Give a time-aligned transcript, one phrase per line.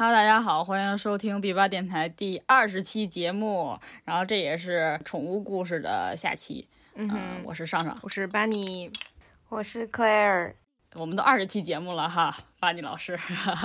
[0.00, 6.68] Hello，大家好，欢迎收听 B 八电台第二十期节目，然后这也是宠物故事的下期。
[6.94, 8.92] 嗯哼，我是上上，我是巴尼，
[9.48, 10.52] 我是 Claire。
[10.94, 13.18] 我们都二十期节目了哈，巴尼老师。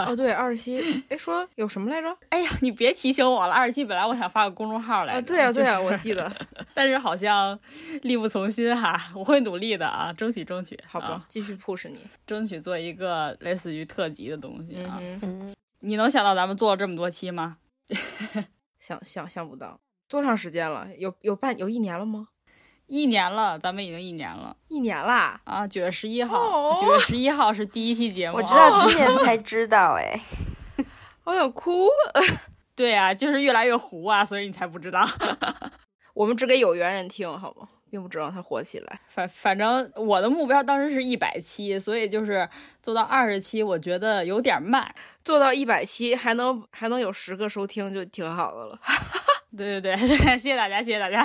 [0.07, 1.03] 哦，对，二十期。
[1.07, 2.17] 哎，说有什么来着？
[2.29, 3.53] 哎呀，你别提醒我了。
[3.53, 5.13] 二十期本来我想发个公众号来。
[5.13, 6.35] 啊，对啊，对啊，我记得。
[6.73, 7.57] 但是好像
[8.01, 10.79] 力不从心哈，我会努力的啊，争取争取。
[10.87, 14.97] 好吧，继续 push 你，争取做一个类似于特辑的东西啊。
[14.99, 15.53] 嗯
[15.85, 17.57] 你能想到咱们做了这么多期吗？
[18.79, 20.87] 想想象不到，多长时间了？
[20.97, 22.29] 有有半有一年了吗？
[22.87, 25.41] 一年了，咱们已经一年了，一年啦！
[25.43, 30.19] 啊，九月十一号，九月十一号是第一期节目，我知道今年才知道， 哎，
[31.25, 31.89] 我想哭。
[32.75, 35.05] 对啊，就是越来越糊啊，所以你才不知道。
[36.15, 37.67] 我们只给有缘人听，好吗？
[37.93, 38.99] 并不知道它火起来。
[39.07, 42.49] 反反正我的目标当时是一百期，所以就是
[42.81, 44.91] 做到二十期，我觉得有点慢。
[45.23, 48.79] 做到一百期还能还能有十个收听，就挺好的了。
[49.55, 51.23] 对对对 对，谢谢大家，谢谢大家，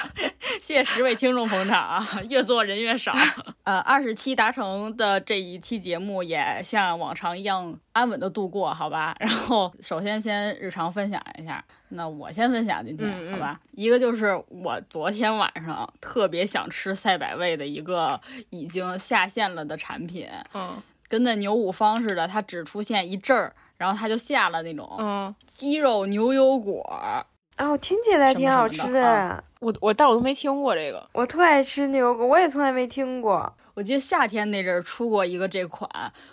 [0.60, 2.06] 谢谢十位听众捧场啊！
[2.28, 3.12] 越做人越少。
[3.64, 9.14] 呃，二十期达成的这一期节目也像往常一样安稳的度过，好吧？
[9.20, 13.60] 然后首先先日常分享一下，那我先分享今天，好吧？
[13.72, 20.82] 一个就是我昨天晚上特别想吃赛百味的一个已经下线了的产品，嗯。
[21.08, 27.26] 跟那牛五方似的，它只出现一阵儿，然后它就下了那种，嗯，鸡肉牛油果，
[27.60, 29.44] 哦，听起来挺好吃的。
[29.60, 31.06] 我我，但我都没听过这个。
[31.12, 33.52] 我特爱吃牛油果，我也从来没听过。
[33.74, 35.88] 我记得夏天那阵儿出过一个这款，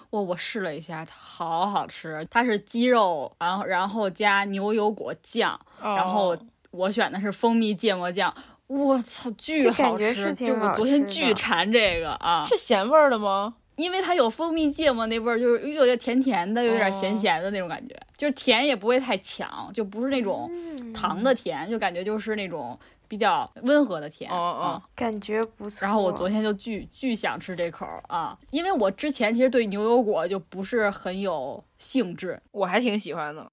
[0.10, 2.26] 我，我试了一下，好好吃。
[2.32, 6.36] 它是鸡肉，然后然后加牛油果酱，然后
[6.72, 8.34] 我选的是蜂蜜芥末酱，
[8.68, 10.34] 我操，巨好吃！
[10.34, 13.56] 就我昨天巨馋这个啊，是咸味儿的吗？
[13.78, 20.52] 因为它有蜂蜜芥末那味儿，就是有点甜甜的，有点咸咸的那种感觉，就是甜也不会太强，就不是那种
[20.94, 24.30] 糖的甜，就感觉就是那种比较温和的甜。
[24.32, 25.80] 哦哦，感觉不错。
[25.82, 33.48] 然后我昨天就巨巨想吃这口啊，因为我之前其实对牛油果就不是很有兴致，我还挺喜欢的。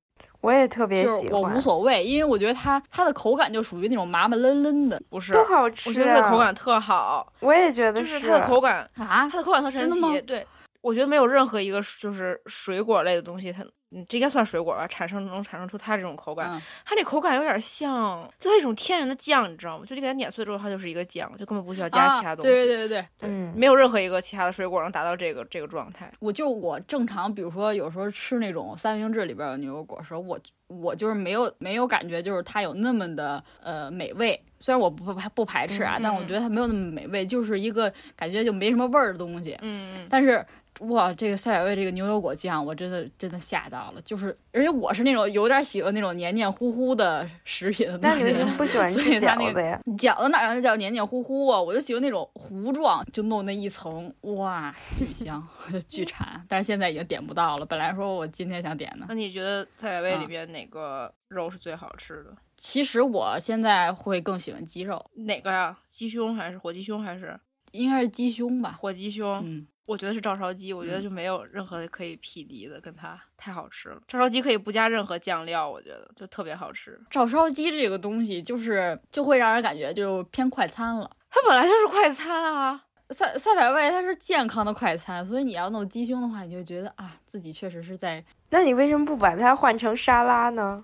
[0.45, 5.89] 我也特别喜欢，我无所谓，因为我觉得它它的口感就属于那种麻麻愣愣的，不是都好吃。
[5.89, 10.21] 我觉得它的口感特好，我也觉得是它的口感啊，它的口感特神奇。
[10.21, 10.47] 对，
[10.83, 13.65] 我觉得没有任何一个就是水果类的东西，它。
[13.95, 16.61] 嗯，这应该算水果吧，产生能产生出它这种口感。
[16.85, 19.85] 它这口感有点像，就它一种天然的酱，你知道吗？
[19.87, 22.49] 就你给它碾碎之后，它就是一个酱，就根本不需要加其他东西。
[22.51, 26.13] 对对对对对，嗯，没有任何一个其他的水果能达到这个这个状态。
[26.19, 34.41] 我就我正常，比如说有时候吃那种三明治里边的牛油果的时候，我我就是没有没有感觉，就是它有那么的呃美味。
[34.59, 39.57] 虽然我不不不排斥啊，但我觉得它没有那么美味，就是一个感觉就没什么味儿的东西。
[39.63, 40.45] 嗯嗯，但是。
[40.81, 44.01] 哇，这个赛百味这个牛油果酱，我真的真的吓到了。
[44.03, 49.81] 就是，而且我是那种有点喜欢那种黏黏糊糊的食品的那种不喜欢吃饺子呀？
[49.97, 51.61] 饺子哪让它叫黏黏糊糊啊？
[51.61, 55.47] 我就喜欢那种糊状，就弄那一层，哇，巨香，
[55.87, 56.45] 巨馋。
[56.49, 57.65] 但是现在已经点不到了。
[57.65, 59.07] 本来说我今天想点的。
[59.09, 62.37] 那你觉得赛百味里边哪个肉是最好吃的？
[62.57, 65.11] 其实我现在会更喜欢鸡肉。
[65.15, 65.79] 哪个呀？
[65.87, 67.39] 鸡胸还是火鸡胸还是？
[67.79, 68.79] 应该是鸡胸吧。
[68.81, 69.41] 火鸡胸。
[69.45, 69.67] 嗯。
[69.87, 74.01] 我觉得是照烧鸡，我觉得就没有任何可以匹敌的，跟它太好吃了。
[74.09, 76.99] 照烧鸡可以不加任何酱料，我觉得就特别好吃。
[77.11, 82.83] 照烧鸡这个东西就是就会让人感觉就偏快餐了，它本来就是快餐啊。
[83.11, 88.25] 赛赛百味它是健康的快餐，所以你要弄鸡胸的话，你就觉得啊自己确实是在。
[88.49, 90.83] 那你为什么不把它换成沙拉呢？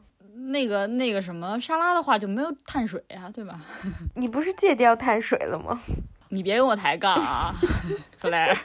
[0.51, 3.59] 那个那个什么沙拉的话就没有碳水呀，对吧？
[4.17, 5.81] 你不是戒掉碳水了吗？
[6.31, 7.55] 你别跟我抬杠啊，
[8.21, 8.57] 克莱尔。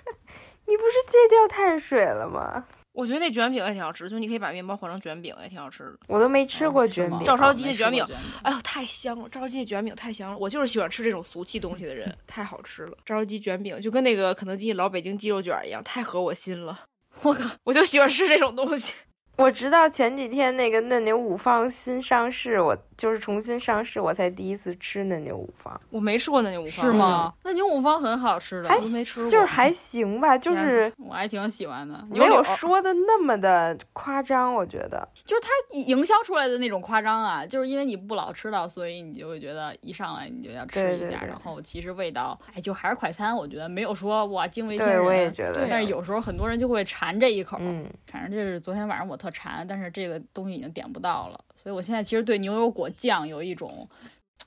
[0.68, 2.66] 你不是戒掉碳水了吗？
[2.94, 5.98] 我觉得那卷饼也挺好吃，就你可以把面包换成卷饼，也挺好吃的。
[6.08, 8.06] 我都没吃过卷饼，照烧鸡的卷饼，
[8.42, 9.28] 哎呦太香了！
[9.28, 12.98] 照烧鸡的卷饼太香了，我就是喜欢吃这种俗气东西的人，太好吃了。
[13.06, 16.86] 照烧鸡卷饼就跟那个肯德基老北京鸡肉卷一样，太合我心了。
[17.24, 18.94] 我靠，我就喜欢吃这种东西。
[19.38, 25.80] 我直到前几天那个嫩牛五方新上市，我就是重新上市，我才第一次吃嫩牛五方。
[25.90, 27.34] 我没吃过嫩牛五方，是吗？
[27.44, 35.08] 嫩牛五方很好吃的，还没吃过，就是还行吧，就是我还挺喜欢的，没有说的那么的夸张，我觉得。
[35.24, 44.98] 就是它营销出来的那种夸张啊，就是因为你不老吃到，所以你就会觉得一上来你就要吃一下，然后其实味道，哎，就还是快餐，我觉得没有说哇惊为天人。
[44.98, 45.66] 对，我也觉得。
[45.70, 49.86] 但是有时候很多人就会馋这一口，嗯，反正这是昨天晚上我特馋，但是。
[49.96, 53.88] 这个东西已经点不到了，所以我现在其实对牛油果酱有一种，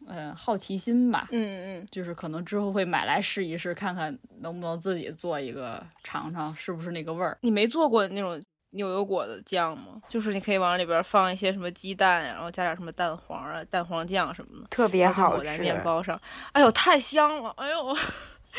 [0.07, 1.29] 嗯，好奇心吧。
[1.33, 7.37] 嗯嗯嗯，就是可能之后会买来试一试，看看能不能自己做一个尝尝是不是那个味儿。
[7.43, 8.41] 你没做过那种
[8.71, 10.01] 牛油果的酱吗？
[10.07, 16.21] 就是你可以往里边放一些什么鸡蛋呀，然后加点什么蛋黄啊、蛋黄酱什么的，特别好抹在面包上。
[16.53, 17.51] 哎呦，太香了！
[17.57, 17.97] 哎呦。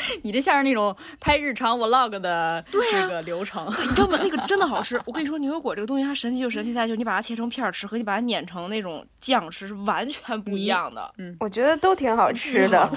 [0.23, 4.19] 你这像是那种拍日常 vlog 的这个流程， 你知道吗？
[4.21, 4.99] 那个真的好吃。
[5.05, 11.13] 我跟你说，牛油果这个东西它神奇就神奇在，就是你把它切成片吃和你把它碾成那种酱吃是完全不一样的。
[11.17, 12.89] 嗯，我觉得都挺好吃的。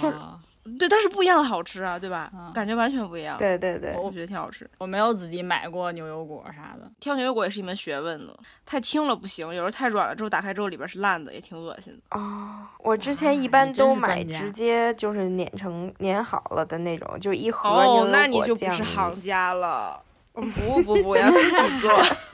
[0.78, 2.30] 对，但是不一样的好吃啊，对吧？
[2.54, 3.36] 感觉完全不一样。
[3.36, 4.68] 对对对，我觉得挺好吃。
[4.78, 8.32] 我没有自己买过牛油果啥的，挑牛油果也是一门学问呢。
[8.64, 12.16] 太轻了不行，有时候太软了之后打开之后里边是烂的，也挺恶心的。
[12.16, 18.06] 哦，我之前一般都买直接就是碾成碾好了的那种，就一盒牛油果酱。
[18.06, 20.00] 哦，那你就不是行家了。
[20.32, 20.42] 不
[20.82, 21.92] 不不，要自己做。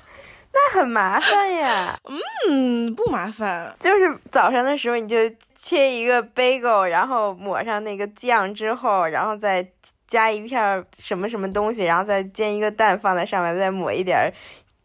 [0.69, 1.99] 那很麻烦呀。
[2.49, 5.17] 嗯，不麻烦，就是早上的时候你就。
[5.61, 9.69] 切一个 bagel，然后抹上那个酱之后，然后再
[10.07, 14.33] 加一片什么什么东西，然后再煎一个蛋放在上面，再抹一点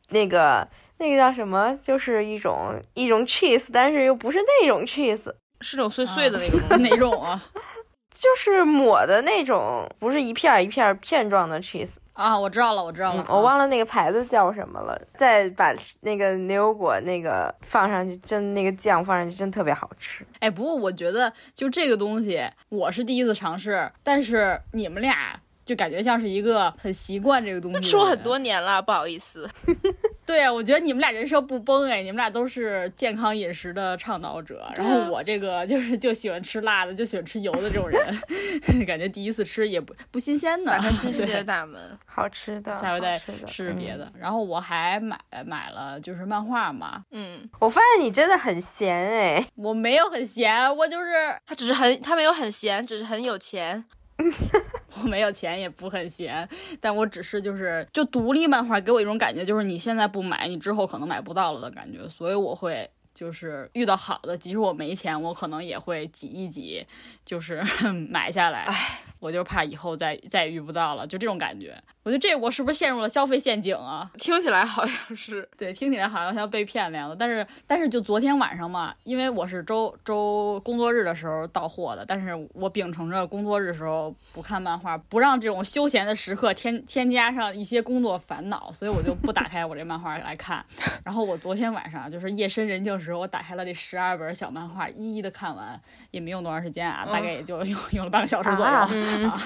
[0.09, 5.31] 那个那个叫什么，就是一种一种 cheese，但是又不是那种 cheese，
[5.61, 7.39] 是那种碎碎的那个东西，哪种啊？
[8.09, 11.97] 就是抹的那种，不是一片一片片状的 cheese。
[12.13, 14.99] 啊，我知道了，我知道了，我忘了那个牌子叫什么了。
[15.17, 20.25] 再把那个牛油果那个放上去，真那个酱放上去，真特别好吃。
[20.39, 29.49] 哎，不过我觉得就这个东西，我是第一次尝试，但是你们俩就感觉像是一个很习惯这个东西， 说很多年了，不好意思。
[30.25, 38.21] 对呀，我觉得你们俩人设不崩哎，你们俩都是健康饮食的倡导者，然后我这个就是 就喜欢吃辣的，就喜欢吃油的这种人，
[38.87, 44.11] 感觉第一次吃也不不新鲜的，打开新世界的大门， 好吃的，下回再试试别的。
[44.17, 51.11] 然后我还买买了就是漫画嘛，嗯，我发现你真的很闲哎，我没有很闲，我就是
[51.45, 53.83] 他只是很他没有很闲，只是很有钱。
[55.01, 56.47] 我没有钱，也不很闲，
[56.79, 66.85] 但我只是就是就独立漫画给我一种感觉，就是你现在不买，你之后可能买不到了的感觉，所以我会就是遇到好的，即使我没钱，我可能也会挤一挤，
[67.23, 67.63] 就是
[68.09, 68.63] 买下来。
[68.63, 68.99] 唉。
[69.23, 71.81] 我就怕以后再再也遇不到了，就这种感觉。
[72.03, 74.11] 我觉得这我是不是陷入了消费陷阱啊？
[74.19, 77.15] 听起来好像是，对，听起来好像像被骗那样的。
[77.15, 90.65] 但是但是就昨天晚上嘛，因为我是周周工作日的时候到货的，但是我秉承着工作日的时候不看漫画，不让这种休闲的时刻添添加上一些工作烦恼，所以我就不打开我这漫画来看。
[91.05, 95.79] 然后我昨天晚上就是夜深人静时候，我打开了这十二本小漫画，一一的看完，
[96.11, 98.71] 也没用多长时间啊，大概也就 用用了半个小时左右。
[98.71, 98.89] 啊，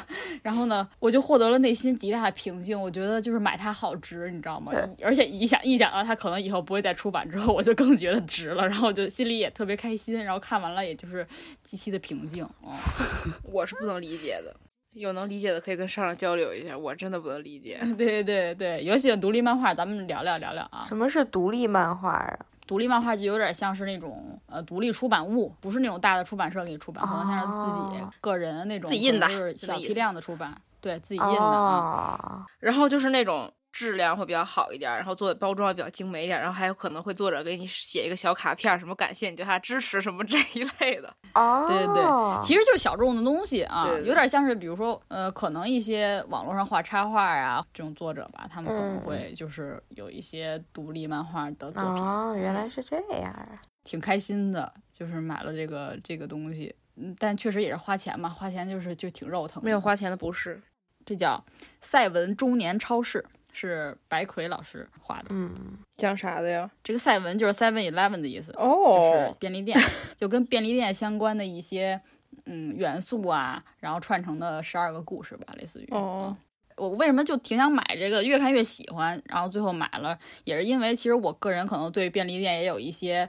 [0.43, 2.79] 然后呢，我就获得了内心极大的平静。
[2.79, 4.71] 我觉得就是买它好值，你知道吗？
[5.03, 8.67] 而且一想一想到它可能以后不会再出版之后，我就更觉得值了。
[8.67, 10.23] 然后就心里也特别开心。
[10.23, 11.27] 然后看完了，也就是
[11.63, 12.43] 极其的平静。
[12.61, 12.75] 哦，
[13.43, 14.55] 我是不能理解的，
[14.93, 16.77] 有能理解的可以跟上上交流一下。
[16.77, 17.79] 我真的不能理解。
[17.97, 20.85] 对对对，有喜欢独立漫画，咱们聊聊聊聊啊。
[20.87, 22.39] 什么是独立漫画啊？
[22.67, 32.45] 独立漫画就有点像是那种呃独立出版物，不是那种大的出版社给你出版，可能像是自己个人那种自己印的，就是小批量的出版，对自己印的啊。
[32.59, 33.51] 然后就是那种。
[33.77, 41.13] 质量会比较好一点，然后做的包装也比较精美一点，然后还有可能会作者给你写一个小卡片，什么感谢你对他支持什么 这一类的。
[41.35, 52.03] 哦，对对对，其实就是小众的东西啊，有点像是比如说呃，可能一些网络上画插画啊这种作者吧，他们可能会就是有一些独立漫画的作品。
[52.03, 59.63] 哦，原来是这样啊，挺开心的，就是买了这个这个东西，嗯，但确实也是花钱嘛，花钱就是就挺肉疼。
[59.63, 60.59] 没有花钱的不是，
[61.05, 61.45] 这叫
[61.79, 63.23] 赛文中年超市。
[63.57, 65.51] 是白魁老师画的，嗯，
[65.95, 66.69] 讲啥的呀？
[66.83, 69.79] 这个赛文就是 Seven Eleven 的意思，哦，就是便利店，
[70.15, 71.99] 就跟便利店相关的一些
[72.45, 75.87] 嗯元素啊，然后串成的十二个故事吧，类似于。
[75.89, 76.37] 哦，
[76.75, 78.23] 我为什么就挺想买这个？
[78.23, 83.27] 越看越喜欢，然后最后买了，也是因为其实我个人可能对便利店也有一些。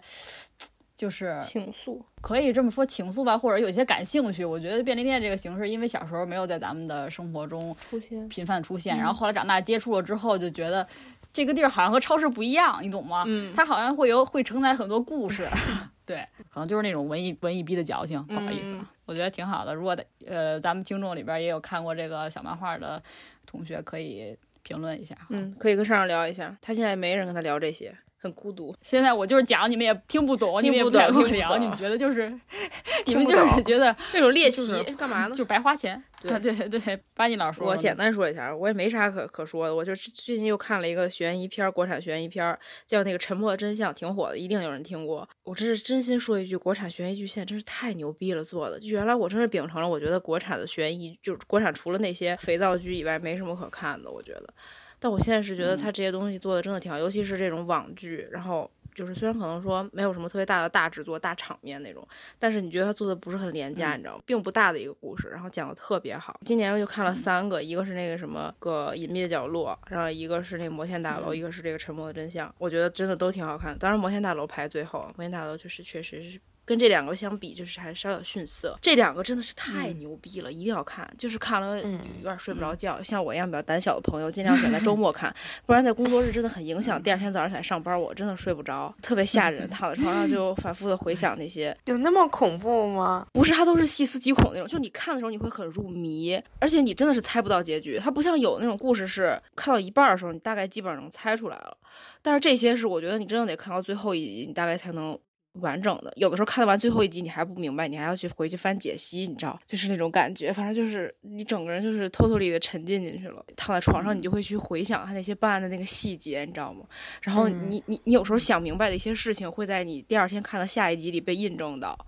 [0.99, 4.45] 就是情愫，可以这么说情愫吧，或者有些感兴趣。
[4.45, 10.85] 我觉得便利店这个形式，因为小时候没有在咱们的生活中出现频繁出现，然后后来长大接触了之后，就觉得
[11.33, 13.23] 这个地儿好像和超市不一样，你懂吗？
[13.29, 15.47] 嗯，它好像会有会承载很多故事，
[16.05, 19.73] 对，可能就是那种文艺文艺逼的矫情，不好意思，我觉得挺好的。
[19.73, 23.01] 如果呃咱们听众里边也有看过这个小漫画的
[23.47, 27.97] 同学，可以评论一下，嗯，可以跟上上聊一下，他现在没人跟他聊这些。
[28.19, 28.75] 很孤独。
[28.83, 32.33] 现在我就是讲，你们也听不懂，你们也不敢跟我聊，你们觉得就是，
[33.07, 35.35] 你们就是觉得那种猎奇，干嘛呢？
[35.35, 36.03] 就白花钱。
[36.21, 39.75] 对对对，巴尼老师，我简单说一下，我也没啥可可说的。
[39.75, 42.59] 我就最近又看了一个悬疑片，国产悬疑片，
[42.89, 45.29] 叫那个《沉默的真相》，挺火的，一定有人听过。
[45.45, 48.81] 我这是真心说一句，国产悬疑剧现在真是太牛逼了，做的。
[48.81, 54.11] 就原来我真是秉承了，我觉得国产的悬疑，就是国产除了那些肥皂剧以外，没什么可看的。
[54.11, 54.53] 我觉得。
[54.99, 58.71] 但我现在是觉得他这些东西做的真的挺好，尤其是这种网剧，然后。
[58.95, 62.05] 就是虽然可能说没有什么特别大的大制作、大场面那种，
[62.37, 64.23] 但是你觉得他做的不是很廉价，你知道吗？
[64.27, 66.41] 并不大的一个故事，然后讲的特别好。
[66.45, 72.53] 今年我就看了三个，一个是那个什么个隐秘的角落，然后一个是那个摩天大楼，一个是这个沉默的真相。
[72.59, 73.79] 我觉得真的都挺好看。
[73.79, 76.41] 当然摩天大楼排最后，摩天大楼就是确实是。
[76.69, 78.79] 跟这两个相比，就是还稍有逊色。
[78.83, 81.09] 这两个真的是太牛逼了，一定要看。
[81.17, 85.35] 就是看了有点睡不着觉，像我一样比较胆小的朋友，尽量选在周末看，
[85.65, 87.99] 不然在工作日真的很影响第二天早上起来上班。
[87.99, 89.67] 我真的睡不着，特别吓人。
[89.73, 93.27] 躺在床上就反复的回想那些，有那么恐怖吗？
[93.33, 94.67] 不是，它都是细思极恐那种。
[94.67, 97.99] 就你看的时候你会很入迷，而且你真的是猜不到结局。
[97.99, 101.75] 它不像有那种故事是看到一半的时候，你大概基本上能猜出来了。
[102.21, 105.19] 但是这些是我觉得你真的得看到最后一集，你大概才能。
[105.55, 116.85] 完整的，有的时候看完最后一集你还不明白，你还要去回去翻解析，你知道，就是那种感觉，反正就是你整个人就是偷偷里的沉浸进去了，躺在床上你就会去回想他那些办案的那个细节，你知道吗？
[117.23, 121.99] 然后你你你有时候想明白的一些事情会在你第二天看到下一集里被印证到，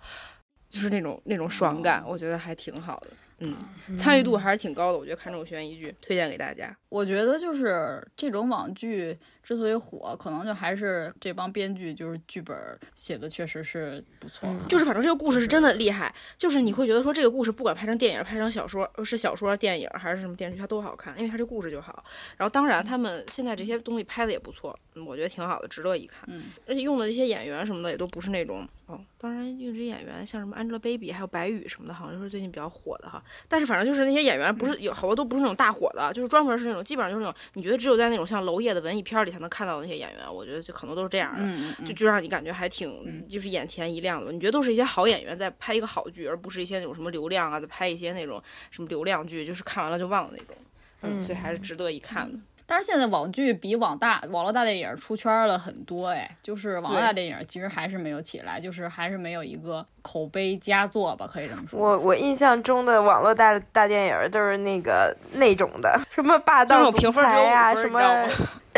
[0.69, 3.09] 就是那种那种爽感，我觉得还挺好的。
[3.43, 3.57] 嗯，
[3.97, 6.77] 参与度还是挺高的，我觉得看这种悬疑剧推荐给大家。
[6.91, 9.19] 我觉得就是这种网剧
[9.51, 12.57] 之所以火，可能就还是这帮编剧就是剧本
[12.95, 14.49] 写的确实是不错。
[14.69, 22.05] 就是反正这个故事是真的厉害，就是你会觉得说这个故事不管拍成电影、拍成小说，是小说、电影还是什么电视剧，它都好看，因为它这故事就好。
[22.37, 26.21] 然后当然他们现在这些东西拍的也不错，我觉得挺好的，值得一看。
[26.29, 33.21] 嗯，而且用的这些演员什么的也都不是那种哦，当然用这些演员像什么 Angelababy 还有白宇什么的，好像就是最近比较火的哈。
[33.49, 44.33] 但是反正就是那些演员不是有好多都不是那种大火的，就是专门是那种基本上就是那种你觉得只有在那种像娄烨的文艺片里才能看到的那些演员，我觉得就可能都是这样的，就就让你感觉还挺就是眼前一亮的。
[44.33, 50.57] 你觉得都是一些好演员在拍一个好剧，而不是一些那种什么流量啊，在拍一些那种什么流量剧，就是看完了就忘了那种。
[51.03, 52.39] 嗯，所以还是值得一看的。
[52.71, 61.81] 但是现在网剧比网大网络大电影出圈了很多哎，就是网络大电影其实还是没有起来，就是还是没有一个口碑佳作吧，可以这么说。
[61.81, 68.01] 我我印象中的网络大大电影都是那个那种的，什么霸道总裁呀， 什么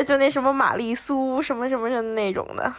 [0.07, 2.73] 就那什么玛丽苏什么什么什么那种的。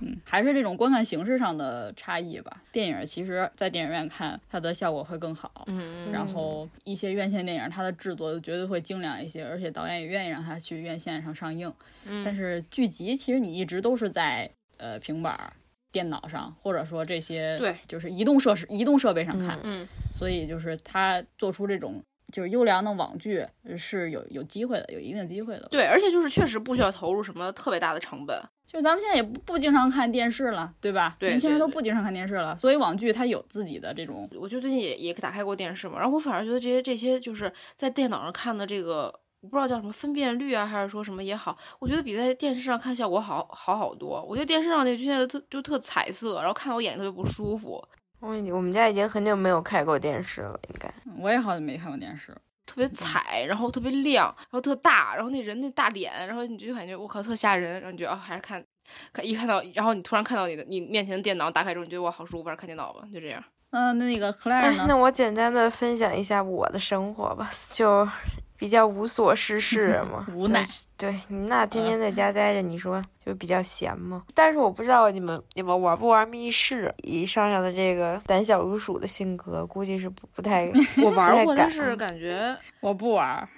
[0.00, 2.62] 嗯，还是这种观看形式上的差异吧。
[2.72, 5.64] 电影其实，在电影院看它的效果会更好。
[5.66, 11.72] 嗯然后一些院线电影，它的制作绝对会精良一些，而且导演也愿意让它去院线上上映。
[12.04, 12.24] 嗯。
[12.24, 15.52] 但是剧集其实你一直都是在呃平板、
[15.90, 19.58] 电脑上，或者说这些对，就是移动设施、移动设备上看。
[19.62, 19.86] 嗯。
[20.12, 25.68] 所以就是它做出这种就是优良的网剧是有有机会的，有一定机会的。
[25.70, 28.40] 对，而且就是确实不需要投入什么特别大的成本。
[28.66, 31.16] 就咱们现在也不不经常看电视了，对吧？
[31.18, 34.28] 对，年轻人都不经常看电视了，所以网剧它有自己的这种。
[34.38, 39.04] 我就最近也也打开过电视嘛，然后我反而觉得这些这些就是在电脑上看的这个，
[39.40, 44.22] 我不知道叫什么分辨率啊，还是说什么也好，我觉得比在电视上看效果好好好多。
[44.28, 47.82] 我觉得电视上那就现在特就特彩色，然后看我眼睛特别不舒服。
[48.20, 50.92] 我我们家已经很久没有开过电视了，应该。
[51.20, 52.34] 我也好久没看过电视。
[52.66, 58.64] 特别彩，然后特别亮，然后特大，然后那人那大脸，然后你就感觉我靠特吓人，然后你觉得哦还是看。
[59.12, 63.44] 看一看到，然后你突然看到你的你面前的电脑打开之后，你觉得哇好舒服，还是看电脑吧，就这样。
[63.70, 64.86] 嗯，那个 Claire 呢？
[64.88, 68.08] 那我简单的分享一下我的生活吧，就
[68.56, 70.66] 比较无所事事 嘛，无奈。
[70.96, 74.24] 对你那天天在家待着，你说就比较闲嘛。
[74.34, 76.92] 但是我不知道你们你们玩不玩密室？
[77.02, 80.64] 以上上的这个胆小如鼠的性格，估计是不不太。
[81.04, 83.48] 我玩过，但是感觉我不玩。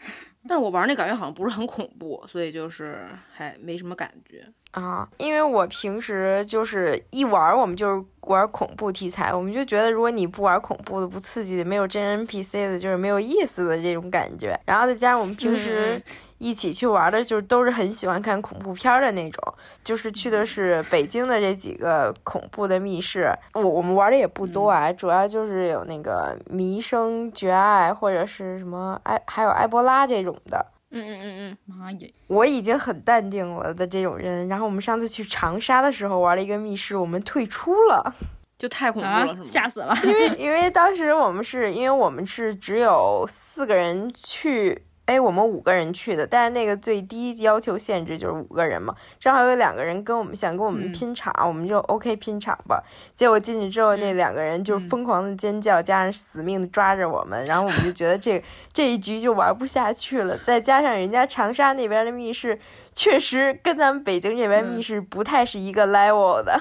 [0.48, 4.46] 但是我玩那感觉好像不是很恐怖，所以就是还没什么感觉。
[4.72, 14.58] 啊，因为我平时就是一玩，我们就是玩恐怖题材，我们就觉得如果你不玩恐怖的、不刺激的、没有真人 PC 的，就是没有意思的这种感觉。
[14.64, 16.00] 然后再加上我们平时
[16.40, 19.54] 一起去玩的，就是都是很喜欢看恐怖片的那种，
[19.84, 23.30] 就是去的是北京的这几个恐怖的密室。
[23.52, 30.64] 我我们玩的也不多啊，主要就是有那个《迷生绝爱》或者是什么埃，还有埃博拉这种的。
[30.92, 32.12] 嗯嗯嗯嗯，妈耶！
[32.26, 34.48] 我已经很淡定了的这种人。
[34.48, 38.14] 然后我们上次去长沙的时候玩了一个密室，我们退出了，
[38.56, 39.46] 就太恐怖了，是吗？
[39.46, 39.94] 吓死了！
[40.04, 44.82] 因为因为当时我们是因为我们是只有四个人去。
[45.10, 48.94] 哎，我们五个人去的，但是那个最低要求限制就是五个人嘛。
[49.18, 52.80] 正好有两个人跟我们想跟我们拼场，我们就 OK 拼场吧。
[53.16, 58.40] 结果进去之后，那两个人就疯狂的尖叫，加上死命的抓着我们，然后我们就觉得这
[58.72, 60.38] 这一局就玩不下去了。
[60.38, 62.56] 再加上人家长沙那边的密室
[62.94, 66.56] 确实跟咱们北京这边密室不太是一个 level 的，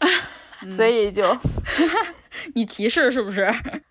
[0.74, 1.36] 所以就
[2.56, 3.46] 你歧视是不是？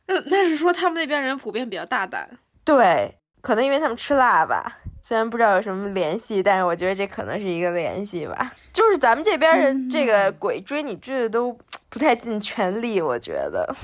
[0.07, 2.27] 那那是说他们那边人普遍比较大胆。
[2.63, 3.19] 对。
[3.43, 4.79] 可能因为他们吃辣吧。
[5.01, 8.53] 虽然不知道有什么联系，但是我觉得这可能是一个联系吧。
[8.71, 11.55] 就是咱们这边的这个鬼追你追的都
[11.89, 13.75] 不太尽全力，我觉得。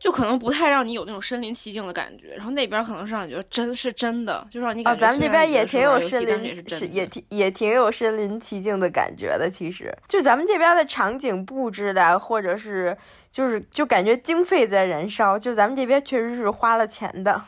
[0.00, 5.00] 就可能不太让你有那种身临其境的感觉，然后那边可能是让你觉得真是真的，就让你感觉。
[5.00, 9.48] 咱们这边也挺有身临，是也挺也挺有身临其境的感觉的。
[9.48, 12.94] 其实，就咱们这边的场景布置的，或者是
[13.32, 17.40] 就是就感觉经费在燃烧，就咱们这边确实是花了钱的，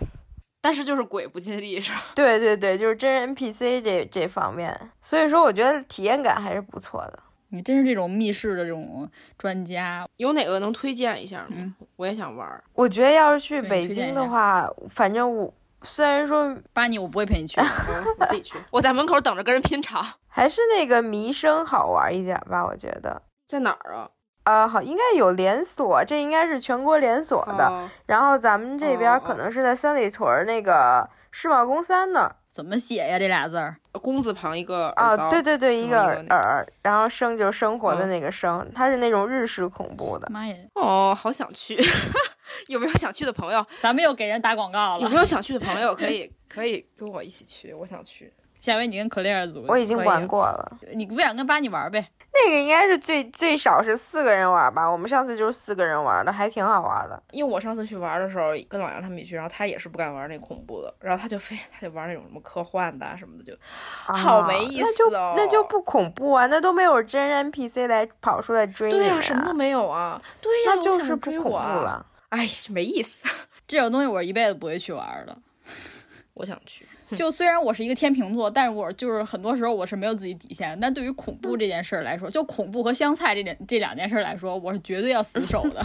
[0.66, 2.02] 但是就是鬼不尽力是吧？
[2.12, 7.20] 对对对，就是真人 NPC 这这方面，所以说我觉得体验感还是不错的。
[7.50, 9.08] 你真是这种密室的这种
[9.38, 11.46] 专家，有哪个能推荐一下吗？
[11.50, 12.64] 嗯，我也想玩。
[12.72, 15.54] 我觉得要是去北京的话，反正我
[15.84, 17.60] 虽然说巴尼，我不会陪你去，
[18.18, 18.58] 我自己去。
[18.72, 20.04] 我在门口等着跟人拼场。
[20.26, 23.22] 还是那个迷生好玩一点吧，我觉得。
[23.46, 24.10] 在哪儿啊？
[24.46, 27.90] 呃，好，应该有连锁，这应该是全国连锁的。
[28.06, 32.36] 然后咱们这边可能是在三里屯那个世贸公三那儿。
[32.48, 33.18] 怎么写呀？
[33.18, 40.28] 这俩字儿，工字旁一个啊，对对对，一个耳，然后生就是生活的那个生，它是那种日式恐怖的。
[40.30, 40.54] 妈呀！
[40.74, 41.76] 哦，好想去，
[42.68, 43.66] 有没有想去的朋友？
[43.80, 45.02] 咱们又给人打广告了。
[45.02, 47.74] 有没有想去的朋友可以可以跟我一起去？
[47.74, 48.32] 我想去。
[48.60, 50.78] 下回你跟 Claire 组，我已经玩过了。
[50.94, 52.08] 你不想跟巴尼玩呗？
[52.44, 57.22] 那个应该是最最少是四个人玩吧，我们上次就是四个人玩的，还挺好玩的。
[57.30, 63.56] 因为我上次去玩的时候，跟老杨他们一起去，然后他也是不敢玩那恐怖的，然后他就非他就玩那种什么科幻的什么的，就
[64.04, 65.34] 好没意思哦。
[65.36, 68.98] 那就不恐怖啊，那都没有真人 NPC 来跑出来追你。
[68.98, 70.20] 对呀，什么都没有啊。
[70.40, 72.04] 对呀，那就是不恐怖了。
[72.30, 73.24] 哎，没意思，
[73.66, 75.38] 这种东西我一辈子不会去玩的。
[76.34, 76.86] 我想去。
[77.16, 80.78] 就虽然我是一个天秤座，但是我就是很多时候我是没有自己底线。
[80.80, 85.84] 但对于恐怖这件事儿来说，就恐怖和香菜这点这两件事来说，我是绝对要死守的。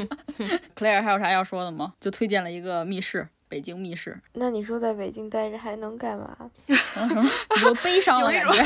[0.74, 1.94] Claire 还有啥要说的吗？
[2.00, 4.18] 就推荐了一个密室，北京密室。
[4.32, 6.36] 那你说在北京待着还能干嘛？
[7.62, 8.64] 有悲伤的感觉。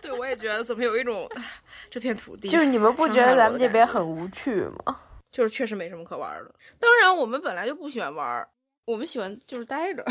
[0.00, 1.28] 对，我也觉得怎么有一种
[1.90, 2.48] 这片土地。
[2.48, 4.98] 就是你们不觉得咱们这边很无趣吗？
[5.30, 6.54] 就是确实没什么可玩的。
[6.78, 8.46] 当然，我们本来就不喜欢玩，
[8.84, 10.04] 我们喜欢就是待着。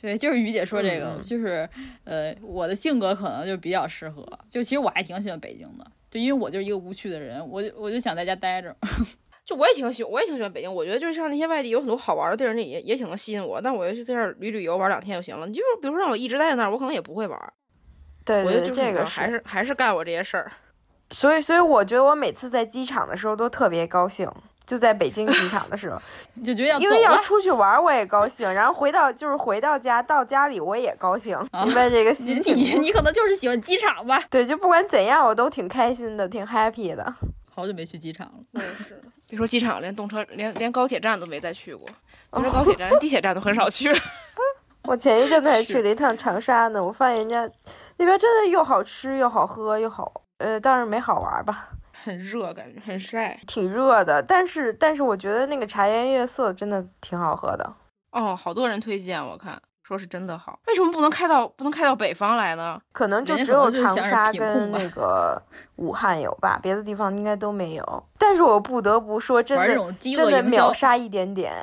[0.00, 1.68] 对，就是于姐说这个，就是，
[2.04, 4.24] 呃，我的性格可能就比较适合。
[4.48, 8.76] 就其实我还挺喜欢北京的，就因为我就是一个无趣的人，我就我就想在家待着。
[9.44, 10.72] 就我也挺喜，我也挺喜欢北京。
[10.72, 13.60] 我觉得就是像那些外地有很多好玩的地儿，那也也挺能吸引我。
[13.60, 15.46] 但我要去在这儿旅旅游玩两天就行了。
[15.46, 17.52] 你就是比如说让我一直待在那儿，我可能也不会玩。
[18.24, 20.52] 对，我觉得这个还是还是干我这些事儿。
[21.10, 24.30] 所以，所以我觉得我每次在机场的时候都特别高兴。
[24.68, 25.98] 就在北京机场的时候，
[26.44, 28.52] 就觉得要因为要出去玩，我也高兴。
[28.52, 31.36] 然后回到就是回到家，到家里我也高兴。
[31.64, 32.54] 明白这个心情？
[32.54, 34.22] 你你可能就是喜欢机场吧？
[34.28, 37.14] 对，就不管怎样，我都挺开心的，挺 happy 的。
[37.54, 39.02] 好久没去机场了，我也是。
[39.26, 41.88] 别说机场，连动车，连连高铁站都没再去过。
[42.32, 43.90] 别说高铁站，连地铁站都很少去。
[44.84, 47.50] 我前一阵子还去了一趟长沙呢，我发现人家
[47.96, 51.68] 那边真的又好吃又好喝又好，呃，倒是没好玩吧。
[52.02, 54.22] 很热，感觉很晒，挺热的。
[54.22, 57.74] 但是，但是我觉得那个茶颜悦色真的挺好喝的。
[58.12, 60.58] 哦，好多人推荐，我看说是真的好。
[60.66, 62.80] 为什么不能开到不能开到北方来呢？
[62.92, 65.40] 可能就只有长沙跟那个
[65.76, 68.04] 武汉有吧，别的地方应该都没有。
[68.18, 71.54] 但是我不得不说，真的真的秒杀一点点，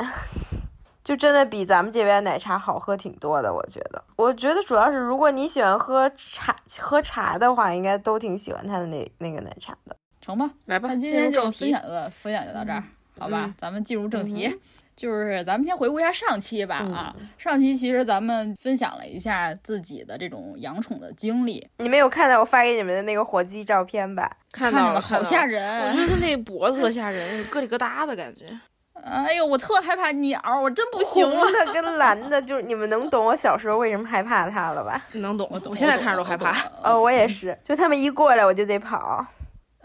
[1.04, 3.54] 就真的比咱们这边奶茶好喝挺多的。
[3.54, 9.96] 我觉得，我觉得主要是如果你喜欢喝茶喝茶的话，应该都挺喜欢它的那那个奶茶的。
[10.26, 12.84] 成吧，来吧，那今天就分享的分享就到这儿，
[13.20, 13.54] 好吧？
[13.60, 14.52] 咱们进入正题，
[14.96, 17.16] 就是咱们先回顾一下上期吧啊。
[17.38, 24.36] 上期其实咱们分享了一下自己的这种养宠的经历，你没有看到我发给你们的那个火鸡照片吧？
[24.52, 25.92] 看到了，好吓人！
[25.92, 28.46] 我觉得那脖子特吓人，咯里咯哒的感觉。
[29.04, 31.24] 哎呦，我特害怕鸟，我真不行。
[31.30, 35.00] 红的跟蓝的，就是你们能懂我小时候为什么害怕它了吧？
[35.12, 35.70] 能懂，我懂。
[35.70, 36.68] 我现在看着都害怕。
[36.82, 39.24] 哦，我也是，就他们一过来我就得跑。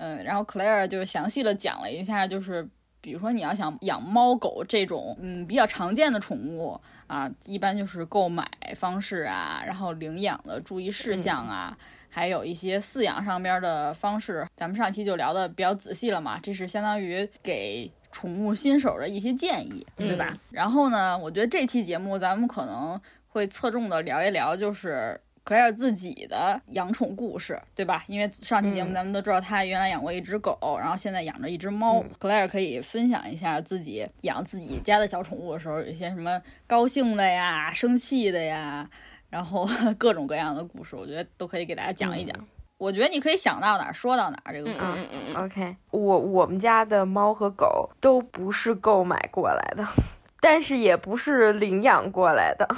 [0.01, 2.67] 嗯，然后 Claire 就详细的讲了一下，就是
[3.03, 11.77] 比如说你要想养猫狗这种嗯比较常见的宠物啊，一般就是购买方式啊，然后领养的注意事项啊，
[12.09, 20.37] 还有一些饲养上边的方式，咱们上期就聊的比较仔细了嘛，这是相当于给宠物新手的一些建议，对吧？
[20.51, 25.21] 然后呢，我觉得这期节目咱们可能会侧重的聊一聊，就是。
[25.43, 28.05] 可尔自己的养宠故事，对吧？
[28.07, 32.05] 因为上期节目咱们都知道，他原来养过一只狗，然后现在养着一只猫。
[32.19, 38.89] 克莱尔可以分享一下自己养自己家的小宠物的时候，有一些什么高兴的呀、生气的呀，
[39.29, 42.35] 然后 各种各样的故事，我觉得都可以给大家讲一讲。
[42.79, 45.03] 我觉得你可以想到哪儿说到哪儿，这个故事。
[45.03, 45.45] 嗯嗯嗯。
[45.45, 49.85] OK，我我们家的猫和狗都不是购买过来的，
[50.41, 52.69] 但是也不是领养过来的。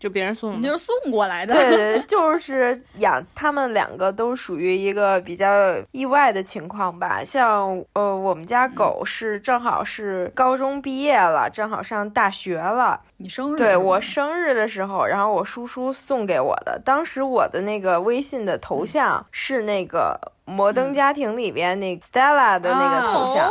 [0.00, 1.54] 就别人送，你就是送过来的。
[1.54, 5.46] 对对， 就是养他们两个都属于一个比较
[5.92, 7.22] 意外的情况吧。
[7.22, 12.98] 像呃，我们家狗是正好是高中毕业了，正好上大学了。
[13.18, 13.58] 你生日？
[13.58, 16.80] 对我生日的时候，然后我叔叔送给我的。
[16.82, 20.18] 当时我的那个微信的头像是那个
[20.50, 23.48] 《摩登家庭》里边那 Stella 的那个头像，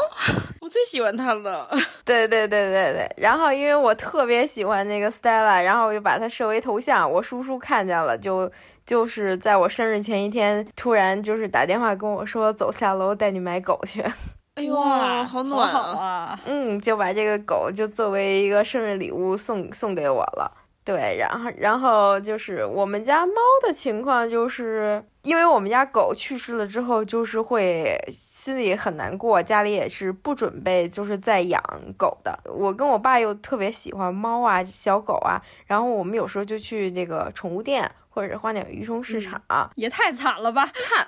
[0.60, 1.68] 我最喜欢他了。
[2.04, 3.12] 对对对对对。
[3.18, 7.10] 然后因为我特别喜欢那个 Stella，然后我就把它设为头像。
[7.10, 8.52] 我叔叔看见了，就
[8.86, 14.04] 就是在我生日前一天，突然就是打电话跟我说：“走下楼带你买狗去。
[14.56, 16.38] ”哎呦，好暖啊！
[16.46, 20.52] 嗯，就把这个狗就作为一个生日礼物送送给我了。
[20.84, 23.34] 对，然后然后就是我们家猫
[23.66, 31.62] 的情况，就是因为我们家狗去世了之后，就是会心里很难过，家里也是不准备就是再养
[31.96, 32.36] 狗的。
[32.46, 37.90] 我跟我爸又特别喜欢猫啊、小狗啊，然后我们有时候就去那个宠物店。
[38.12, 39.40] 或者花鸟鱼虫市场
[39.76, 40.68] 也太惨了吧！
[40.74, 41.06] 看，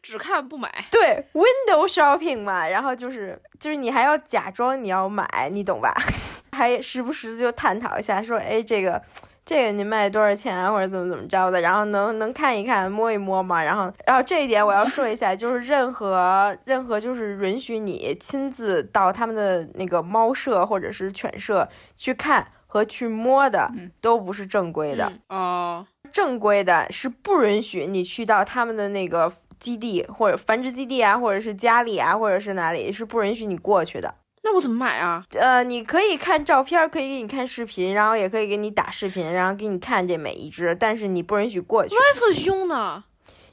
[0.00, 0.72] 只看不买。
[0.90, 5.92] 对，window shopping 嘛，然后就是就是你还要假装你要买，你懂吧？
[6.56, 9.02] 还时不时就探讨一下，说哎这个
[9.46, 13.62] 这个您卖多少钱啊，或者怎么怎么着的，然后能能看一看摸一摸嘛。
[13.62, 25.86] 然后然后这一点我要说一下，就是任何任何就是允许你亲自到他们的那个猫舍或者是犬舍去看和去摸的，都不是正规的哦。
[26.10, 29.30] 正规的是不允许你去到他们的那个
[29.60, 34.14] 基地或者繁殖基地啊，或者是家里啊，或者是哪里是不允许你过去的。
[34.44, 35.24] 那我怎么买啊？
[35.32, 41.94] 呃，你可以看照片，可以给你看视频，然后也可以给你打视频，然后给你看这每一只，但是你不允许过去。
[41.94, 43.04] 还特凶呢。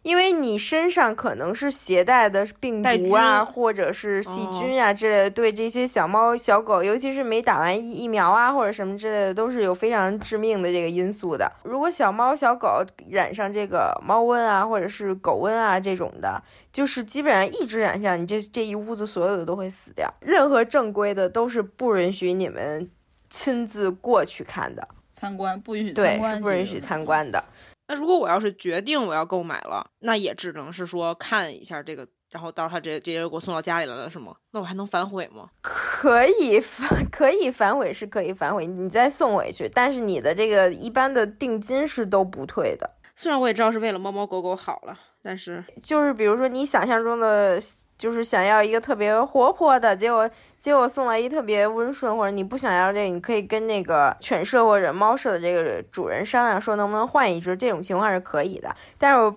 [0.04, 11.52] 因为你身上可能是携带的病毒啊，或者是细菌啊之类的，对这些小猫小狗，尤其是没打完疫疫苗啊或者什么之类的，都是有非常致命的这个因素的。
[11.64, 16.42] 如果小猫小狗染上这个猫瘟啊，或者是狗瘟啊这种的，
[16.74, 20.12] 就是基本上一直染上，你这这一屋子所有的都会死掉。
[20.20, 22.90] 任何正规的都是不允许你们
[23.30, 27.44] 亲自过去看的，参观不允许参观，对，是不允许参观的。
[27.92, 34.34] 那如果我要是决定我要购买了，那也只能是说看一下这个，然后到时候他直接直接给我送到家里来了，是吗？
[34.52, 35.50] 那我还能反悔吗？
[35.62, 42.90] 可以反可以反悔是可以反悔，你再送回去，但是你的这个一般的定金是都不退的。
[43.14, 47.60] 虽然我也知道是为了猫猫狗狗好了，但是就是比如说你想象中的。
[48.02, 59.36] 就是想要一个特别活泼的，结果结果送来一特别温顺，或者你不想要这，你可以跟那个犬舍或者猫舍的这个主人商量，说能不能换一只，这种情况是可以的，但是。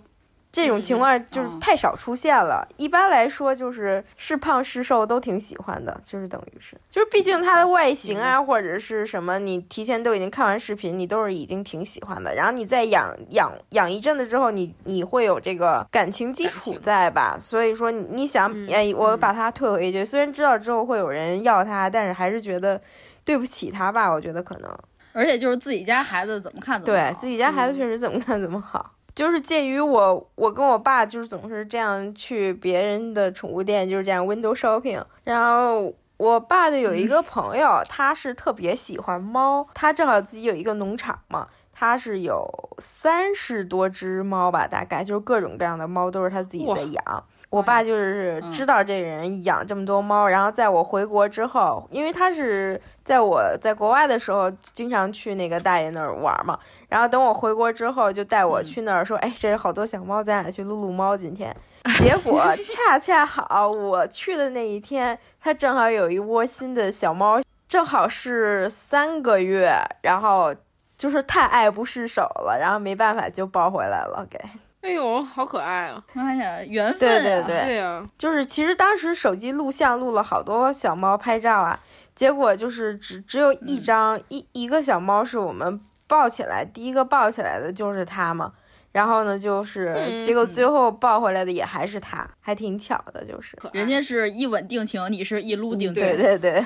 [0.55, 2.65] 这种情况就是太少出现了。
[2.77, 12.33] 一般来说，就是是胖是瘦都挺喜欢的，就是等于是，就是毕竟它的外形啊，或者是什么，你提前都已经看完视频，你都是已经挺喜欢的。
[12.33, 17.37] 然后你再养养养一阵子之后，你你会有这个感情基础在吧？
[17.41, 22.81] 所以说你想，哎，我把它退回去，虽然知道之后会有人要它，但是还是觉得
[23.25, 24.09] 对不起它吧。
[24.09, 24.71] 我觉得可能，
[25.13, 28.93] 而且就是自己家孩子怎么看怎么好，对自己家孩子确实怎么看怎么好。
[29.15, 35.03] 就是介于我，我跟我爸就是总是这样去别人的宠物店，就是这样 window shopping。
[35.23, 42.45] 然后我爸的有一个朋友，他是特别喜欢猫，他正好自己有一个农场嘛，他是有
[42.79, 47.25] 三十多只猫吧，大概就是各种各样的猫都是他自己在养。
[47.51, 56.59] 我爸就是知道这人养这么多猫，然后在我回国之后，因为他是在我在国外的时候经常去那个大爷那儿玩嘛。
[56.95, 61.53] 然后等我回国之后，就带我去那儿说：“哎，这有好多小猫，咱俩去撸撸猫。”今天，
[61.99, 70.55] 结果恰恰好我去的那一天，它正好有一窝新的小猫，正好是三个月，然后
[70.97, 74.25] 就是太爱不释手了，然后没办法就抱回来了。
[74.31, 74.39] 给，
[74.83, 76.01] 哎呦，好可爱啊！
[76.13, 81.81] 妈呀，缘分，对对对，对呀，就是其实当时手机录像录了好多小猫拍照啊，
[82.15, 85.81] 结果就是只只有一张一一个小猫是我们。
[86.07, 88.53] 抱起来，第一个抱起来的就是他嘛，
[88.93, 96.65] 然后呢，就是结果最后抱回来的也还是他，还挺巧的，就是人家是一吻定情，你是一撸定情，对对对。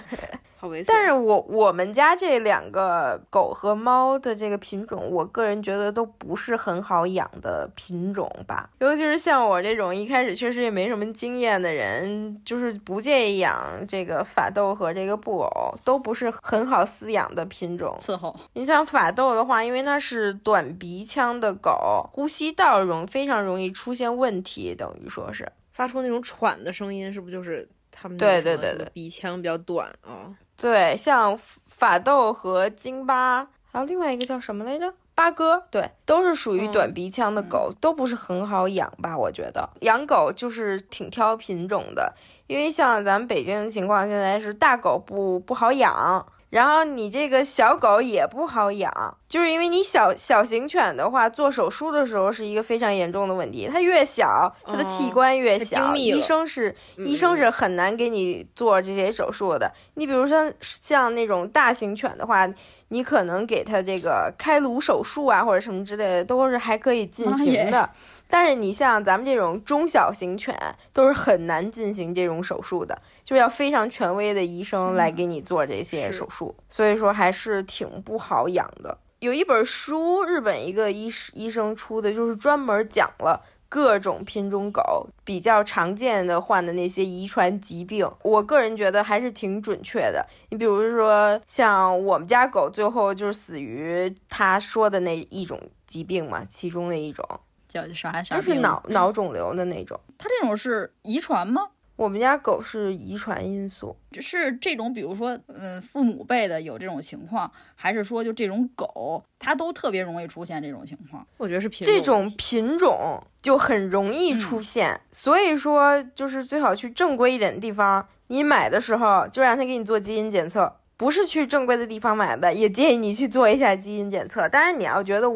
[0.59, 0.85] 好猥琐。
[0.89, 8.69] 但是我我们家这两个狗和猫的这个品种，我个人觉得都不是很好养的品种吧。
[8.81, 17.97] 尤其是像我这种一开始确实也没什么经验的人，就是不建议养这个法斗和这个布偶，都不是很好饲养的品种。
[18.01, 30.35] 伺候你像法斗的话，因为它是短鼻腔的狗，呼吸道容非常容易出现问题，等于说是发出那种喘的声音，是不是就是他们对对对对鼻腔比较短啊？
[30.61, 34.93] 对，像法斗和京巴，还有另外一个叫什么来着？
[35.15, 39.17] 八哥，对，都是属于短鼻腔的狗，都不是很好养吧？
[39.17, 42.13] 我觉得养狗就是挺挑品种的，
[42.47, 46.25] 因为像咱们北京的情况，现在是大狗不不好养。
[46.51, 53.69] 然后你这个小狗也不好养，就是因为你小小型犬的话，做手术的时候是一个非常严重的问题。
[53.71, 59.71] 它越小，它的器官越小，医生是医生是很难给你做这些手术的。
[59.95, 62.49] 你比如说像那种大型犬的话，
[62.89, 67.91] 你可能给它这个开颅手术啊，或者什么之类的，都是还可以进行的。
[68.31, 70.55] 但是你像咱们这种中小型犬，
[70.93, 78.97] 都是很难进行这种手术的，就是要非常权威的医生来给你做这些手术，所以说还是挺不好养的。
[79.19, 83.39] 有一本书，日本一个医医生出的，就是专门讲了
[83.69, 88.11] 各种品种狗比较常见的患的那些遗传疾病。
[88.23, 90.27] 我个人觉得还是挺准确的。
[90.49, 97.23] 你比如说，像我们家狗最后就是死于他说的那一种疾病嘛，其中的一种。
[97.69, 100.01] 叫啥啥就是脑脑肿瘤的那种。
[100.17, 101.69] 它这种是遗传吗？
[101.99, 111.27] 我们家狗是遗传因素，是这种，比如说，嗯，父母辈的有这种情况，还是说就这种狗它都特别容易出现这种情况？
[111.39, 118.07] 我觉得是品这种品种就很容易出现，所以说就是最好去正规一点的地方。
[118.29, 124.49] 你买的时候就让他给你做基因检测，不是去正规的地方买的，也建议你去做一下基因检测。
[124.49, 125.29] 当然你要觉得。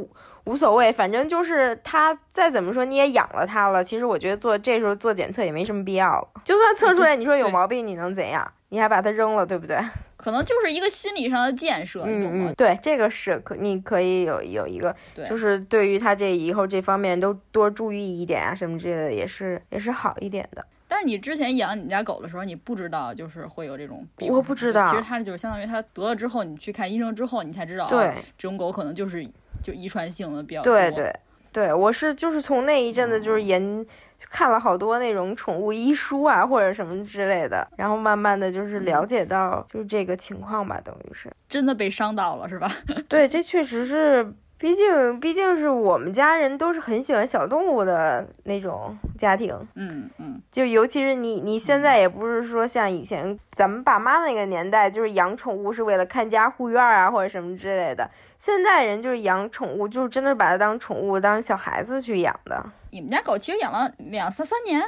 [0.44, 3.83] 无所谓，反正就是它再怎么说你也养了它了。
[3.83, 6.28] 其实我觉得做这时候做检测也没什么必要了。
[6.44, 8.46] 就算测出来你说有毛病，你能怎样？
[8.70, 9.78] 你还把它扔了，对不对？
[10.16, 12.52] 可能就是一个心理上的建设，你懂吗？
[12.57, 14.94] 对，这个是可你可以有有一个，
[15.28, 20.64] 就是对于它这以后这方面都多注意一点啊，什么之类的也是也是好一点的。
[20.88, 24.88] 但是你之前养你们家狗的时候，你不知道就是会有这种病，我不知道。
[24.90, 29.26] 其实它就是相当于它得了之后，你去看医生之后，你才知道，对，这种狗可能就是。
[29.62, 30.72] 就遗传性的比较多。
[30.72, 31.14] 对对
[31.53, 33.87] 对，我是就是从那一阵子就是研
[34.31, 42.70] 看了好多那种宠物医书啊或者什么之类的，然后慢慢的就是了解到就是这个情况吧，等于是真的被伤到了是吧？
[43.09, 44.35] 对，这确实是。
[44.62, 58.09] 毕竟，毕竟是我们家人都是很喜欢小动物的那种家庭，嗯嗯，就尤其是你，你现在也不是说像以前咱们爸妈那个年代，就是养宠物是为了看家护院啊或者什么之类的。
[58.38, 62.64] 现在人就是养宠物，就是真的是把它当宠物，当小孩子去养的。
[62.90, 64.81] 你们家狗其实养了两三三年，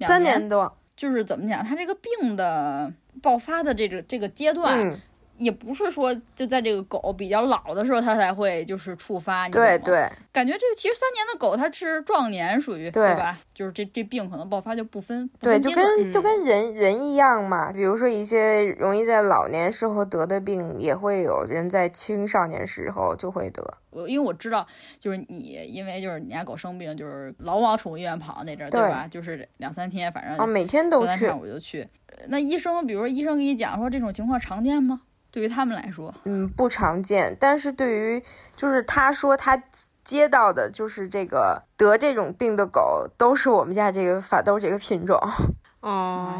[0.00, 5.00] 三年多，就是怎么讲，它这个病的爆发的这个这个阶段。
[5.40, 9.46] 也不是说就在这个狗比较老的时候，它才会就是触发。
[9.46, 13.38] 你对对，感觉这个其实三年的狗它是壮年，属于对吧？
[13.54, 15.28] 就是这这病可能爆发就不分。
[15.40, 17.72] 对，就跟就跟人人一样嘛。
[17.72, 23.78] 比如说一些容易在老年时候得的病，也会有人在青少年时候就会得。
[23.88, 24.66] 我因为我知道，
[24.98, 29.08] 就是你因为就是你家狗生病，就是老往宠物医院跑那阵儿，对吧？
[29.08, 31.86] 就是两三天，反正啊每天都去，我就去。
[32.28, 35.00] 那医生，比如说医生给你讲说这种情况常见吗？
[35.30, 37.36] 对于他们来说，嗯，不常见。
[37.38, 38.22] 但是对于，
[38.56, 39.62] 就是他说他
[40.02, 45.18] 接到的，就是这个得这种病的狗，都是我们家这个法斗这个品种。
[45.80, 46.34] 哦，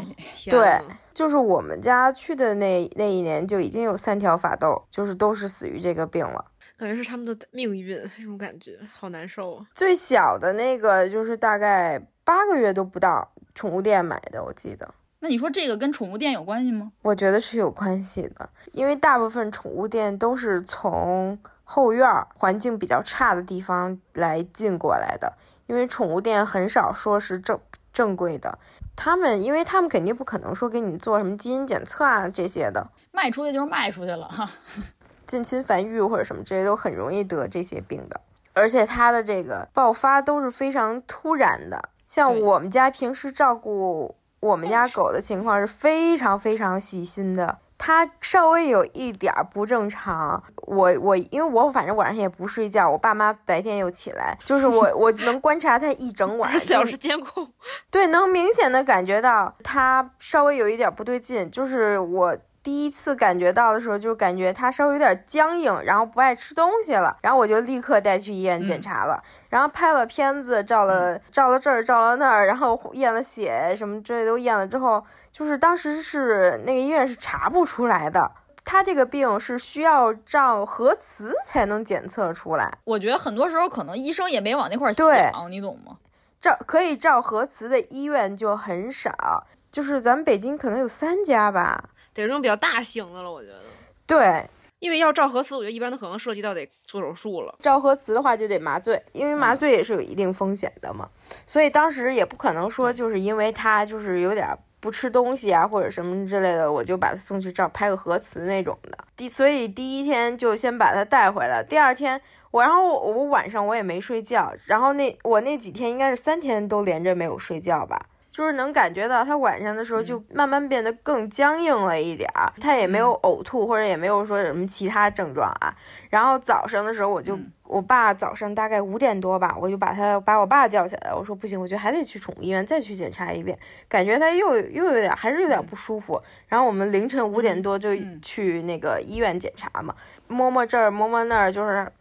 [0.45, 0.79] 对，
[1.13, 6.45] 就是我们家去的那那一年就已经有三条法斗，就是都是死于这个病了。
[6.77, 9.65] 感觉是他们的命运，这种感觉好难受啊。
[9.71, 14.93] 最小的那个就是大概八个月都不到，宠物店买的，我记得。
[15.23, 16.91] 那你说这个跟宠物店有关系吗？
[17.03, 25.33] 我觉得是有关系的，因为大部分宠物店都是从后院环境比较差的地方来进过来的，
[25.67, 27.59] 因为宠物店很少说是正
[27.93, 28.57] 正规的，
[28.95, 34.49] 他们因为他们肯定不可能说给你做什么基因检测啊这些的，卖出去就是卖出去了哈，
[35.27, 38.19] 近亲繁育或者什么这些都很容易得这些病的，
[38.53, 44.15] 而且它的这个爆发都是非常突然的，像我们家平时照顾。
[44.41, 57.53] 我们家狗的情况是非常非常细心的，它稍微有一点不正常，我我因为我反正晚上也不睡觉，我爸妈白天又起来，就是我我能观察它一整晚，小时监控，
[57.89, 62.37] 对，能明显的感觉到它稍微有一点不对劲，就是我。
[62.63, 78.31] 第一次感觉到的时候，就感觉它稍微有点僵硬，然后不爱吃东西了，然后我就立刻带去医院检查了，然后拍了片子，照了照了这儿，照了那儿，然后验了血，什么之类都验了之后，就是当时是那个医院是查不出来的，
[78.63, 82.71] 他这个病是需要照核磁才能检测出来。
[82.83, 85.97] 我觉得很多时候可能医生也没往那块想，你懂吗？
[86.39, 91.85] 照可以照核磁的医院就很少，就是咱们北京可能有三家吧。
[92.13, 93.59] 得是那种比较大型的了，我觉得。
[94.05, 94.43] 对，
[94.79, 97.55] 因为要照核磁，我觉得一般都可能涉及到得做手术了。
[97.61, 101.09] 照核磁的话就得麻醉，因为麻醉也是有一定风险的嘛。
[101.47, 104.47] 所以当时也不可能说就是因为他就是有点
[104.79, 108.97] 不吃东西啊或者什么之类的，我就把他送去照拍个核磁那种的。
[109.15, 112.19] 第所以第一天就先把他带回来，第二天
[112.49, 118.07] 我然后我晚上我也没睡觉，然后那我那几天应该是三天都连着没有睡觉吧。
[118.31, 125.75] 就是能感觉到他晚上的时候就慢慢变得更僵硬了一点儿，他也没有呕吐或者也没有说什么其他症状啊。
[126.09, 133.57] 然后早上的时候我就我爸早上大概五点多吧，我就把他把我爸叫起来，我说不行，我觉得还得去宠物医院再去检查一遍，
[133.89, 136.21] 感觉他又又有点还是有点不舒服。
[136.47, 137.89] 然后我们凌晨五点多就
[138.21, 139.93] 去那个医院检查嘛，
[140.27, 141.91] 摸摸这儿摸摸那儿，就是。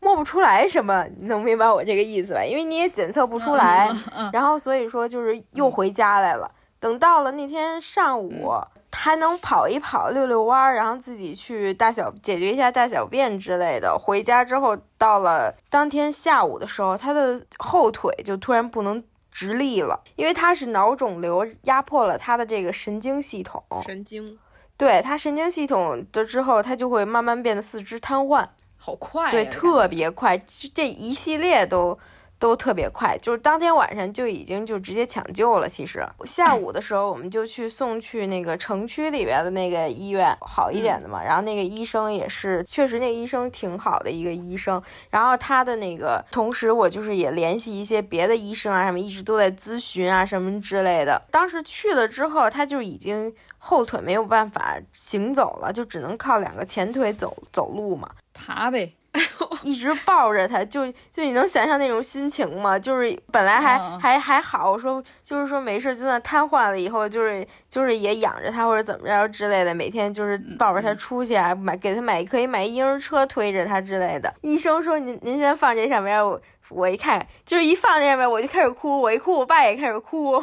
[0.00, 2.44] 摸不出来什么，你能明白我这个意思吧？
[2.44, 3.90] 因为你也检测不出来，
[4.32, 6.50] 然后所以说就是又回家来了。
[6.80, 8.52] 等到了那天上午，
[8.92, 13.98] 还能跑一跑、遛遛弯儿，然后自己去大小解决一下大小便之类的。
[13.98, 23.60] 回家之后，到了当天下午的时候，他的后腿就突然不能直立了，因为他是脑肿瘤压迫了他的这个神经系统。
[23.84, 24.38] 神经，
[24.76, 28.46] 对他神经系统的之后，他就会慢慢变得四肢瘫痪。
[28.78, 30.40] 好快，对，特别快，
[30.72, 31.98] 这一系列都
[32.38, 35.68] 都特别快，就是当天晚上就已经就直接抢救了。
[35.68, 41.22] 其实下午的时候，我们就去送去那个城区里边的那个医院，好一点的嘛。
[41.22, 44.80] 然后那个医生也是，确实那个医生挺好的一个医生。
[45.10, 51.20] 然后他的那个同时，我就是也联系一些别的医生啊，什么一直都在咨询啊，什么之类的。
[51.30, 58.08] 当时去了之后，他就已经后腿没有办法行走了，就只能靠两个前腿走走路嘛。
[58.38, 58.94] 爬呗，
[59.64, 62.78] 一直抱着他，就就你能想象那种心情吗？
[62.78, 74.32] 就是本来还还还好，说就是说没事，就算瘫痪了以后，就是就是也养着他或者怎么着之类的，每天就是抱着他出去啊，买给他买可以买婴儿车推着他之类的。
[74.42, 80.42] 医生说您您先放这上面，我我一看就是一放那上面我就开始哭，我一哭我爸也开始哭。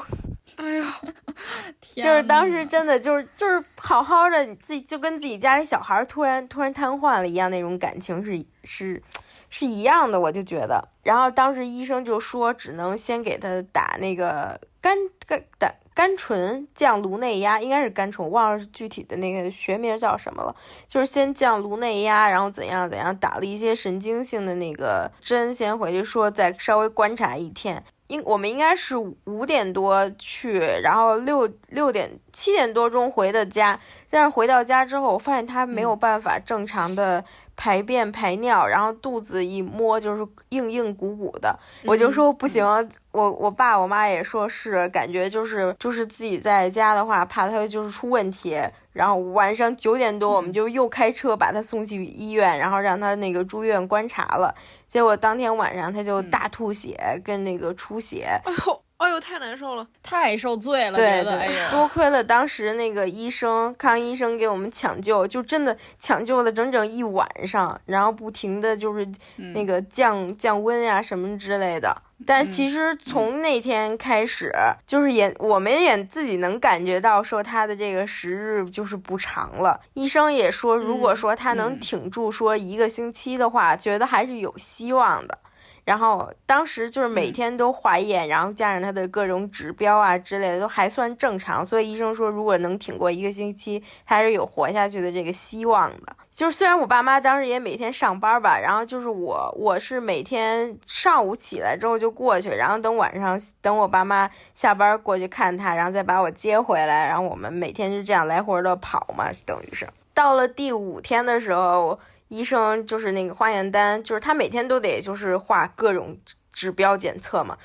[0.57, 0.95] 哎呀，
[1.81, 9.01] 就是当时真的就是就是好好的，自己就跟自己家里小孩突然突然瘫痪了一样，那种感情是是
[9.49, 10.87] 是一样的，我就觉得。
[11.03, 20.55] 然后当时医生就说，只能先给他打那个肝肝胆甘醇降颅内压，应该是甘醇，忘了具体的那个学名叫什么了。
[20.87, 27.83] 就是先降颅内压，然后怎样怎样，打了一些神经性的那个针，先回去说再稍微观察一天。
[28.07, 33.79] 应我们应该是五点多去，然后六六点七点多钟回的家。
[34.09, 37.23] 但是回到家之后，我发现他没有办法正常的
[37.57, 41.57] 排便排尿，然后肚子一摸就是硬硬鼓鼓的。
[41.83, 42.63] 我就说不行，
[43.11, 48.57] 我我爸我妈也说是，感觉就是就是自己在家的话，怕他就是出问题。
[48.93, 54.55] 然后晚上九点多，我们就又开车把他送去医院，然后让他那个住院观察了。
[54.95, 69.07] 结果当天晚上他就大吐血，跟那个出血，哎呦，哎呦，太难受了，太受罪了，觉得，哎呀，多亏了当时那个医生康医生给我们抢救，就真的抢救了整整一晚上，然后不停的就是
[69.53, 71.95] 那个降降温呀什么之类的。
[72.25, 74.49] 但其实从那天开始，
[74.87, 79.77] 就是也我们也自己能感觉到，说他的这个时日就是不长了。
[79.95, 85.37] 医生也说，如果说他能挺住说一个星期的话，觉得还是有希望的。
[85.85, 96.15] 然后当时就是每天都化验，然后加上他的各种指标啊之类的都还算正常，所以医生说如果能挺过一个星期，他是有活下去的这个希望的。
[96.33, 111.99] 就是虽然我爸妈当时也每天上班吧，然后就是我我是每天上午起来之后就过去，然后等晚上等我爸妈下班过去看他，然后再把我接回来，然后我们每天就这样来回的跑嘛，等于是到了第五天的时候。
[112.35, 116.17] 医生就是那个化验单，就是他每天都得就是画各种
[116.51, 117.57] 指标检测嘛。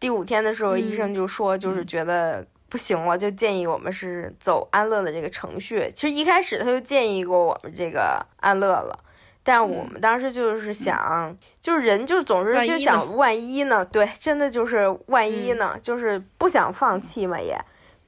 [0.00, 5.90] 第五天的时候，医生就说就是觉得不行了，就建议我们是走安乐的这个程序。
[5.94, 8.98] 其实一开始他就建议过我们这个安乐了，
[9.42, 17.38] 但我们当时就是想，就是人就总是就想万一呢，对，真的就是万一呢，就是不想放弃嘛。
[17.40, 17.58] 也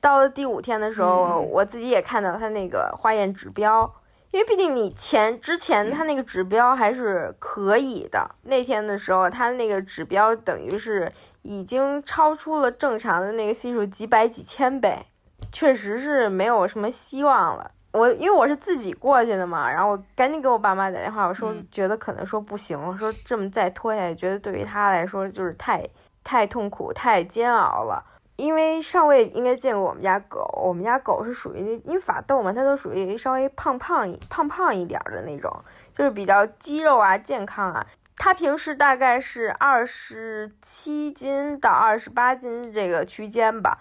[0.01, 3.90] 到了第五天的时候，我自己也看到他那个化验指标。
[4.37, 11.11] 因为毕竟你前之前他那个指标还是可以的，那天的时候他那个指标等于是
[11.41, 15.07] 已经超出了正常的那个系数几百几千倍，
[15.51, 17.70] 确实是没有什么希望了。
[17.93, 25.82] 我因为我是自己过去的嘛，然后我赶紧给我爸妈打电话，我说觉得可能说不行，我说这么再拖下去，觉得对于他来说就是太
[26.22, 28.05] 太痛苦、太煎熬了。
[28.37, 35.51] 因为上位应该见过我们家狗，我们家狗是属于那因为法斗嘛，它都属于稍微胖胖一胖胖一点的那种，
[35.93, 37.87] 就是比较肌肉啊、健康啊。
[38.18, 43.78] 它平时大概是二十七斤到二十八斤这个区间吧，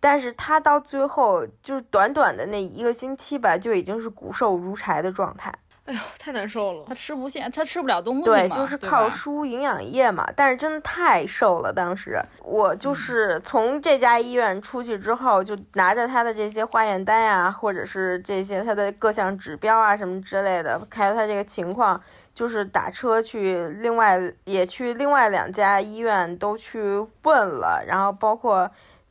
[0.00, 5.52] 但是它到最后就是短短的那一个星期吧，就已经是骨瘦如柴的状态。
[5.90, 6.84] 哎呦，太难受了！
[6.86, 10.24] 他吃不下，他吃不了东西对，就是靠输营养液嘛。
[10.36, 22.00] 但是真的太瘦了，当时我就是从这家医院出去之后，就拿着他的这些化验单呀，或者是这些他的各项指标啊什么之类的，看他这个情况，
[22.32, 28.70] 就是打车去另外也去另外两家医院都去问了，然后包括。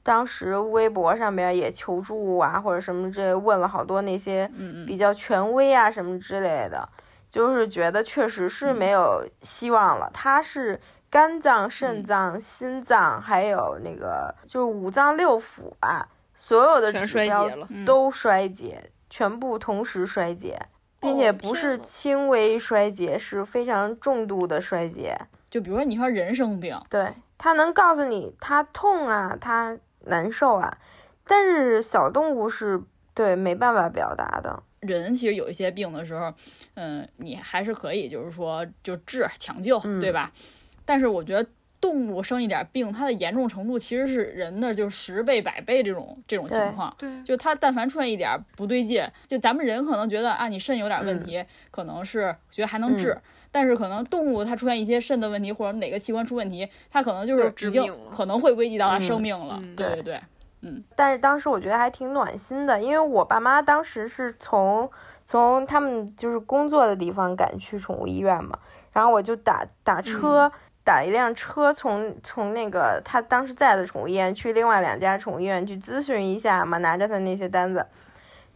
[0.10, 4.50] 当时微博上边也求助啊，或者什么这问了好多那些
[4.88, 6.90] 比较权威啊什么之类的，
[7.30, 10.10] 就是觉得确实是没有希望了。
[10.12, 10.82] 他是
[11.12, 16.04] 肝脏、肾脏、心脏，还有那个就是五脏六腑啊，
[16.36, 17.48] 所有的指标
[17.86, 20.60] 都衰竭，全部同时衰竭，
[21.00, 25.16] 并且不是轻微衰竭，是非常重度的衰竭。
[25.52, 29.78] 就比如说你说人生病，对他能告诉你他痛啊，他。
[30.10, 30.78] 难受啊，
[31.26, 32.82] 但是小动物是
[33.14, 34.62] 对没办法表达的。
[34.82, 36.34] 人其实有一些病的时候，
[36.76, 40.32] 嗯，你还是可以，就是说就治抢救，对吧？
[40.86, 41.50] 但是我觉得
[41.82, 46.96] 动物生一点病，它的严重程度其实是人的就十倍百倍这种这种情况。
[46.98, 53.18] 对，就它但凡出现一点不对劲，就咱们人可能觉得啊，你肾有点问题，可能是觉得还能治。
[53.52, 59.60] 但是可能动物它出现一些肾的问题，或者哪个器官出问题，它可能就是已经可能会危及到它生命了。
[59.76, 60.22] 对对对，
[60.62, 60.84] 嗯。
[60.96, 64.90] 但是当时我觉得还挺暖心的，因为我爸妈当时是从
[65.26, 68.58] 从他们就是工作的地方赶去宠物医院嘛，
[68.92, 70.52] 然后我就打打车，
[70.84, 77.86] 打一辆车从从那个他当时在的宠物医院去另外两家宠物医院去咨询一下嘛，拿着他那些单子。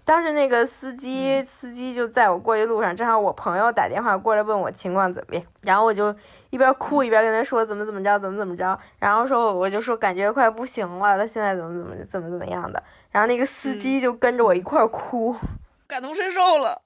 [0.06, 6.14] 当时那个司机，司机就在我过去路上，正好我朋友打电话过来问我情况怎么样，然后我就
[6.50, 15.34] 一边哭一边跟他说怎么怎么着，怎么怎么着，然后说我就说感觉快不行了，他现在怎么怎么怎么怎么样的，然后那个司机就跟着我一块儿哭，
[15.88, 16.82] 感同身受了，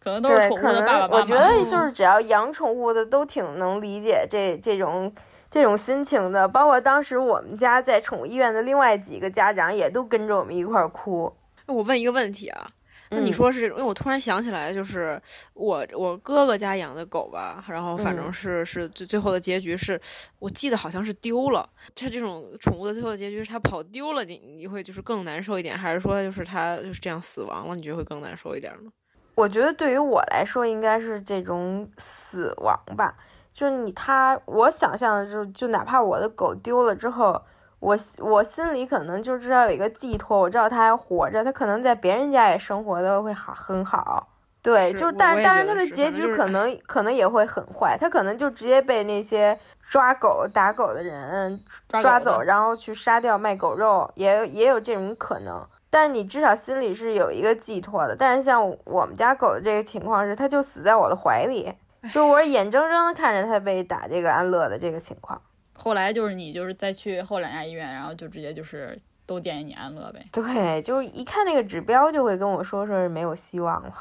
[0.00, 1.16] 可能都是宠物的爸爸妈妈。
[1.18, 5.12] 我觉得就是只要养宠物的都挺能理解这这种
[5.48, 11.32] 这种心情的，包括当时我们家在宠物医院的另外几个家长也都跟着我们一块儿哭。
[11.66, 12.66] 我问一个问题啊，
[13.10, 15.20] 那你说是因为我突然想起来，就是
[15.54, 20.00] 我我哥哥家养的狗吧，然后反正是是最最后的结局是，
[20.38, 21.68] 我记得好像是丢了。
[21.94, 28.90] 它这种宠物的最后的结局是它跑丢了，你你会就是更难受一点，还是说就是它就是这样死亡了，你觉得会更难受一点呢？
[29.34, 33.14] 我觉得对于我来说，应该是这种死亡吧，
[33.52, 37.42] 就是你它，我想象的就就哪怕我的狗丢了之后。
[37.78, 44.28] 我我心里可能就知道有一个寄托，我知道它还活着，它可能在别人家也生活的会好很好，
[44.62, 49.56] 对，就是但但是它的结局可能可能也会很坏，它可能就直接被那些
[49.88, 55.64] 抓狗打狗的人抓走，然后去杀掉卖狗肉，也也有这种可能。
[55.88, 58.16] 但是你至少心里是有一个寄托的。
[58.16, 61.72] 但是像我们家狗的这个情况是，它就死在我的怀里，
[62.12, 65.40] 就我是眼睁睁的看着它被打这个安乐的这个情况。
[65.76, 70.26] 后来就是你就是再去后两家医院，然后就直接就是都建议你安乐呗。
[70.32, 73.94] 对，就是一看那个指标就会跟我说说是没有希望了，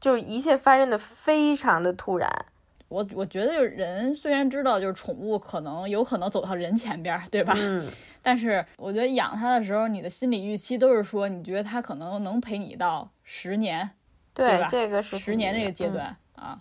[0.00, 2.28] 就是一切发生的非常的突然。
[2.88, 7.54] 我我觉得就是人虽然知道就是宠物可能有可能走到人前边，对吧？
[7.56, 7.88] 嗯。
[8.20, 13.90] 但是我觉得养它的时候，你的心理预期都是说你觉得它可能能陪你到十年，
[14.34, 14.68] 对吧？
[14.70, 16.60] 这个是十年这个阶段啊。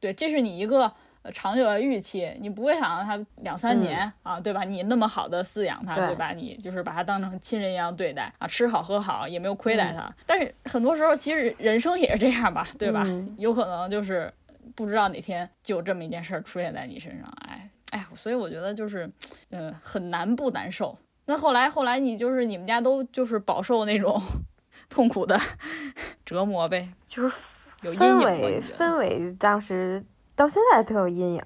[0.00, 0.92] 对，这是你一个。
[1.32, 4.64] 长久的预期，你不会想让它两三年啊，对吧？
[4.64, 6.32] 你那么好的饲养它，对吧？
[6.32, 10.10] 你就是把它当成亲人一样对待啊，吃好喝好，也没有亏待它。
[10.24, 13.04] 但是很多时候，其实人生也是这样吧，对吧？
[13.36, 14.32] 有可能就是
[14.74, 19.10] 不知道哪天就有这么一件事儿出现在你身上，哎哎，所以我觉得就是，
[19.50, 20.96] 嗯，很难不难受。
[21.26, 24.18] 那后来后来你就是你们家都就是饱受那种
[24.88, 25.38] 痛苦的
[26.24, 27.36] 折磨呗，就是
[27.82, 30.02] 有阴影氛围当时。
[30.38, 31.42] 到现在都有阴影，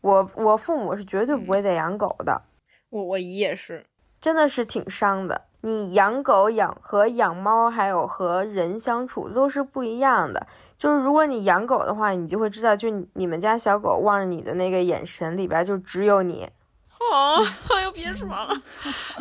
[0.00, 2.42] 我我父母是绝对不会再养狗的，
[2.90, 3.86] 我我姨也是，
[4.20, 5.42] 真的是挺伤的。
[5.60, 16.50] 你养狗养和养猫还有和人相处都是不一样的，就是如果你养狗的话，你就会知道，就你们家小狗望着你的那个眼神里边就只有你。
[17.12, 18.48] 哦，哎呦， 别说了，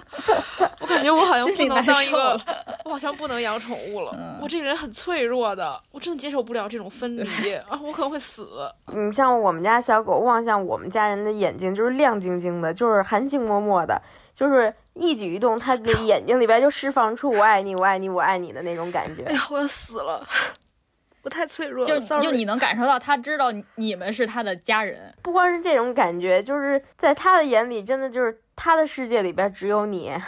[0.79, 2.39] 我感觉我好像不能当一个，
[2.85, 4.37] 我好像不能养宠物了。
[4.41, 8.47] 我这个人很脆弱的，我真的接受不了这种分离 啊，我可能会死。
[8.87, 14.01] 你像我们家小狗望向我们家人的眼睛就是亮晶晶的，就是含情脉脉的。
[14.33, 19.23] 就是一举一动，它的眼睛里边就释放出“我爱你，我爱你，我爱你”的那种感觉。
[19.25, 20.27] 哎呀，我要死了！
[21.23, 21.99] 我太脆弱了。
[21.99, 25.13] 就就你能感受到，他知道你们是他的家人。
[25.23, 30.11] 不光是这种感觉，就是在他的眼里，真的就是他的世界里边只有你。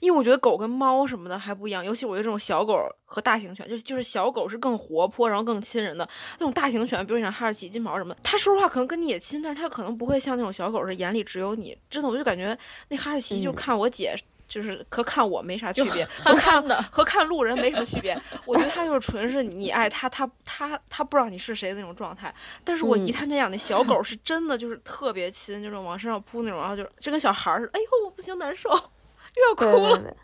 [0.00, 6.08] 因为我觉得狗跟猫什么的还不一样，尤其我觉得这种小狗和大型犬，就就是小狗是更活泼，然后更亲人的
[6.38, 11.76] 那种大型犬，比如像哈士奇、金毛什么的，它说实话可能跟你也亲，但是它可能不会像那种小狗是眼里只有你。
[11.90, 12.56] 真的，我就感觉
[12.88, 14.16] 那哈士奇就看我姐，
[14.48, 18.16] 就是和看我没啥区别，和看的和看路人没什么区别。
[18.46, 22.34] 我觉得它就是纯是你爱它，它它它不知道你是谁的那种状态。
[22.64, 27.72] 但是我姨他们家养那小狗是真的就是特别亲，就是往身上扑那种，然后就就跟小孩儿似的。
[27.72, 28.70] 哎呦，我不行，难受。
[29.36, 30.16] 又要哭了，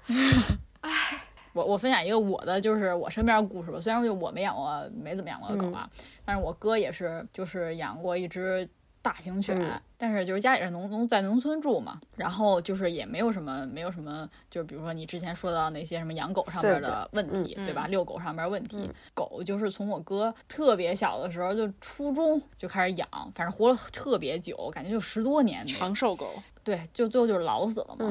[0.80, 0.90] 哎，
[1.52, 3.78] 我我分享一个我的就是我身边的故事吧。
[3.78, 5.86] 虽然就我没养过，没怎么养过狗啊，
[6.24, 8.66] 但是我哥也是，就是养过一只
[9.02, 9.82] 大型犬。
[9.98, 17.86] 但是就是家里是农农在农村住嘛，然后就是也没有什么没有什么，就是比如说你之前说到那些什么养狗上面的问题，对吧？
[17.86, 26.42] 遛狗上面问题，狗就是从我哥特别小的时候就初中就开始养，反正活了特别久，感觉就十多年，长寿狗。
[26.64, 28.06] 对，就最后就是老死了嘛，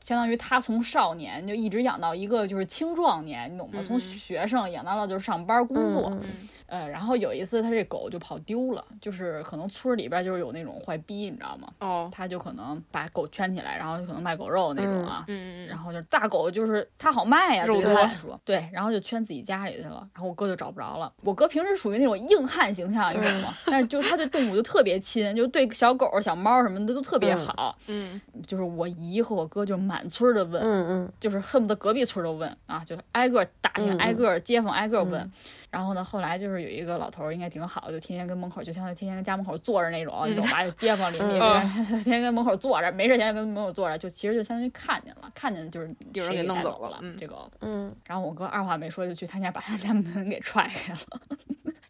[0.00, 3.82] 相当于他从少年就一直养到一个就是青壮年，你懂吗？
[3.82, 6.12] 从学生养到了就是上班工作，
[6.66, 11.68] 呃，然后有一次他这狗就跑丢了，就是可能村里边就是有那种坏逼，你知道吗？
[11.80, 21.12] 哦，他就可能把狗圈起来，然后就可能卖狗肉那种啊，嗯嗯，然后就是大狗就是它好卖呀，对他来说，对，然后就圈自己家里去了，然后我哥就找不着了。
[21.22, 23.54] 我哥平时属于那种硬汉形象，你知道吗？
[23.66, 27.76] 但是就他对动物就特别亲，就对小狗、小猫什么的都特别好。
[27.86, 27.93] 嗯，
[28.46, 35.30] 就是我姨和我哥就满村的问，嗯嗯，就是恨不得隔壁村都问啊，就挨个打听，挨个街坊挨个问。
[35.70, 40.64] 然后呢，后来就是有一个老头儿，应该挺好，就天天跟门口，就相当于天天跟家门口坐着那种，你懂吧？
[40.76, 41.38] 街坊邻里，
[42.04, 47.92] 天天跟门口坐着，没事天天跟门口坐着，就其实就相当于看见了，看见就是有人给弄走了这个，嗯。
[48.06, 50.98] 然后我哥二话没说就去他家把他家门给踹开了，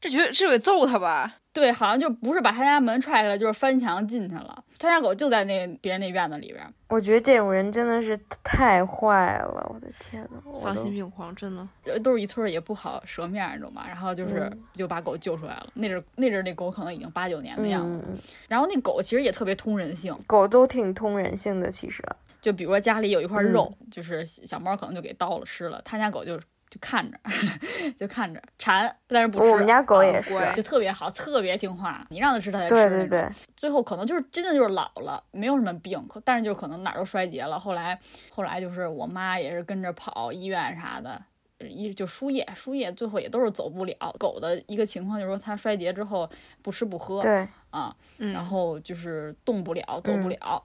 [0.05, 1.36] 这绝是得揍他吧？
[1.50, 4.62] 对，好像就不是把他家门踹开了，就是翻墙进去了。
[4.78, 6.62] 他家狗就在那别人那院子里边。
[6.88, 11.98] 我觉得这种人真的是太坏了，我的天呐，丧心病狂，真的。
[12.00, 13.84] 都是一村也不好折面，你知道吗？
[13.86, 15.68] 然后就是就把狗救出来了。
[15.72, 18.05] 那阵那阵那狗可能已经八九年的样子。
[18.46, 22.02] 然后那狗其实也特别通人性，狗都挺通人性的，其实。
[22.42, 26.38] 就比如说家里有一块肉，就是小猫可能就给刀了吃了，他家狗就。
[26.74, 27.16] 就看着，
[27.96, 29.48] 就看着馋，但是不吃。
[29.48, 32.04] 我们家狗也是，就特别好，特别听话。
[32.10, 32.74] 你让它吃，它才吃。
[32.74, 33.30] 对对对。
[33.56, 37.56] 最后可能就是真的就是老了，没有什么病，但是就可能哪儿都衰竭了。
[37.56, 37.96] 后来，
[38.30, 41.22] 后来就是我妈也是跟着跑医院啥的，
[41.60, 43.94] 一就输液，输液，最后也都是走不了。
[44.18, 46.28] 狗的一个情况就是说，它衰竭之后
[46.60, 50.64] 不吃不喝，对啊，然后就是动不了，走不了。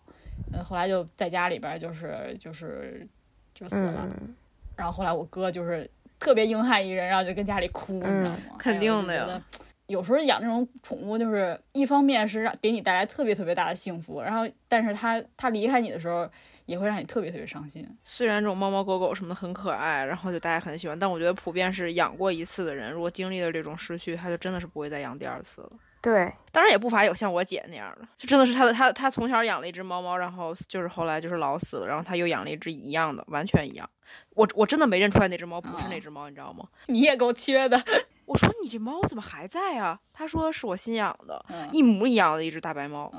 [0.54, 3.08] 嗯，后来就在家里边就是就是
[3.54, 4.10] 就死了。
[4.76, 5.88] 然后后来我哥就是。
[6.20, 8.38] 特别硬汉一人，然后就跟家里哭，你知道吗？
[8.58, 9.42] 肯定的呀。
[9.88, 16.30] 有时候养这种宠物，就是一方面是让给你带来特别特别大的幸福，然后但是它它离开你的时候，
[16.68, 17.84] 也会让你特别特别伤心。
[18.04, 25.72] 虽然这种猫猫狗狗什么的很可爱，然后就大家很喜欢，但我觉得普遍是养过一次的人，如果经历了这种失去，他就真的是不会再养第二次了。
[26.02, 33.90] 对，当然也不乏有像我姐那样的，就真的是她的她她从小养了一只猫猫，然后就是后来就是老死了，然后她又养了一只一样的，完全一样。
[34.36, 36.66] 我我真的没认出来那只猫不是那只猫，你知道吗？
[36.88, 37.84] 你也够缺的。
[38.26, 40.00] 我说你这猫怎么还在啊？
[40.14, 43.12] 她说是我新养的，一模一样的一只大白猫。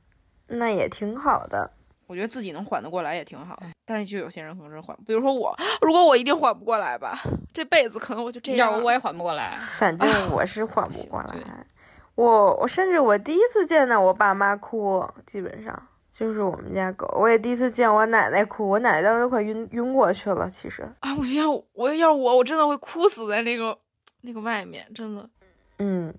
[0.48, 1.70] 那也挺好的，
[2.06, 3.60] 我觉得自己能缓得过来也挺好。
[3.84, 7.18] 但是就有些人可能是缓，比如说我，如果我一定缓不过来吧，
[7.54, 8.72] 这辈子可能我就这样。
[8.72, 9.56] 要不我也缓不过来。
[9.78, 11.66] 反正我是缓不过来。
[12.16, 17.06] 我我甚至我第一次见到我爸妈哭，基本上就是我们家狗。
[17.14, 20.48] 我也第一次见我奶奶哭，我奶奶当时快晕晕过去了。
[20.48, 23.76] 其实啊，我要我要我我真的会哭死在那个
[24.22, 25.28] 那个外面，真的。
[25.78, 26.14] 嗯，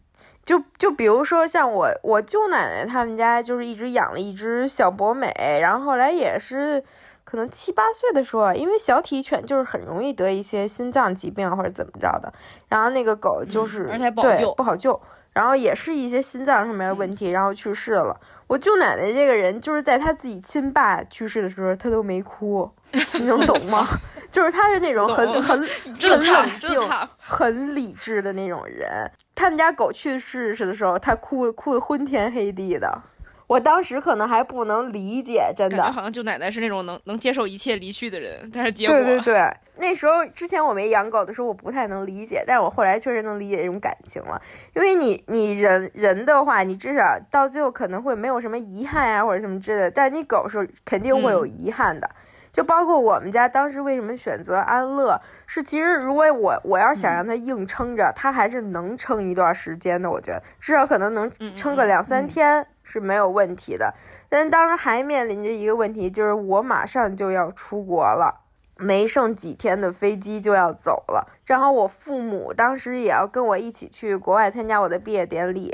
[0.45, 6.83] 就就比如说像我我舅奶奶他们家就是一直养了一只小博美，然后后来也是
[7.23, 12.31] 可能七八岁的时候，因为小体犬就是很容易得一些心脏疾病或者怎么着的，
[12.67, 15.01] 然后那个狗就是而且不好救，不好救。
[15.37, 18.19] 然后也是一些心脏上面的问题，然后去世了。
[18.47, 22.67] 我舅奶奶这个人，就是在她自己亲爸去世的时候，她都没哭，
[23.13, 23.87] 你能懂吗？
[24.31, 26.81] 就是她是那种很很很冷静、
[27.19, 28.89] 很理智的那种人。
[29.35, 32.99] 他们家狗去世的时候，她哭哭的昏天黑地的。
[33.47, 44.41] 我当时可能还不能理解，真的，好像舅奶奶是那种能能接受一切离去的人，但是结果对对对，那时候之前我没养狗的时候，我不太能理解，但是我后来确实能理解这种感情了，
[44.75, 52.09] 因为你你人人的话，你至少到最后可能会没有什么遗憾啊或者什么之类的，但你狗是肯定会有遗憾的。
[52.51, 60.11] 就包括我们家当时为什么选择安乐，是其实如果我我要是想让他硬撑着，他还是能撑一段时间的。
[60.11, 63.93] 我觉得至少可能能撑个两三天是没有问题的。
[64.27, 68.41] 但当时还面临着一个问题，就是我马上就要出国了，
[68.75, 71.25] 没剩几天的飞机就要走了。
[71.45, 75.73] 正好我父母当时也要跟我一起去国外参加我的毕业典礼。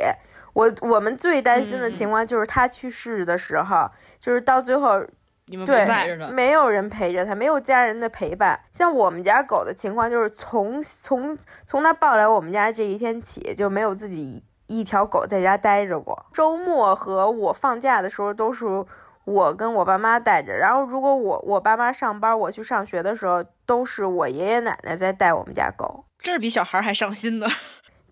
[0.54, 5.04] 我我们最担心的情况就是他去世的时候，就是到最后。
[5.66, 8.60] 对，没有人陪着他，没有家人的陪伴。
[8.72, 16.26] 像我们家狗的情况，就是从从从它抱来我们家这一天起，就没有自己一条狗在家待着过。
[16.34, 18.66] 周末和我放假的时候，都是
[19.26, 20.54] 我跟我爸妈带着。
[20.54, 26.06] 然后，如果我我爸妈上班，我去上学的时候，都是我爷爷奶奶在带我们家狗。
[26.18, 27.48] 这是比小孩还上心的。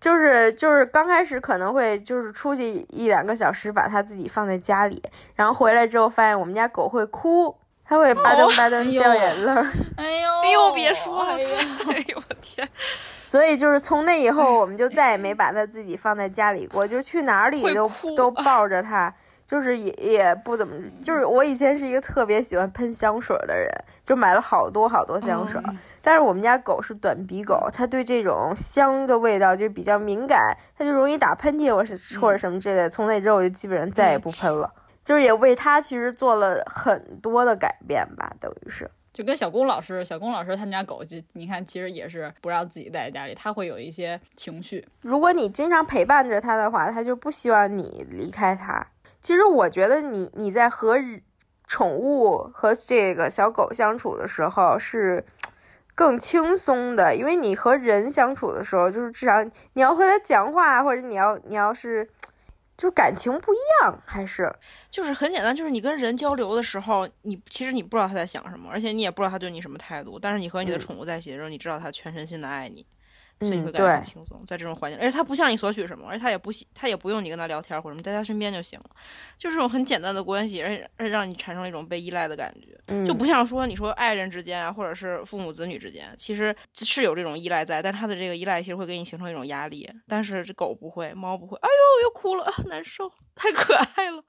[0.02, 5.00] 就是就是刚开始可能会就是出去一两个小时，把它自己放在家里，
[5.36, 9.52] 然后回来之后发现我们家狗会哭，它会吧噔吧噔掉眼泪。
[9.96, 12.68] 哎呦哎呦，别说了，哎呦我天！
[13.22, 19.14] 所以就是从那以后，我们就再也没把它自己放在家里过，就去哪里都都抱着它，
[19.46, 23.70] 就是也也不怎么，就是我以前是一个特别喜欢喷香水的人，
[24.02, 25.62] 就买了好多好多香水。
[26.02, 32.90] 但是我们家狗是短鼻狗，它对这种香的味道就比较敏感，它就容易打喷嚏或是或者什么之类的。
[32.90, 34.68] 从那之后就基本上再也不喷了，
[35.04, 38.90] 就是也为它其实做了很多的改变吧，等于是。
[39.12, 44.84] 就跟小龚老师，小龚老师他们家狗就你看，其实也是不让自己待在家里，它会有一些情绪。
[45.02, 48.84] 如果你经常陪伴着它的话，它就不希望你离开它。
[49.20, 50.96] 其实我觉得你你在和
[51.66, 55.24] 宠物和这个小狗相处的时候是。
[55.94, 59.42] 更轻松的，因为你和人相处的时候，就是至少
[59.74, 62.08] 你要和他讲话，或者你要你要是，
[62.76, 64.52] 就是感情不一样，还是
[64.90, 72.86] 就是很简单，就是你跟人交流的时候，你其实你不知道他在想什么，而且你也不知道他对你什么态度，但是你和你的宠物在一起的时候，你知道他全身心的爱你。
[73.42, 78.86] 所以你会感觉很轻松，在这种环境，而且他不向你索取什么，而且他也不他也不用你跟他聊天或者什么，在他身边就行了，
[79.36, 94.22] 就这种很简单的关系，而且而且让你产生了一种被依赖的感觉，就不像说你说爱人之间啊，或者是父母子女之间，其实是有这种依赖在，但是他的这个依赖其实会给你形成一种压力，但是这狗不会，猫不会，哎呦又哭了，难受，太可爱了，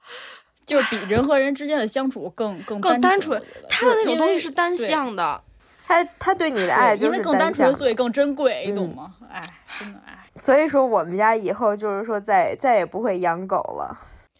[0.66, 5.42] 就是比人和人之间的相处更更更单纯，他的那种东西是单向的。
[5.86, 9.14] 他他对你的爱就是更单纯，所以更珍贵，你懂吗？
[9.30, 9.40] 哎，
[9.78, 10.18] 真的哎。
[10.34, 13.96] 所以说，我们家以后就是说，再再也不会养狗了。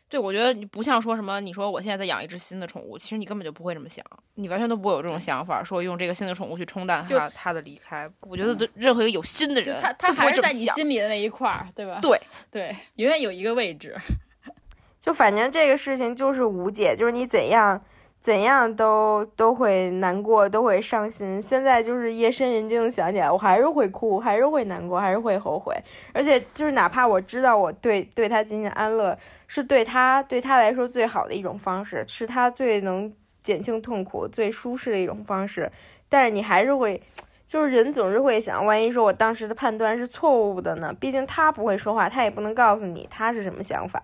[0.08, 8.08] 对，我觉得你不像说什么，你说我现在在养一只新的宠物，其实你根本就不会这么想，你完全都不会有这种想法，说用这个新的宠物去冲淡它它的离开。
[8.20, 11.98] 我觉得任何一个有心的人，他他还是在你心里的那一块儿，对吧？
[12.00, 12.20] 对
[12.50, 13.96] 对，永远有一个位置。
[15.00, 17.84] 就反正这个事情就是无解，就是你怎样。
[18.24, 21.42] 怎样都都会难过，都会伤心。
[21.42, 25.76] 现在就是夜深人静想起来，我还是会哭，还是会难过，还是会后悔。
[26.14, 29.14] 而且就是哪怕我知道我对对他进行安乐
[29.46, 33.12] 是对他对他来说最好的一种方式，是他最能
[33.42, 35.70] 减轻痛苦、最舒适的一种方式，
[36.08, 36.98] 但是你还是会，
[37.44, 40.90] 就是人总是会想，万一说我当时的判断是错误的呢？
[40.98, 44.02] 毕竟他不会说话，他也不能告诉你他是什么想法。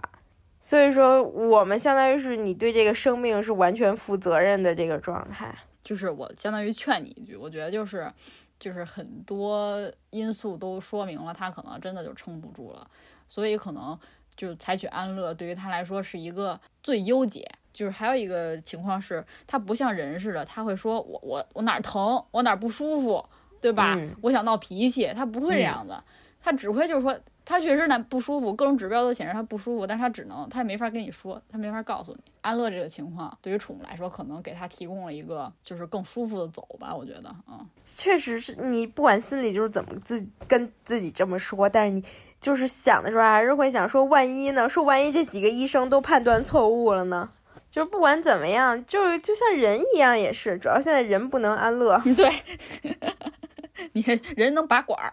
[0.63, 5.55] 所以说，我们相当于是你对这个生命是完全负责任的这个状态。
[5.83, 8.13] 就是我相当于劝你一句，我觉得就是，
[8.59, 12.87] 就是很多因素都说明了他可能真的就撑不住了，
[13.27, 13.99] 所以可能
[14.37, 17.51] 就采取安乐对于他来说是一个最优解。
[17.73, 23.25] 就是还有一个情况是，他不像人似的，他会说我我我哪儿疼，我哪儿不舒服，
[23.63, 23.99] 对吧？
[24.21, 25.97] 我想闹脾气，他不会这样子，
[26.43, 27.19] 他只会就是说。
[27.51, 32.19] 他确实难不舒服，各种指标都显示他不舒服，但是他只能，他也没法跟你说，他没法告诉你。
[32.41, 42.03] 安乐这个情况，对于宠物来说，可能给他提供了一个就是更舒服的走吧，我觉得，嗯，确实是你不管心里就是怎么自跟自己这么说，但是你
[42.41, 44.69] 就是想的时候还是会想说，万一呢？
[44.69, 47.29] 说万一这几个医生都判断错误了呢？
[47.71, 52.95] 就是不管怎么样，就就像人一样也是，主要现在人不能安乐， 对，
[53.93, 54.05] 你
[54.37, 55.13] 人能拔管儿。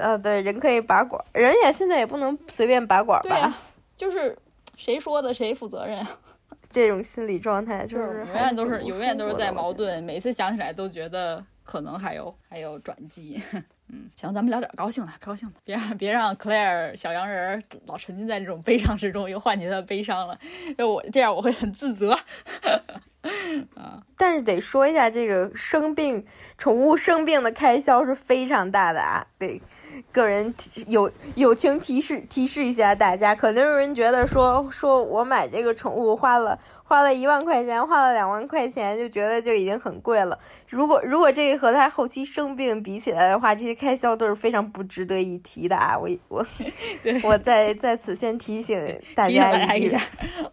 [0.00, 3.56] 呃，对，人可以拔管，人也现在也不能随便拔管吧？
[3.96, 4.36] 就是
[4.76, 6.04] 谁说的谁负责任？
[6.70, 13.40] 这种心理状态就是永远都是永远都是在矛盾，每次想起来都觉得可能还有还有转机。
[13.92, 20.38] 嗯，行，咱们聊点高兴的，高兴的，别让别让 Claire 小洋人老沉浸在这种悲伤之中，又唤起他的悲伤了。
[20.78, 22.16] 就我这样，我会很自责。
[23.74, 26.24] 啊，但是得说一下，这个生病
[26.56, 29.60] 宠物生病的开销是非常大的啊，得。
[30.12, 30.52] 个人
[30.88, 40.38] 友友情提示提示一下大家，可能有人觉得说说我买这个宠物花了花了一万块钱，花了两万块钱，就觉得就已经很贵了。
[40.68, 45.98] 如果如果这个和他后期生病比起来的话，这些开销都是非常不值得一提的啊！
[45.98, 46.46] 我我
[47.22, 48.80] 我在在此先提醒
[49.14, 50.00] 大家一下，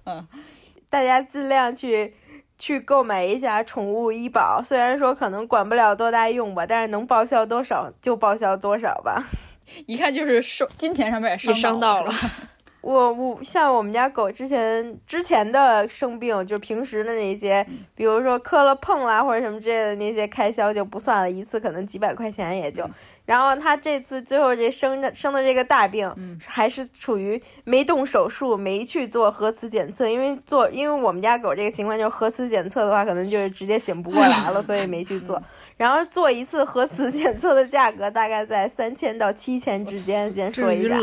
[0.03, 0.27] 嗯，
[0.89, 2.13] 大家尽量去。
[2.57, 9.23] 去购买一下宠物医保，虽然说可能管不了多大用吧，但是能报销多少就报销多少吧。
[9.85, 12.11] 一看就是受金钱上面也伤到了。
[12.87, 17.61] 我我像我们家狗之前之前的生病，就是平时的那些，
[17.93, 22.89] 比如说磕了碰啦或者什么之类的那些开销就不算了，一次可能几百块钱也就。
[23.25, 26.09] 然后他这次最后这生的生的这个大病，
[26.45, 35.43] 还是处于没动手术，没去做核磁检测，因为做因为我们家狗这个情况就是核磁检测的话，可能就是直接醒不过来了，所以没去做。
[35.75, 40.97] 然后做一次核磁检测的价格大概在三千到七千之间， 先说一下。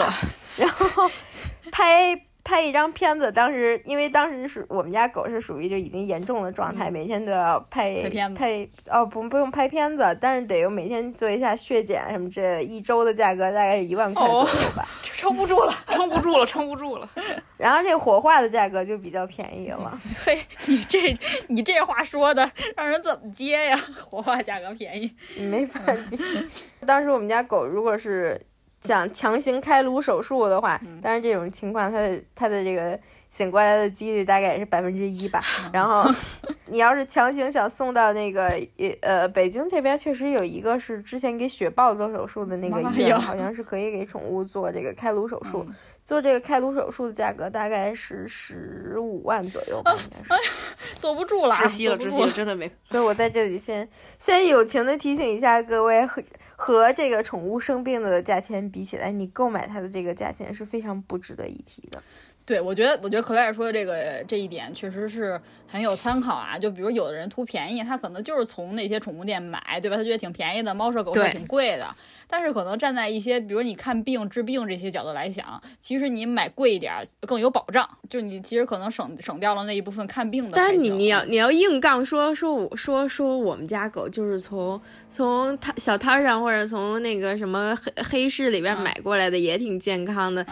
[0.56, 1.10] 然后
[1.70, 2.20] 拍。
[2.46, 8.06] 拍一张片子，当时因为当时是我们家狗是属于就已经严重的状态，每天都要拍
[8.36, 17.08] 拍哦不不用拍片子，但是得有每天做一下血检什么，这一周的价格大概是一万块左右吧，撑不住了， 撑不住了，撑不住了。
[17.56, 19.98] 然后这火化的价格就比较便宜了。
[20.14, 21.16] 嘿，你这
[21.48, 22.46] 你这话说的
[22.76, 23.80] 让人怎么接呀？
[23.98, 26.18] 火化价格便宜，没法接。
[26.86, 28.38] 当时我们家狗如果是。
[28.84, 32.98] 想强行开颅手术的话，但是这种情况，它的它的这个
[33.30, 35.42] 醒过来的几率大概也是百分之一吧。
[35.72, 36.04] 然后，
[36.66, 38.52] 你要是强行想送到那个
[39.00, 45.66] 呃北京这边，确实有一个是之前给雪豹做手术的那个医院，好像是可以给宠物做这个开颅手术。
[46.04, 50.50] 做这个开颅手术的价格大概是十五万左右吧，应该是。
[50.98, 52.70] 坐不住了，窒息了，窒息了，真的没。
[52.84, 56.06] 所以我在这里先先友情的提醒一下各位
[56.56, 56.84] 和。
[56.94, 62.00] 这个宠物生病的价钱比起来，你购买它的这个价钱是非常不值得一提的。
[62.46, 66.58] 对，我觉得，我觉得克莱尔说的这个这一点确实是很有参考啊。
[66.58, 69.96] 就比如有的人图便宜，他可能就是从那些宠物店买，对吧？
[69.96, 71.96] 他觉得挺便宜的，猫舍狗舍挺贵的。
[72.28, 76.92] 但是可能站在一些，比如你看病治病这些角度来想，其实你买贵一点
[77.22, 77.88] 更有保障。
[78.10, 80.52] 就你其实可能省省掉了那一部分看病的。
[80.54, 84.78] 但是你你要你要硬杠说说我说说我们家狗就是从
[85.14, 90.44] 从摊小摊上或者从那个什么黑黑市里边买过来的，也挺健康的，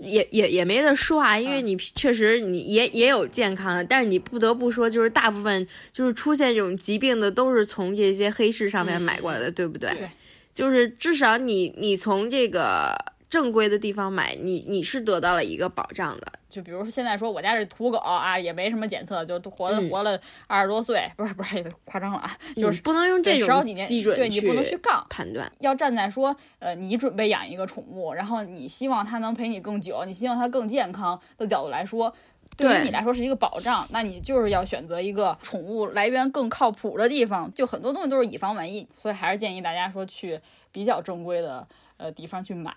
[0.00, 1.20] 也也也没得说。
[1.20, 9.90] 啊，因为你确实你也也有健康的，但是你不得不说，就是大部分就是出现这种疾病的，都是从这些黑市上面买过来的，对不对？
[9.90, 10.08] 对，
[10.54, 12.94] 就是至少你你从这个
[13.28, 16.32] 正规的地方买，你你是得到了一个保障的。
[16.48, 25.50] 就比如说现在说我家是土狗啊，也没什么检测，就活了活了二十多岁，不是不是夸张了啊，就是不能用这种基准对你不能去杠判断。
[25.60, 32.14] 要站在说，呃，你准备养一个宠物，然后你希望它能陪你更久，你希望它更健康的角度来说，
[32.56, 37.52] 对于你来说是一个保障，那你就是要选择一个宠物来源更靠谱的地方。
[37.52, 40.40] 就很多东西都是以防万一，所以还是建议大家说去
[40.72, 41.66] 比较正规的
[41.98, 42.72] 呃地方去买。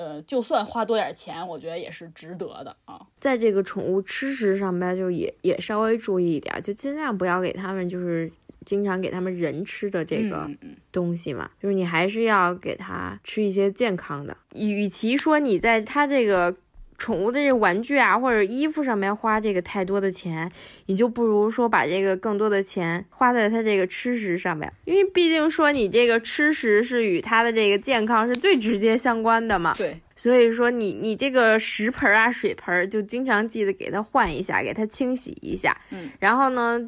[0.00, 2.98] 呃，就算花多点钱，我觉得也是值得的啊。
[3.18, 8.32] 在这个宠物吃食上边，就也也稍微注意一点，就尽量不要给他们就是
[8.64, 10.48] 经常给他们人吃的这个
[10.90, 11.50] 东西嘛。
[11.62, 14.34] 就是你还是要给它吃一些健康的。
[14.54, 16.56] 与其说你在它这个。
[17.00, 20.52] 宠物的这个玩具啊，或者衣服上面花这个太多的钱，
[20.84, 29.74] 你就不如说把这个更多的钱花在它这个吃食上面，因为毕竟说你这个吃食是与它的这个健康是最直接相关的嘛。
[29.78, 35.74] 对，所以说你你这个食盆啊、水盆就经常记得给它换一下，给它清洗一下。
[35.92, 36.78] 嗯，然后呢，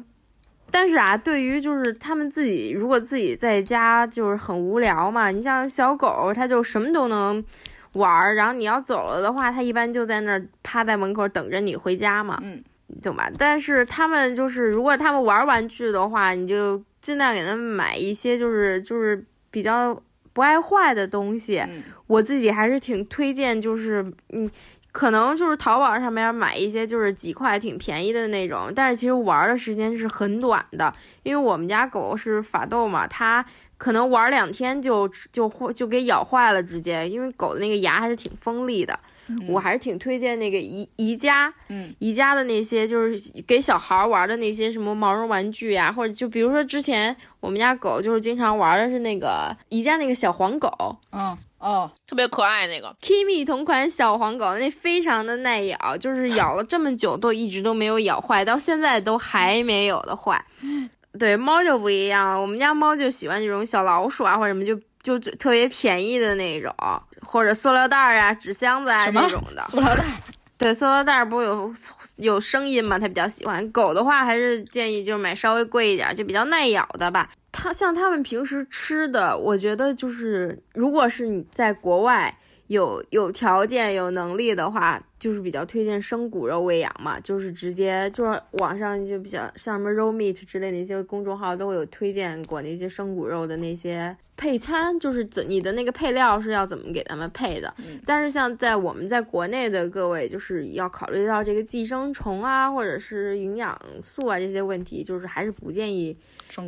[0.69, 7.43] 但是啊，对于就是他们自己如果自己在家就是很无聊嘛，你像小狗，它就什么都能。
[7.93, 12.63] 玩儿，然后你要走了的话，它一般就在那儿趴在门口等着你回家嘛，嗯，
[13.01, 13.29] 懂吧？
[13.37, 19.95] 但是他们就是，如果他们玩玩具的话，你就尽量给他们买一些就是就是比较
[20.33, 21.63] 不爱坏的东西。
[22.07, 24.49] 我自己还是挺推荐，就是你，
[24.91, 30.91] 可能就是淘宝上面买一些就是几块挺便宜的那种，但是其实玩的时间是很短的，
[31.21, 33.45] 因为我们家狗是法斗嘛，它。
[33.83, 38.97] 可能玩两天就就就给咬坏了，直接，因为狗的那个牙还是挺锋利的。
[39.47, 50.69] 我还是挺推荐那个宜宜家，嗯，宜家的那些就是给小孩玩的那些什么毛绒玩具呀，或者就比如说之前我们家狗就是经常玩的是那个宜家那个小黄狗，
[51.11, 60.45] 嗯哦，特别可爱那个 Kimi 同款小黄狗，那非常的耐咬，就是咬了这么久都一直都没有咬坏，到现在都还没有的坏。
[61.19, 66.73] 对猫就不一样，我们家猫就喜欢这种小老鼠啊，或者什么就就特别便宜的那种，
[67.21, 69.61] 或者塑料袋啊、纸箱子啊这种的。
[69.63, 70.03] 塑料袋。
[70.57, 71.73] 对，塑料袋不有
[72.17, 72.97] 有声音嘛？
[72.97, 73.69] 它比较喜欢。
[73.71, 77.29] 狗的话，还是建议就是买稍微贵一点，就比较耐咬的吧。
[77.51, 82.35] 它像它们平时吃的，我觉得就是，如果是你在国外。
[82.67, 97.73] 有有条件有能力的话，就是比较推荐生骨肉喂养嘛，就是直接就是网上就比较像什么 raw meat 之类的一些公众号都会有推荐过那些生骨肉的那些配餐，就是怎你的那个配料是要怎么给他们配的。
[98.05, 106.17] 但是像在我们在国内的各位，就是要考虑到这个寄生虫啊，或者是营养素啊这些问题，就是还是不建议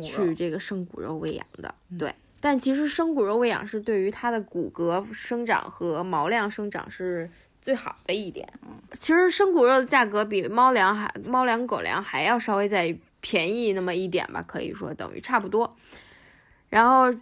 [0.02, 1.74] 去这个生骨肉喂养的。
[1.98, 2.10] 对。
[2.38, 7.28] 但其实生骨肉喂养是对于它的骨骼生长和毛量生长是
[7.66, 8.48] 最好的一点。
[8.62, 15.76] 嗯，其实生骨肉的价格比猫粮还猫粮狗粮还要稍微再便宜那么一点吧，可以说等于差不多。
[16.68, 17.12] 然后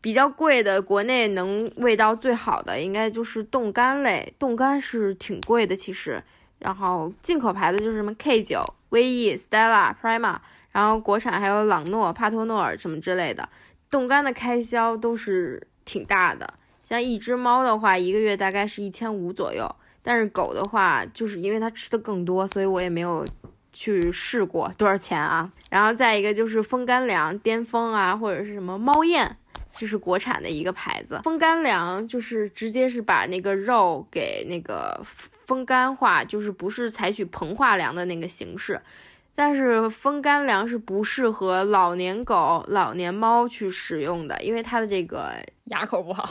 [0.00, 6.22] 比较贵的，国内能喂到最好的应该就是冻干类，冻干是挺贵的其实。
[6.60, 10.36] 然后进口牌子就是什么 K 九、威毅、Stella、Prima，
[10.70, 13.48] 然后国产还有朗诺、帕托诺尔什么之类的。
[13.90, 19.68] 冻干的开销都是挺大的，像一只猫的话，一个月大概是一千五左右。
[20.02, 23.24] 但是狗的话，就是因为它吃的更多，所以我也没有
[23.72, 25.50] 去试过多少钱啊。
[25.70, 29.36] 然后再一个就是风干粮，巅峰啊，或者是什么猫燕，
[29.76, 31.20] 就是国产的一个牌子。
[31.24, 38.80] 风干粮就是直接是把那个肉给那个风干化，就是不是采取膨化粮的那个形式。
[39.34, 45.34] 但是风干粮是不适合老年狗、老年猫去使用的，因为它的这个
[45.66, 46.28] 牙口不好，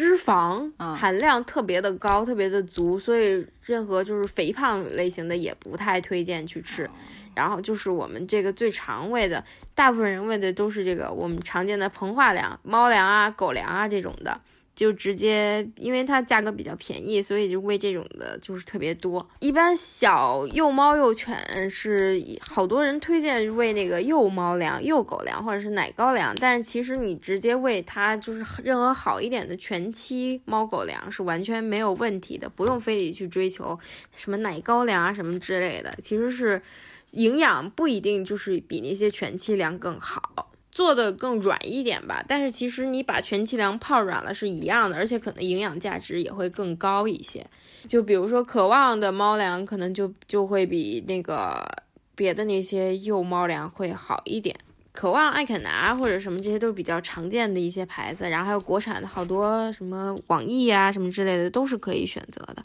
[0.00, 6.88] 脂肪含量特别的高，特别的足，所以任何就是肥胖类型的也不太推荐去吃。
[7.34, 9.44] 然后就是我们这个最常喂的，
[9.74, 14.40] 大部分人喂的都是这个我们常见的膨化粮，猫粮啊、狗粮啊这种的。
[14.74, 19.28] 就直接，因为它价格比较便宜，所以就喂这种的就是特别多。
[19.40, 33.78] 一般小幼猫幼犬是好多人推荐喂那个幼猫粮、幼狗粮或者是奶高粮，但是其实你直接喂它就是任何好一点的全期猫狗粮是完全没有问题的，不用非得去追求
[34.16, 36.62] 什么奶高粮啊什么之类的，其实是
[37.10, 40.49] 营养不一定就是比那些全期粮更好。
[40.72, 47.44] 做的更软一点吧，但是其实你把全气粮泡软了是一样的，而且可能营养价值也会更高一些。
[47.88, 51.66] 就比如说渴望的猫粮，可能就就会比那个
[52.14, 54.54] 别的那些幼猫粮会好一点。
[54.92, 62.62] 渴望、爱肯拿或者什么这些都是比较常见的一些牌子，然后还有国产的好多什么网易啊什么之类的都是可以选择的。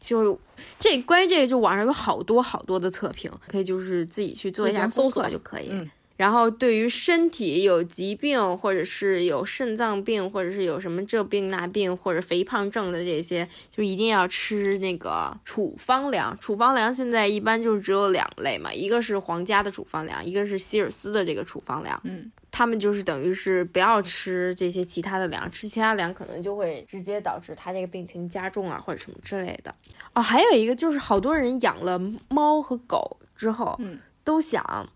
[0.00, 0.38] 就
[0.78, 5.70] 这关于这个，就网上有好多好多的测评，可以就是自己去做一下搜索就可以。
[6.18, 16.36] 然后，对于身体有疾病，或者是有肾脏病，或者是有什么这病那病，或者肥胖症的这些，就一定要吃那个处方粮。
[16.40, 22.00] 处方粮现在一般就只有两类嘛，一个是皇家的处方粮，一个是希尔斯的这个处方粮。
[22.02, 29.72] 嗯，他们就是等于是不要吃这些其他的粮，吃其他粮可能就会直接导致他这个病情加重啊，或者什么之类的。
[30.14, 31.96] 哦，还有一个就是好多人养了
[32.28, 34.88] 猫和狗之后，嗯，都想。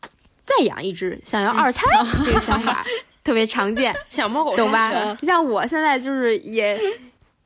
[0.59, 1.87] 再养一只，想要二胎
[2.25, 2.85] 这个想法
[3.25, 4.91] 特别常见， 想猫狗懂吧？
[5.21, 6.79] 你像我现在就是也，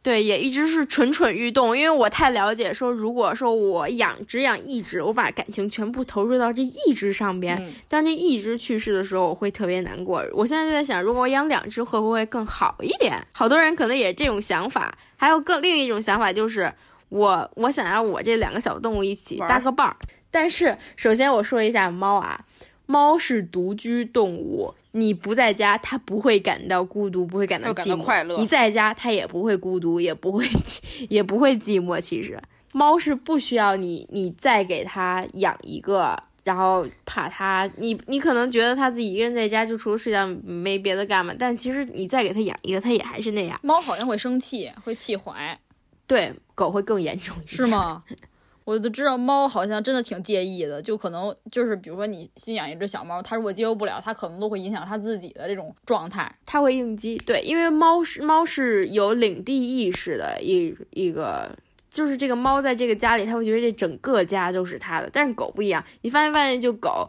[0.02, 10.24] 对，也一直是蠢蠢欲动，因为我太了解，说如果说我养只养一只，我把感情全部投入到这一只上边，但是这一只去世的时候，我会特别难过。
[10.32, 13.14] 我现在就在想，如果我养两只，会不会更好一点？
[13.32, 16.72] 好多人可能也这种想法，还有更另一种想法就是，
[17.10, 19.94] 我我想要我这两个小动物一起搭个伴儿。
[20.30, 22.40] 但是首先我说一下猫啊。
[22.86, 28.36] 猫是独居动物，你不在家，它不会感到孤独，不会感到寂寞。
[28.38, 30.46] 你在家，它也不会孤独，也不会，
[31.10, 32.00] 也不会寂寞。
[32.00, 32.40] 其实，
[32.72, 41.34] 猫是不需要你，你再给它养一个，然后怕它，你你可能觉得它自己一个人在家，就除了睡觉没别的干嘛。
[41.38, 43.58] 但其实你再给它养一个，它也还是那样。
[43.62, 45.58] 猫好像会生气，会气怀。
[46.06, 47.48] 对，狗会更严重一点。
[47.48, 48.04] 是吗？
[48.66, 57.16] 我就知道猫好像真的挺介意的，就可能就是比如说你新养一只小猫，它如果接受不了，它可能都会影响它自己的这种状态，它会应激。
[57.18, 61.48] 对，因为猫是猫是有领地意识的一一个
[61.88, 65.08] 就是这个猫在这个家里，它会觉得这整个家都是它的。
[65.12, 67.08] 但是狗不一样，你发现发现就狗，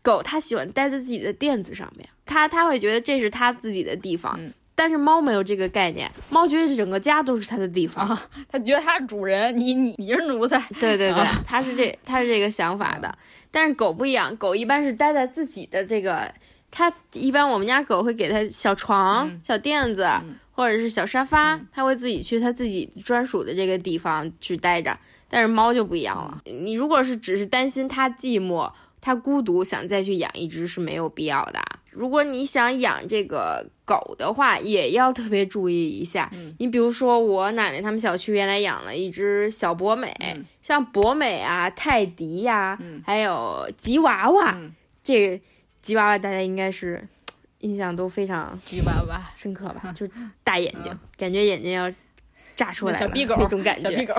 [0.00, 4.38] 狗它喜欢待在自己的垫子上面，它它会觉得这是它自己的地方。
[4.74, 8.06] 但是猫没有这个概念，猫觉得整个家都是它的地方，
[8.50, 10.58] 它觉得它是主人，你你你是奴才。
[10.80, 13.16] 对对对，它是这它是这个想法的。
[13.50, 16.28] 但是狗不一样，狗一般是待在自己的这个，
[16.70, 20.08] 它一般我们家狗会给它小床、小垫子
[20.50, 24.96] 或者是小沙发，它会自己去它自己专属的这个地方去待着。
[25.28, 28.70] 但是猫就不一样了，你如果是只是担心它寂寞、
[29.00, 31.60] 它孤独，想再去养一只是没有必要的。
[31.90, 36.30] 如果你想养这个狗的话，也要特别注意一下。
[36.58, 40.12] 你比如说，我奶奶他们小区原来养了一只小博美，
[40.62, 44.56] 像博美啊、泰迪呀，还有吉娃娃。
[45.02, 45.44] 这个
[45.82, 47.06] 吉娃娃大家应该是
[47.60, 49.92] 印象都非常吉娃娃深刻吧？
[49.96, 50.08] 就
[50.42, 51.92] 大眼睛，感觉眼睛要。
[52.56, 54.14] 炸出来小逼狗那种感觉，小逼狗，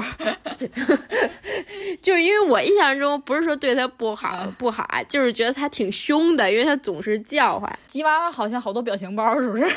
[2.02, 7.80] 就是因为我印象中不是说对它不好不好啊，就是觉得它挺凶的，因为它总是叫唤。
[7.88, 9.66] 吉娃娃好像好多表情包，是不是？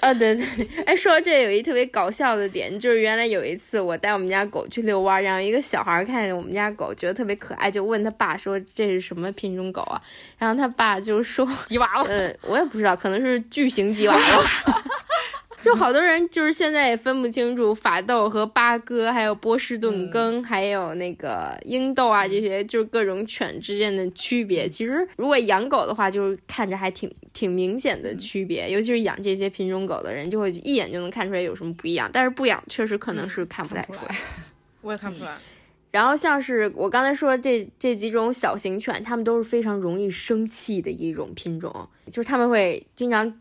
[0.00, 10.00] 啊，对对对，哎，说到这有一特别搞笑的点，就是原来有一次我带我们家狗去遛弯，然后一个小孩看见我们家狗觉得特别可爱，就问他爸说这是什么品种狗啊？
[10.38, 14.20] 然后他爸就说吉娃娃，呃，我也不知道，可能是巨型吉娃娃。
[15.60, 24.68] 就好多人就是现在也分不清楚法斗和八哥，还有波士顿梗，还有那个英斗啊，这些就是各种犬之间的区别。
[24.68, 32.08] 其实如果养狗的话，就是看着还挺挺明显的区别，尤其是养这些品种狗的人，就会一眼就能看出来有什么不一样。
[32.12, 34.16] 但是不养确实可能是看不太出来，
[34.80, 35.36] 我也看不出来。
[35.90, 43.40] 然后像是我刚才说这这几种小型犬，它们都是非常容易生气的一种品种，就是它们会经常。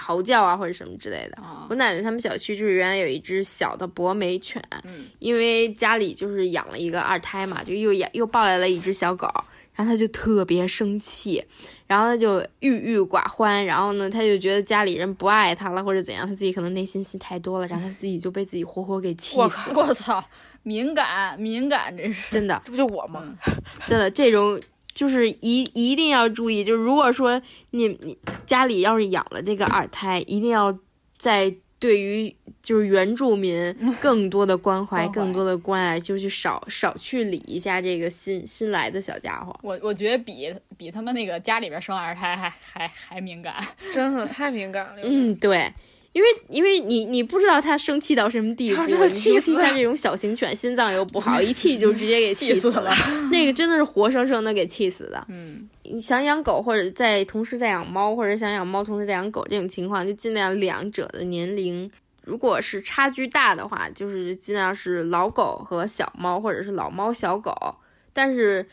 [0.00, 1.38] 嚎叫啊，或者什么之类的。
[1.68, 4.62] 我奶奶他们小区就是原来有一只小的博美犬，
[5.18, 9.28] 因为家里就是养了一个二胎嘛，就又养又抱来了一只小狗，
[9.74, 11.44] 然后他就特别生气，
[11.86, 19.70] 然后他就郁郁寡欢，然后呢，他就觉得家里人不爱他了，或者怎样，他自己可能内心戏太多了，然后他自己就被自己活活给气死。
[19.74, 20.24] 我操，
[20.62, 23.22] 敏感敏感，这是真的，这不就我吗？
[23.86, 24.60] 真的这种。
[24.92, 28.16] 就是一一定要注意，就是如果说你你
[28.46, 30.76] 家里要是养了这个二胎，一定要
[31.16, 39.58] 在对于就是原住民 更多的关怀，更多的关爱，就去少少去理一下这个新新来的小家伙。
[39.62, 43.54] 我我觉得比比他们那个家里边生二胎还还还敏感，
[43.92, 44.96] 真的太敏感了。
[45.02, 45.72] 嗯，对。
[46.12, 49.54] 因为因为你你不知道他生气到什么地步，真的气死！
[49.54, 52.92] 像这种小型犬，心脏又不好，一气就直接给气 死了。
[53.30, 55.24] 那个真的是活生生的给气死的。
[55.28, 61.88] 嗯，你想养狗或者在同时在养猫，或者想养猫同时在养狗这种情况，就尽量两者的年龄
[62.24, 67.54] 如果是差距大的话，就是尽量是老狗和小猫，或者是老猫小狗，
[68.12, 68.66] 但是。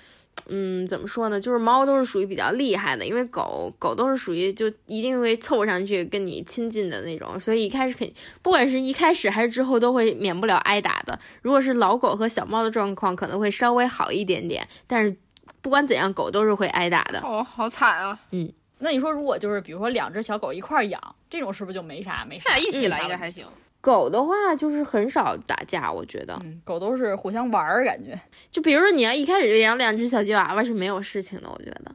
[0.50, 1.39] 嗯，怎么说呢？
[1.39, 11.18] 就是猫都是属于比较厉害的，因为狗狗都是属于就一定会凑上去跟你亲近的那种，所以一开始肯不管是一开始还是之后都会免不了挨打的。
[11.41, 15.16] 如果是老狗和小猫的状况，可能会稍微好一点点，但是
[15.62, 17.20] 不管怎样，狗都是会挨打的。
[17.22, 18.20] 哦，好惨啊！
[18.32, 22.58] 嗯，那你说如果就是比如说两只小狗一块养，这种是不是就没啥没啥？
[22.58, 23.45] 一起来应该还行。
[23.88, 28.20] 狗的话就是很少打架，我觉得，狗都是互相玩儿，感觉。
[28.52, 31.92] 就比如说你要一开始就养两只小吉娃娃是没有事情的，我觉得。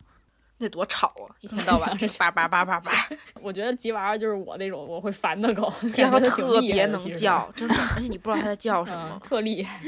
[0.63, 1.27] 那多吵啊！
[1.41, 2.91] 一天到晚 是叭叭叭叭叭。
[3.43, 9.81] 我觉得吉娃娃就是我那种我会烦的狗， 吉娃娃特别能叫，真的，而且你不知道它在叫 什么，特厉害。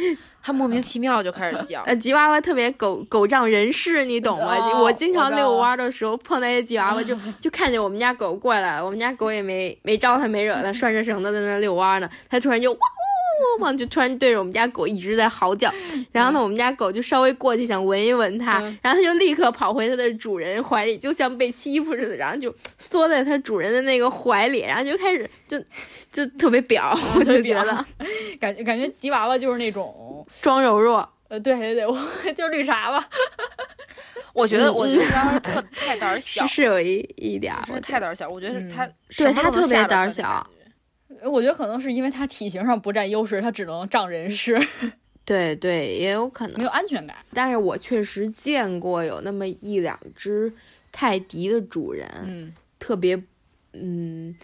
[0.42, 1.80] 它莫名其妙就开始叫。
[1.82, 4.80] 呃，吉娃娃特别狗狗仗人势，你懂吗？
[4.80, 12.72] 我经常遛弯的时候碰那些吉娃娃，就就看见我们家狗过来了，我们家狗也没没招它，没惹它，拴着绳子在那遛弯呢，它突然就。
[12.72, 12.80] 汪
[13.76, 15.72] 就突然对着我们家狗一直在嚎叫，
[16.12, 25.58] 然后呢，我们家狗就稍微过去想闻一闻它，然后它就立刻跑回它的主人怀里，就像被欺负似的，然后就缩在它主人的那个怀里，然后就开始就
[26.12, 27.84] 就特别表， 我就觉得。
[28.38, 31.96] 感觉感觉吉娃娃就是那种装柔弱，呃，对对对，我
[32.36, 33.08] 就绿茶吧。
[34.32, 40.44] 我觉得我觉得它特太胆小，是有一一点，是太胆小，我觉得它对它特别胆小。
[41.22, 44.60] 我觉得可能是因为它体型上不占优势，它只能仗人势。
[45.24, 47.16] 对对，也有可能没有安全感。
[47.32, 50.52] 但是我确实见过有那么一两只
[50.92, 53.22] 泰迪的主人，嗯，特别，
[53.72, 54.36] 嗯，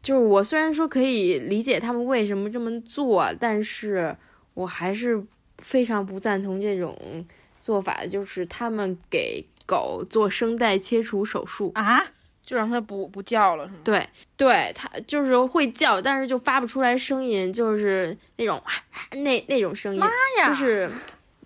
[0.00, 4.16] 就是我虽然说可以理解他们为什么这么做，但是
[4.54, 5.20] 我还是
[5.58, 6.96] 非常不赞同这种
[7.60, 12.04] 做法，就是他们给狗做声带切除手术啊。
[12.44, 13.78] 就让它不不叫了，是吗？
[13.82, 18.62] 对，对，它就是会叫，但是就发不出来声音，就是那种
[19.12, 20.06] 那那种声音，妈
[20.38, 20.90] 呀，就是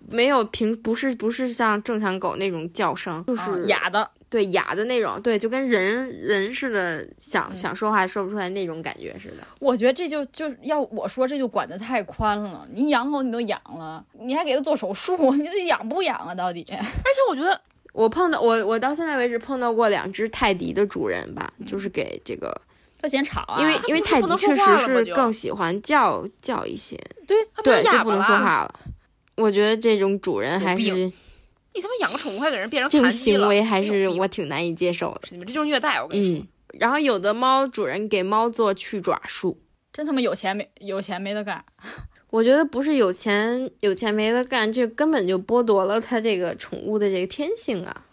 [0.09, 4.11] 没有平，不是不是像正常狗那种叫声，就是哑的。
[4.31, 9.37] 对哑的那种，对，就跟人人似的，想想说话说不出来那种感觉似的。
[9.57, 12.67] 我觉得这就就要我说，这就管得太宽了。
[12.71, 16.35] 你养狗你都养了，你还给它做手术， 你这养不养啊？
[16.35, 16.63] 到底？
[16.69, 17.59] 而且我觉得，
[17.93, 22.55] 我碰到我我到现在为止碰到过两只泰迪的主人吧，就是给这个
[22.99, 26.95] 它嫌吵啊，因为 因为泰迪确实是更喜欢叫叫一些，
[27.27, 28.79] 对对，就不能说话了。
[29.35, 31.11] 我觉得这种主人还是。
[31.71, 35.21] 你他妈养个宠物还给人变成残疾了，行为还是我挺难以接受的。
[35.29, 36.45] 你们这就是虐待，我跟你说。
[36.79, 39.57] 然后有的猫主人给猫做去爪术，
[39.93, 41.63] 真他妈有钱没有钱没得干。
[42.29, 48.05] 我觉得不是有钱有钱没得干，这根本就剥夺了它这个宠物的这个天性啊。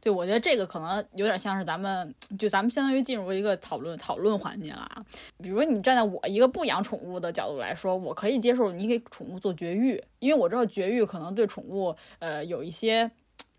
[0.00, 5.04] 对，我觉得这个可能有点像是咱们，就咱们相当于进入一个讨论讨论环节了啊。
[5.40, 13.08] 比如你站在我一个不养宠物的角度来说，我可以接受你给宠物做绝育，因为我知道绝育可能对宠物呃有一些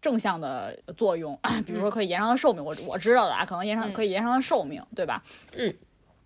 [0.02, 2.64] 正向的作用， 比如说可以延长它寿命。
[2.64, 5.24] 我我知道的啊，可能延长可以延长它寿命，对吧？
[5.54, 5.74] 嗯。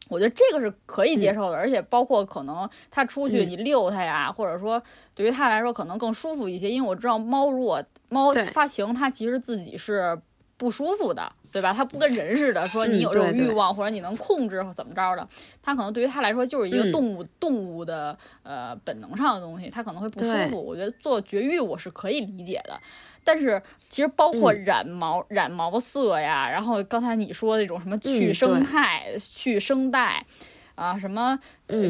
[0.10, 4.82] 我觉得这个是可以接受的，而且包括可能它出去你遛它呀，或者说
[5.14, 10.20] 对于它来说可能更舒服一些，因为我知道猫如果猫发情，它其实自己是
[10.58, 11.72] 不舒服的，对吧？
[11.72, 15.28] 它不跟人似的，说你有这种欲望或者你能控制或怎么着的，
[15.62, 20.60] 它可能对于它来说就是一个动物动物的呃本能上的东西，它可能会不舒服。
[20.60, 22.80] 我觉得做绝育我是可以理解的。
[23.28, 30.26] 但是其实包括染毛、染毛色呀，然后刚才你说那种什么去生态、去生带，
[30.76, 31.38] 啊，什么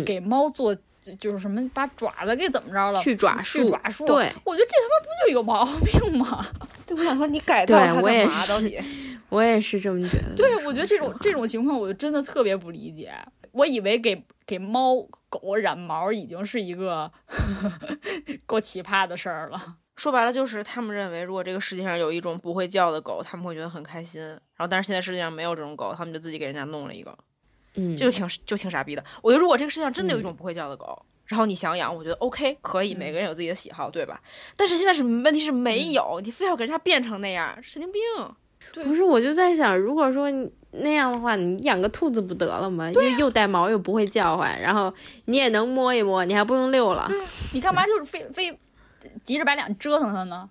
[0.04, 0.76] 给猫做
[1.20, 3.00] 就是什么把爪子给怎么着了？
[3.00, 3.64] 去爪术。
[3.64, 4.08] 去爪术。
[4.08, 6.44] 对，我觉得这他妈不就有毛病吗？
[6.88, 8.46] 对，我想说你改造它干嘛？
[8.48, 8.82] 到底？
[9.30, 10.34] 我也是这么觉得。
[10.36, 13.14] 对，我觉得这种这种情况，我就真的特别不理解。
[13.52, 14.96] 我以为给给猫
[15.30, 17.12] 狗染毛已经是一个
[18.46, 19.78] 够奇葩的事儿了。
[19.98, 24.22] 说白了就是他们认为，如果这个世界上有一种不会叫的狗，他们会觉得很开心。
[24.22, 27.18] 然后，但是现在世界上没有这种狗，他们就自己给人家弄了一个，
[27.76, 29.04] 嗯，就挺就挺傻逼的。
[29.24, 34.22] 我觉得如果这个世界上真的有一种不会叫的狗，然后你想养，我觉得 OK 可以，每个人有自己的喜好，对吧？
[34.56, 38.02] 但是现在是问题是没有，你非要给人家变成那样，神经病。
[38.74, 40.28] 不是，我就在想，如果说
[40.72, 42.92] 那样的话，你养个兔子不得了吗？
[42.92, 44.94] 又又带毛又不会叫唤，然后
[45.26, 47.10] 你也能摸一摸，你还不用遛了，
[47.54, 48.60] 你干嘛就是非非？
[49.24, 50.50] 急着白脸折腾他呢，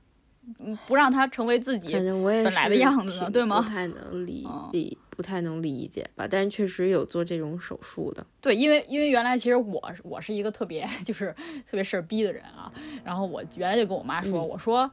[0.59, 3.61] 嗯，不让他成为自己本来的样子，对吗？
[3.61, 6.27] 不太能理理，不太能理解吧？
[6.31, 8.25] 但是确实有做这种手术的。
[8.41, 11.35] 对，因为因为原来其实我我是一个特别 就是
[11.69, 12.73] 特别事儿逼的人啊，
[13.05, 14.91] 然后我原来就跟我妈说，我说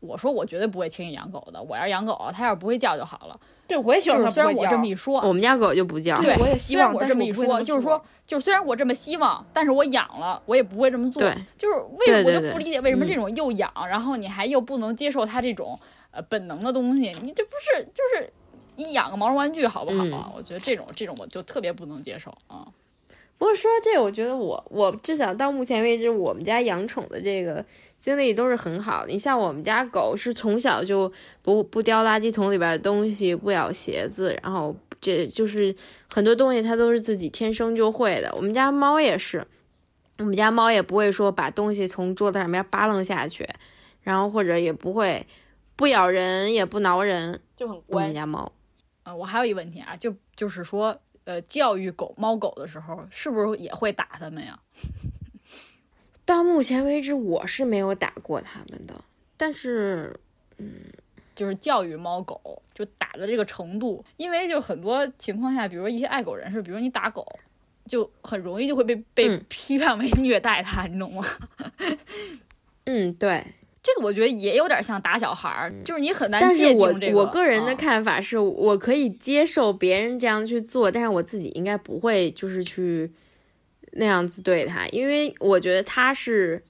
[0.00, 3.38] 我说我绝对不会轻易养狗的，我要养狗，它要是不会叫就好了。
[3.66, 6.22] 对，我也希望就是虽然我这么一说，我们家狗就不叫。
[6.22, 11.20] 对，我也希望我这么一说，就是说，就是虽然我这么希望，但是我养了，我也不会这么做。
[11.20, 15.76] 对，就是为我就不理解为什么这种又养，然后你还又不能接受它这种
[16.12, 18.30] 呃本能的东西，你这不是就是
[18.76, 20.32] 你养个毛绒玩具好不好啊？
[20.36, 22.68] 我觉得这种这种我就特别不能接受啊。
[23.36, 27.64] 不过说到这，我觉得我我至少到目前为止，我们家养宠的这个。
[28.00, 29.12] 经历都是很好的。
[29.12, 31.10] 你像我们家狗是从小就
[31.42, 35.74] 不不叼垃圾桶里边的东西，不咬鞋子，然后这就是
[36.08, 38.32] 很多东西它都是自己天生就会的。
[38.34, 39.46] 我们家猫也是，
[40.18, 43.48] 我们家猫也不会说把东西从桌子上面扒楞下去，
[44.02, 45.26] 然后或者也不会
[45.74, 48.02] 不咬人，也不挠人，就很乖。
[48.02, 48.52] 我们家猫，
[49.04, 54.58] 嗯，我还有一个问题啊，就就是说，呃，教育狗猫狗的时候，是不是也会打它们呀？
[56.26, 58.94] 到目前为止，我是没有打过他们的，
[59.36, 60.12] 但是，
[60.58, 60.68] 嗯，
[61.36, 67.24] 就是教育猫狗就打的这个程度，因为就很多情况下，比如说一些爱狗人士，比如你打狗，
[67.86, 71.24] 就很容易就会被被批判为虐待它，你懂吗？
[72.86, 73.44] 嗯，对，
[73.80, 77.18] 这个我觉得也有点像打小孩儿，就是你很难界定这个。
[77.18, 83.12] 我我个人的看法是，我可以接受别人这样去做，但是我自己应该不会就是去。
[83.96, 86.62] 那样子对他，因为我觉得他是，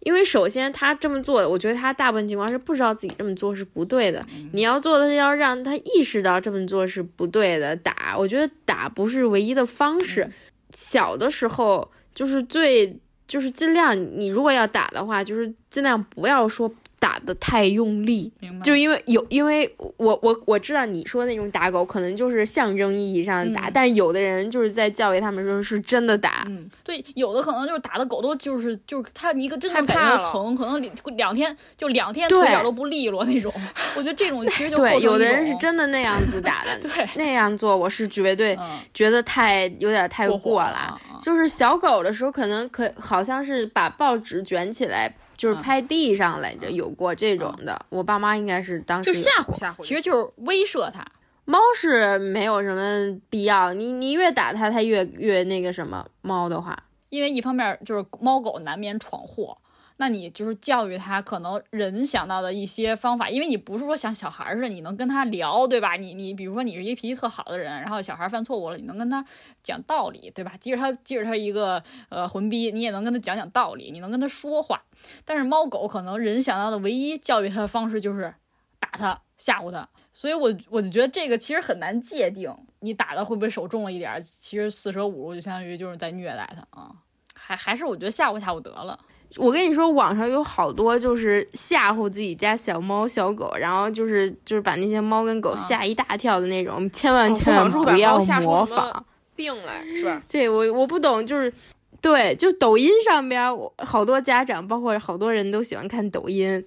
[0.00, 4.24] 因为首先他这么做，我觉得他大部分情况是不知道自己这么做是不对的。
[4.52, 7.74] 你要做的是要让他意识到这么做是不对的。
[7.76, 10.30] 打，我觉得打不是唯一的方式。
[10.74, 18.30] 小的时候就是最就是尽量，你如果要打的话，就是尽量不要说打的太用力，
[18.62, 26.44] 就因为有，因为我我我知道你说那种打狗可能就是象征意义上的打，但有的人就是在教育他们说是真的打。
[26.48, 33.52] 嗯，对，有的可能就是打的狗都就是就是他一个真的感觉疼，可能两天就两天腿脚都不利落那种。
[33.96, 38.58] 我觉得这种其实就对，有的人是真的那样子打的， 对，那样做我是绝对
[38.92, 40.98] 觉得太有点太过了。
[41.20, 45.14] 就是小狗的时候，可能可好像是把报纸卷起来。
[45.38, 47.80] 就是拍地上来着，有过这种的。
[47.88, 51.02] 我爸妈应该是当时就吓唬吓唬，其实就是威慑它。
[51.46, 56.04] 猫是没有什么必要，你你越打它，它越越那个什么。
[56.20, 56.76] 猫的话，
[57.08, 59.56] 因为一方面就是猫狗难免闯祸。
[60.00, 65.96] 那你就是教育他，可能人想到的一些方法，因为你不是说像小孩似的，你能跟他聊，对吧？
[65.96, 69.24] 你你比如说你是一个脾气特好的人，然后小孩犯错误了，你能跟他
[69.60, 70.54] 讲道理，对吧？
[70.60, 74.82] 即使他即使他一个呃混逼，你也能跟他讲讲道理，你能跟他说话。
[75.24, 78.32] 但是猫狗可能人想到的唯一教育他的方式就是
[78.78, 84.22] 打他吓唬他，所以我我就觉得这个其实很难界定，你打的会不会手重了一点？
[84.22, 86.92] 其实四舍五入就相当于就是在虐待他啊，
[87.34, 88.96] 还还是我觉得吓唬吓唬得了。
[89.36, 99.04] 我跟你说，网上有好多就是吓唬自己家小猫小狗，然后就是就是把那些猫跟狗吓一大跳的那种，千万千万不要模仿。
[99.36, 100.20] 病来是吧？
[100.26, 101.52] 这我我不懂，就是
[102.00, 106.64] 对，就抖音上边，我好多家长包括好多人都喜欢看抖音。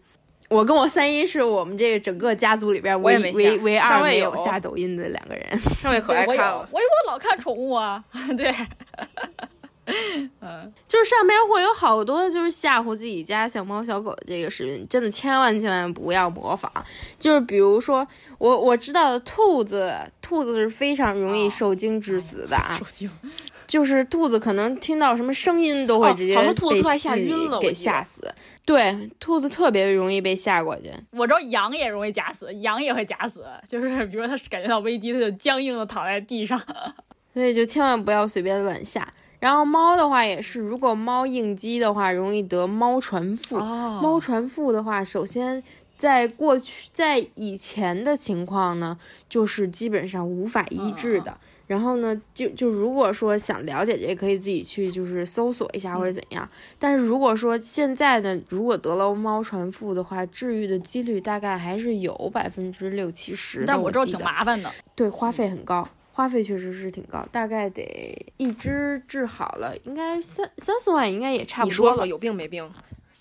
[0.48, 5.60] 我跟我三姨是我们这个整个家族里边唯唯唯二没有下抖音的两个人。
[5.60, 8.04] 上位可爱看了，我我老看宠物啊，
[8.38, 8.54] 对。
[10.40, 16.72] 嗯， 就是上边会有好多就是吓唬自己家小猫小狗的这个视频，真的千万千万不要模仿。
[17.20, 18.08] 就是比如说，
[18.38, 22.76] 我我知道的兔子，兔子是非常容易受惊致死的啊。
[22.80, 23.10] 受惊，
[23.68, 28.22] 就是兔子可能听到什么声音都会直接被兔子快吓晕了，给吓死。
[28.64, 30.92] 对，兔子特别容易被吓过去。
[31.12, 36.60] 我知道羊也容易假死，羊也会假死，就是比如说它感觉到危机，它就僵硬的躺在地上。
[37.34, 39.08] 所以就千万不要随便乱吓。
[39.42, 43.58] 然后猫的话也是，如果猫应激的话，容易得猫传腹。
[43.58, 45.62] 猫传腹的话，首先
[45.98, 51.36] 在过去在以前的情况呢，就是基本上无法医治的。
[51.66, 56.48] 然后呢，就就如果说想了解这个，可以自己去就是搜索一下或者怎样。
[56.78, 63.64] 但是如果说现在的如果得了猫传腹的话，治愈的几率大概还是有百分之六七十。
[63.66, 65.88] 但我知道挺麻烦的，对，花费很高。
[66.14, 71.70] 花费确实是挺高，大概得一只治好了，应该三三四万，应该也差不多。
[71.70, 72.70] 你说说有病没病？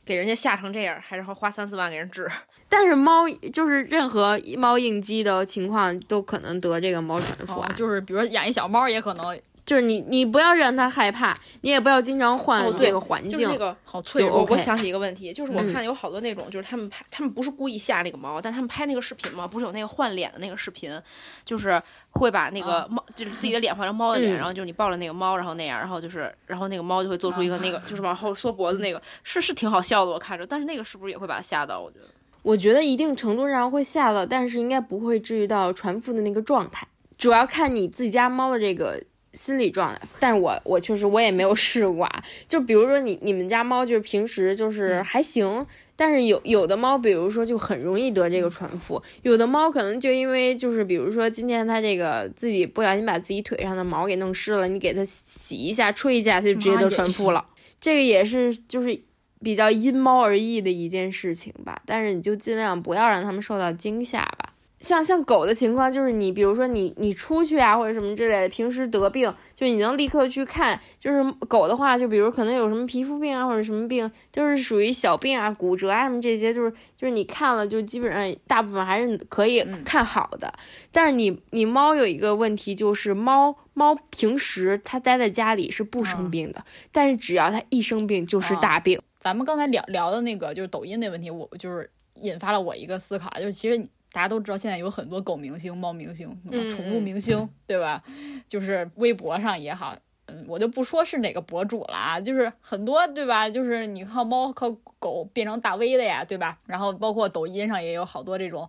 [0.04, 2.28] 给人家吓成这样，还是花三四万给人治？
[2.68, 9.40] 但是猫就是任何猫应激的情况都可能得这个猫传腹啊，就是比如说养一小猫也可能。
[9.70, 13.30] 就是你，你不要让它害怕，你也不要经常换这个环境。
[13.30, 14.44] 就是那个好脆弱。
[14.50, 21.00] 我想起一个问题，就是我看有好多那种，就是他们拍，他们不是故意吓那个猫，但他们拍那个视频嘛，不是有那个换脸的那个视频，
[21.44, 21.80] 就是
[22.14, 30.44] 会把那个猫，就是自己的脸换成猫的脸，然后就是你抱着那个猫，然后那样，然后就是，然后那个猫就会做出一个那个，就是往后缩脖子那个，是是挺好笑的，我看着。
[30.44, 31.78] 但是那个是不是也会把它吓到？
[31.78, 32.06] 我觉得，
[32.42, 36.84] 我觉得一定程度上会吓到，但是应该不会至于到传腹的那个状态。
[37.16, 39.00] 主要看你自己家猫的这个。
[39.32, 42.22] 心理状态，但是我我确实我也没有试过啊。
[42.48, 57.46] 就比如说你你们家猫就是平时就是还行，但是有有的猫，比如说就很容易得这个传腹，有的猫可能就因为就是比如说今天它这个自己不小心把自己腿上的毛给弄湿了，你给它洗一下吹一下，它就直接得传腹了。
[57.80, 58.98] 这个也是就是
[59.42, 64.39] 比较因猫而异的一件事情吧，但是你就尽量不要让它们受到惊吓吧。
[64.80, 70.80] 像像狗的情况，就是你比如说你你出去啊或者什么之类的，平时得病，就你能立刻去看。
[70.98, 80.50] 就是狗的话，就比如可能有什么皮肤病啊或者什么病，就是属于小病啊、骨折啊什么这些，就是就是你看了就基本上大部分还是可以看好的。
[80.90, 88.98] 但是你你猫有一个问题，就是猫猫平时它待在家里是不生病的，但是只要它一生病就是大病。
[89.18, 91.90] 咱们刚才聊聊的那个就是抖音那问题，我就是
[92.22, 93.86] 引发了我一个思考，就是其实。
[94.12, 98.02] 大家都知道，现在有很多狗明星、猫明星、什么宠物明星，对吧？
[98.48, 99.96] 就是微博上也好，
[100.26, 103.48] 嗯，我就不说是哪个博主了啊，就是很多，对吧？
[103.48, 106.58] 就是你靠猫靠狗变成大 V 的呀，对吧？
[106.66, 108.68] 然后包括抖音上也有好多这种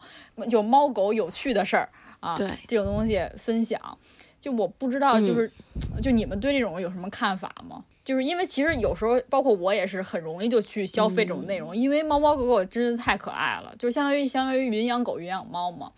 [0.49, 1.89] 就猫狗有趣的事儿
[2.19, 3.79] 啊，对这种东西分享。
[4.39, 5.51] 就我不知道，就是
[6.01, 7.83] 就你们对这种有什么看法吗？
[8.11, 15.89] 就是因为其实有时候，包括我也是很容易就去消费这种内容，因为猫猫狗狗真的太可爱了，就相当于相当于云养狗云养猫嘛，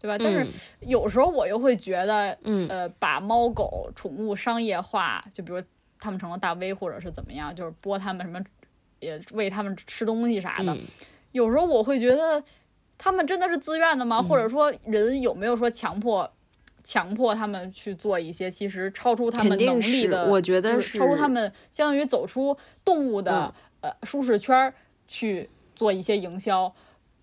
[0.00, 0.16] 对吧？
[0.18, 2.34] 但是有时候我又会觉得，
[2.70, 5.62] 呃，把猫狗宠物商业化，就比如
[6.00, 8.42] 他们成了大 V 或者是怎么样，就是播他们什么，
[9.00, 10.72] 也喂他们吃东西啥的，
[11.32, 12.42] 有时候我会觉得，
[12.96, 14.22] 他们真的是自愿的吗？
[14.26, 16.32] 或者说，人有没有说强迫？
[16.88, 24.72] 强迫他们去做一些其实超出他们能力的，我觉得是超出他们，相当于走出动物的呃舒适圈
[25.06, 26.74] 去做一些营销，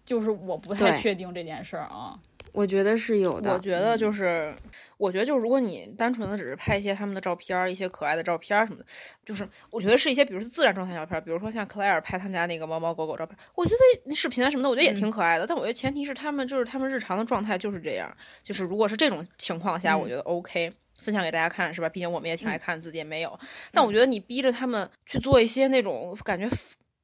[0.05, 2.19] 就是我不太确定这件事儿啊。
[2.55, 3.53] 我觉得是有的。
[3.53, 4.55] 我觉得就是，
[4.97, 8.85] 我觉得就是，如果你单纯的只是拍一些他们的照片，一些可爱的照片什么的，
[9.25, 15.45] 就是我觉得是一些，比如说自然状态照片，比如说像克莱尔拍他们家那个猫猫狗狗照片，我觉得那视频啊什么的，我觉得也挺可爱的。
[15.45, 18.09] 但我觉得前提是他们就是他们日常的状态就是这样，
[18.41, 21.89] 就是如果是这种情况下，我觉得 OK，分享给大家看是吧？
[21.89, 23.39] 毕竟我们也挺爱看，自己也没有。
[23.71, 26.49] 但我觉得你逼着他们去做一些那种感觉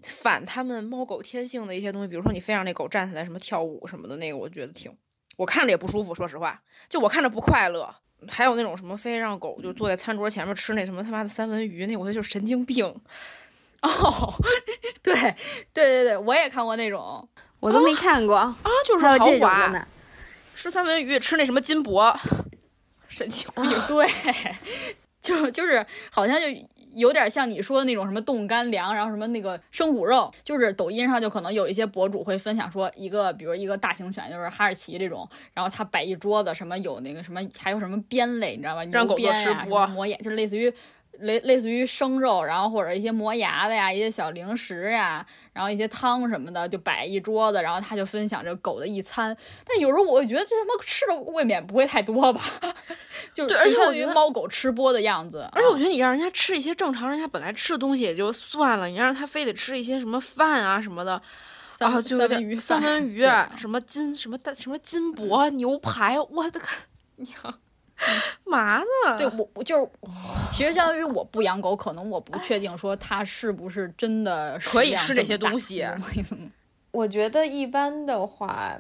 [0.02, 4.92] 反他们猫狗天性的一些东西，比如说你非让那狗站起来什么跳舞什么的，那个我觉得挺。
[5.42, 7.92] 我看着也不舒服，说实话，就我看着不快乐。
[8.30, 12.86] 还有那种什么非让狗就坐在餐桌前面吃那什么他妈的三文鱼，那我觉得就是神经病。
[13.82, 14.34] 哦，
[15.02, 15.16] 对
[15.74, 17.28] 对对对，我也看过那种，
[17.60, 18.56] 我都没看过啊，
[18.86, 19.88] 就是豪华
[20.56, 22.16] 吃三文鱼，吃那什么金箔，
[23.10, 23.82] 神经病。
[23.88, 24.08] 对，
[25.20, 26.46] 就就是好像就。
[26.94, 38.84] 有点像你说的那种什么冻干粮，然后什么那个生骨肉，就是抖音上就可能有一些博主会分享说一个，比如一个大型犬，就是哈士奇这种，然后他摆一桌子什么有那个什么，还有什么鞭类，你知道吧？
[38.86, 40.74] 让狗做吃播，磨眼，就是类似于。
[41.22, 49.36] 类类似于生肉，然后或者一些磨牙的呀，一些小零食呀，然后一些汤什么的，就摆一桌子，然后他就分享这狗的一餐。
[49.66, 52.42] 但有时候我觉得这他妈吃的未免不会太多吧？
[53.34, 55.48] 就就相当于猫狗吃播的样子。
[55.54, 61.24] 而且我觉得你让人家吃一些正常人家本来吃的东西也就算了，你让他非得吃一些什么饭啊什么的，啊，
[62.02, 63.22] 三文鱼、三文鱼，
[63.58, 66.66] 什么金什么大什么金箔牛排，我的个
[67.18, 67.60] 娘！
[68.46, 69.18] 嘛呢？
[69.18, 69.90] 对我，我就是，
[70.52, 75.86] 其实相当于我不养狗，可能我不确定说它是不是真的可以吃这些东西。
[76.92, 78.80] 我觉得一般的话，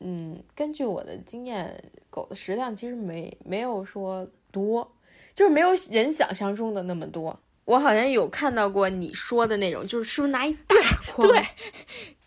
[0.00, 4.90] 嗯，根据我的经验，狗的食量其实没没有说多，
[5.34, 7.38] 就是没有人想象中的那么多。
[7.66, 10.76] 我好像有看到过你说的那种，就是是不是拿一大
[11.12, 11.28] 筐？
[11.28, 11.40] 对。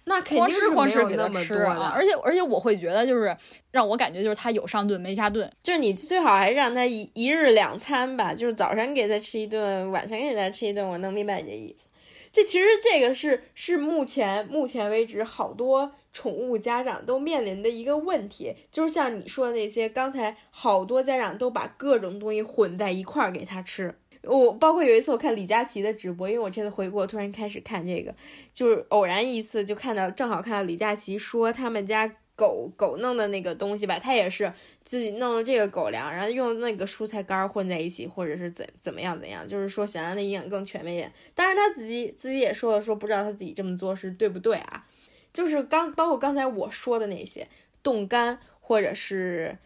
[0.05, 3.35] 那肯定是光吃给他吃啊，而且而且我会觉得就是
[3.71, 11.87] 让我感觉就是他有上顿没下顿，就是你最好还是让他一一日两餐吧，就是早上给他吃一顿，晚上给他吃一顿，我能明白你的意思。
[12.31, 23.95] 这其实这个是是目前目前为止好多宠物家长都面临的一个问题，就是像你说的那些，刚才好多家长都把各种东西混在一块儿给他吃。
[24.23, 28.15] 我包括有一次我看李佳琦的直播，因为我这次回国突然开始看这个，
[28.53, 34.51] 就是偶然一次就看到，正好看到李佳琦说他们家狗狗弄的那个东西吧，他也是
[34.83, 41.11] 自己弄了这个狗粮，然后用那个蔬菜干混在一起，或者是怎怎么样怎样，就是说想让那营养更全面一点。
[41.35, 44.85] 当然他自己自己也说了，说不知道他自己这么做是对不对啊？
[45.33, 47.47] 就是刚包括刚才我说的那些
[47.83, 49.57] 冻干或者是。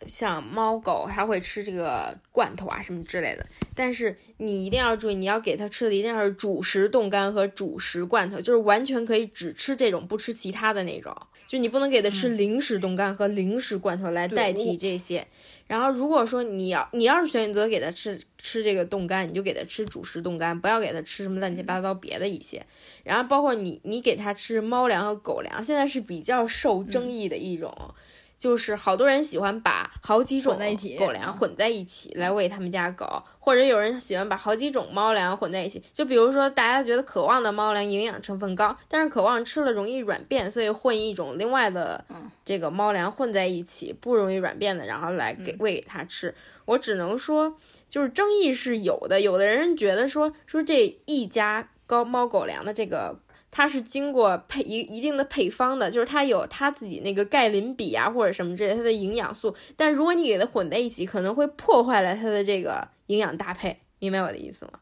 [0.00, 11.14] 呃，像猫狗它会吃这个罐头啊什么之类的，但是你一定要注意，你要给它吃的一定要是主食冻干和主食罐头，就是完全可以只吃这种，不吃其他的那种。
[11.46, 15.26] 就你不能给它吃零食冻干和零食罐头来代替这些。
[15.66, 22.64] 然后如果说你要你要是选择给它吃吃这个冻干，你就给它吃主食冻干，不要给它吃什么乱七八糟别的一些。
[23.02, 27.94] 然后包括你你给它吃猫粮和狗粮，现在是比较受争议的一种。
[28.40, 30.58] 就是好多人喜欢把好几种
[30.98, 35.82] 狗粮混在一起来喂他们家狗，或者有人喜欢把好几种猫粮混在一起。
[35.92, 42.02] 就比如说，大家觉得渴望的猫粮营养成分高，但是渴望吃了容易软便，所以混一种另外的
[42.42, 46.34] 这个猫粮混在一起，不容易软便的，然后来给喂给它吃。
[46.64, 47.54] 我只能说，
[47.90, 49.20] 就是争议是有的。
[49.20, 53.20] 有的人觉得说说这一家高猫狗粮的这个。
[53.50, 59.54] 它是经过配一一定的配方的，就是它有它自己那个钙磷比啊，或者什么之类它的营养素。
[59.76, 64.72] 但如果你给它混在一起，可能会破坏了它的这个营养搭配，明白我的意思吗？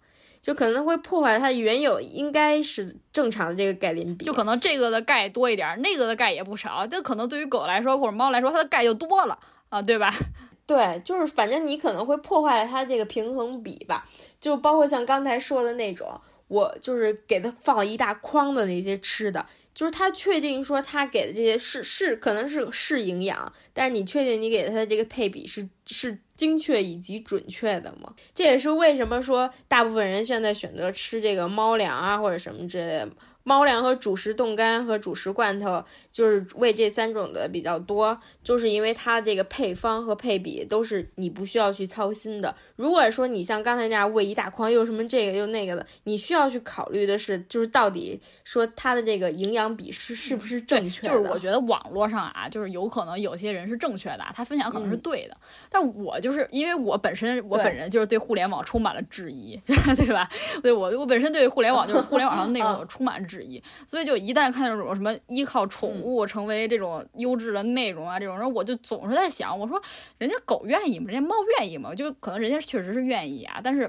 [0.40, 4.24] 就可能会破坏它原有应该是正常的这个钙磷比。
[4.24, 9.38] 就可能这个的钙多一点，那个的钙也不少，这可能对于狗来说或者猫来说，它的钙就多了
[9.68, 10.12] 啊，对吧？
[10.66, 14.06] 对，就是反正你可能会破坏它这个平衡比吧，
[14.38, 16.20] 就包括像刚才说的那种。
[16.48, 28.12] 我就是给他放了一大筐的那些吃的，就是他确定说他给的这些是是可能是是营养，但是你确定你给他的这个配比是是精确以及准确的吗？
[28.34, 33.08] 这也是为什么说大部分人现在选择吃这个猫粮啊或者什么之类的。
[33.48, 38.14] 猫粮和主食冻干和主食罐头，就是喂这三种的比较多，
[38.44, 42.54] 就是因为它这个配方和配比都是你不需要去操心的。
[42.76, 51.08] 如果说你像刚才那样喂一大筐，又什么这个又那个的，你需要去考虑的是，就是到底说它的这个营养比是是不是正确的？
[51.08, 55.34] 就是我觉得网络上啊，就是有可能有些人是正确的，他分享可能是对的，
[55.70, 59.58] 但我就是因为我本身我本人就是对互联网充满了质疑，
[59.96, 60.28] 对吧？
[60.62, 63.37] 对我我本身对互联网就是互联网上内容充满质。
[63.38, 69.80] 质疑，所以就一旦看到这种什么依靠宠物成为这种优质的内容啊，这种人我就总是在想，我说
[70.18, 71.06] 人家狗愿意吗？
[71.08, 71.94] 人家猫愿意吗？
[71.94, 73.88] 就可能人家确实是愿意啊，但是，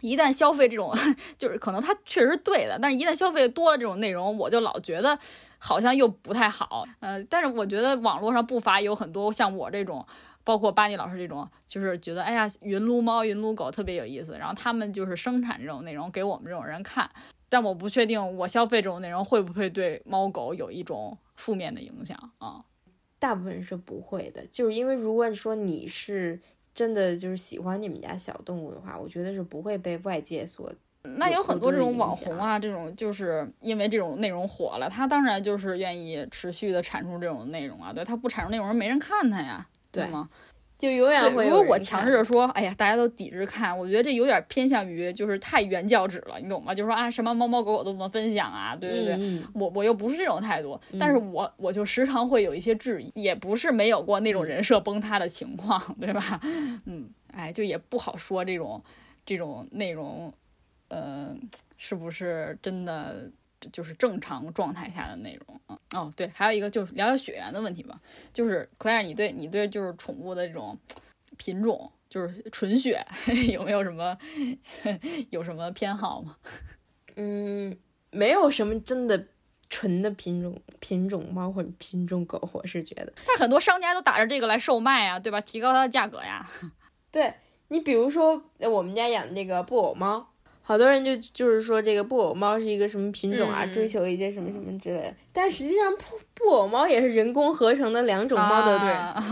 [0.00, 0.92] 一旦消费这种，
[1.36, 5.18] 就是可能它确实是对的，但是一旦消费多了这种内容，我就老觉得
[5.58, 6.86] 好像又不太好。
[7.00, 10.04] 呃，但是我觉得网络上不乏有很多像我这种，
[10.42, 17.08] 包括巴尼老师这种，就是觉得哎呀，云撸猫、云撸狗特别有意思，然后他们就是生产这种内容给我们这种人看。
[17.52, 22.64] 但我不确定，我消费这种内容会不会对猫狗有一种负面的影响啊？
[23.18, 26.40] 大部分是不会的，就是因为如果说你是
[26.74, 30.72] 真的就是喜欢你们家小动物的话，我觉得是不会被外界所。
[31.02, 37.92] 那有很多这种网红啊，这种就是因为这种内容火了，他当然就是愿意持续的产出这种内容啊。
[37.92, 40.30] 对他不产出内容，没人看他呀，对吗？
[40.82, 41.44] 就永远会。
[41.44, 46.74] 如果我强制着说，哎呀，大家都抵制看，我觉得这有点偏向于就是太原教旨了，你懂吗？
[46.74, 56.40] 就说啊，什么猫猫狗狗都不能分享啊，对对对，我我又不是这种态度，但是我我就时常会有一些质疑，也不是没有过那种人设崩塌的情况，对吧？
[56.86, 58.82] 嗯，哎，就也不好说这种
[59.24, 60.32] 这种内容，
[60.88, 61.32] 呃，
[61.76, 63.30] 是不是真的？
[63.70, 68.00] 就是正常状态下的内容啊哦对，还有一个就是聊聊血缘的问题吧。
[68.32, 70.76] 就是 Claire，你对你对就是宠物的这种
[71.36, 73.04] 品种，就是纯血
[73.52, 74.16] 有没有什么
[75.30, 76.36] 有什么偏好吗？
[77.16, 77.76] 嗯，
[78.10, 79.26] 没有什么真的
[79.68, 83.12] 纯的品种品种猫或者品种狗，我是觉得。
[83.26, 85.40] 但很多商家都打着这个来售卖啊，对吧？
[85.40, 86.48] 提高它的价格呀。
[87.10, 87.34] 对
[87.68, 90.31] 你比如说我们家养的那个布偶猫。
[90.62, 98.78] 好多人就就是说这个布偶猫是一个什么品种啊，追求一些什么什么之类的，但实际上布布偶猫也是人工合成的两种猫的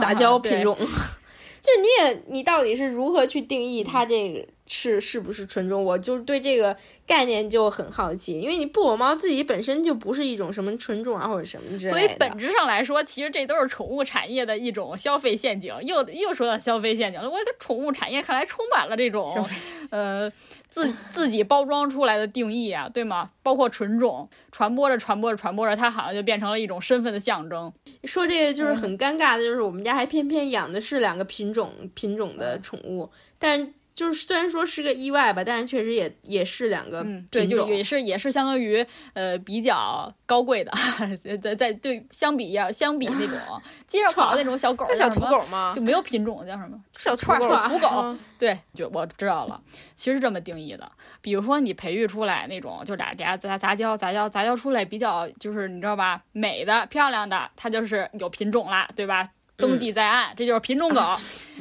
[0.00, 4.46] 杂交品种， 就是你也你到底是如何去定义它这个？
[4.72, 5.82] 是是不是纯种？
[5.82, 11.98] 我就是对这个概念就很好奇，因为你布偶猫自己本身就不是一种什么纯种啊，或者什么之类的。
[11.98, 15.74] 所以本质上来说，其实这都是宠物产业的一种消费陷阱。
[15.82, 19.44] 又又说到消费陷阱了，我个宠物产业看来充满了这种
[19.90, 20.30] 呃
[20.68, 23.32] 自自己包装出来的定义啊，对吗？
[23.42, 27.72] 包括纯种传播着传播着传播着，它好像就变成了一种身份的象征。
[28.04, 33.74] 说这个就是很尴尬的，就是我们家还偏偏养的是两个品种品种的宠物，但。
[34.00, 38.82] 就是虽然说是个意外吧，但是确实也也是两个对，就也是也是相当于
[39.12, 40.72] 呃比较高贵的，
[41.36, 43.38] 在在对相比要相比那种
[43.86, 45.74] 街上跑的那种小狗，小土狗吗？
[45.76, 47.54] 就没有品种叫什么小土狗？
[47.68, 49.60] 土狗对，就我知道了，
[49.94, 50.90] 其实这么定义的。
[51.20, 59.28] 比如说你培育出来那种，就俩俩杂杂交杂交杂交出来比较就是你知道吧，美的漂亮的，它就是有品种啦，对吧？
[59.60, 61.00] 登记在案，这就是品种狗。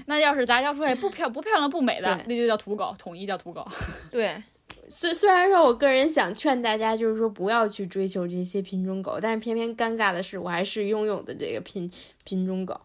[0.06, 3.68] 那要是杂交出来不漂不漂亮不美的，那就叫土狗，统一叫土狗。
[4.10, 4.42] 对，
[4.88, 11.92] 虽虽然说我个人想劝大家，就是说不要去追求这些品种狗，但是偏偏尴尬的是，我还是拥有的这个品
[12.24, 12.80] 品种狗。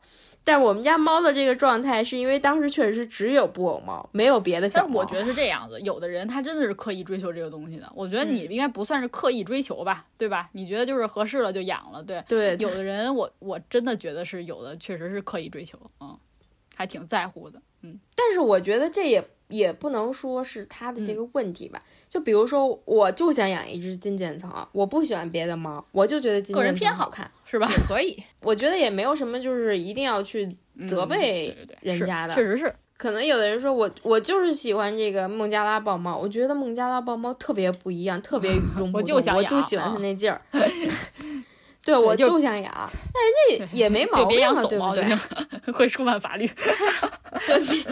[0.47, 5.01] 但是我们家猫的这个状态，是因为当时确实是只有布偶猫，没有别的小猫。
[5.01, 7.91] 我觉得是这样子，有的人他真的是刻意追求这个东西的。
[7.95, 10.51] 我觉得你应该不算是刻意追求吧，对吧？
[10.53, 12.57] 你觉得就是合适了就养了，对对。
[12.59, 16.15] 有的人，我我真的觉得是有的，确实是刻意追求，嗯，
[16.75, 17.99] 还挺在乎的，嗯。
[18.15, 21.83] 但是我觉得这也也不能说是他的这个问题吧。
[22.15, 27.69] 就比如说，我就想养一只金渐层，我不喜欢别的猫，我就觉得金渐层好看，是吧？
[27.89, 30.49] 可以， 我觉得也没有什么，就是一定要去
[30.87, 32.33] 责备人家的。
[32.33, 40.41] 确实是，可能有的人说我我就是喜欢这个孟加拉豹猫，我觉得孟加拉豹猫特别不一样，特别与众 不同，我就喜欢它那劲儿。
[41.85, 42.73] 对，我就想养，
[43.13, 44.39] 但人家也没毛病，
[44.69, 45.73] 对不对？
[45.75, 46.49] 会触犯法律。
[47.45, 47.85] 对，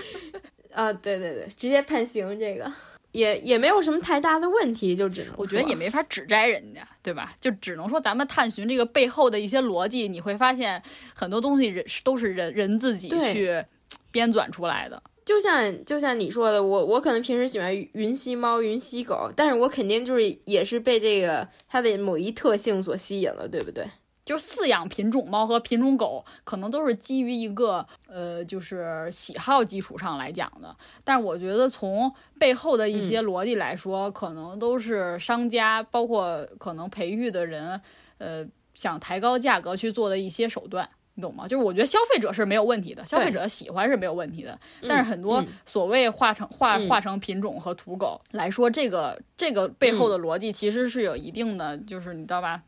[0.72, 2.72] 啊，对对对，直接判刑这个。
[3.12, 7.34] 也也没有什么太大的问题，就只能我觉得也没法指摘人家，对吧？
[7.40, 10.82] 就只能说咱们探寻这个背后的一些逻辑，你会发现
[11.14, 13.64] 很多东西人都是人人自己去
[14.10, 15.02] 编纂出来的。
[15.24, 23.86] 就像就像你说的，我我可能平时喜欢云吸猫、云吸狗，但是我肯定就是也是被这个它的某一特性所吸引了，对不对？
[24.24, 30.74] 就饲养品种猫和品种狗，可能都是基于一个呃，就是喜好基础上来讲的。
[31.02, 37.80] 但是我觉得从背后的一些逻辑来说，可能都是商家，包括可能培育的人，
[38.18, 41.48] 呃，想抬高价格去做的一些手段，你懂吗？
[41.48, 44.56] 就是我觉得消费者是没有问题的，消费者喜欢是没有问题的。
[44.88, 52.62] 但是很多所谓化成化化成品种和土狗来说，这个这个背后的逻辑其实是有一定的，就是你知道吧？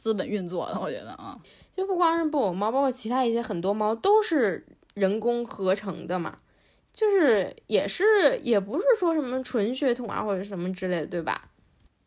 [0.00, 1.38] 资本运作的，我觉得啊，
[1.76, 6.34] 就不光是布偶猫，包括其他一些很多猫都是人工合成的嘛，
[6.90, 11.49] 就是也是也不是说什么纯血统啊或者什么之类的，对吧？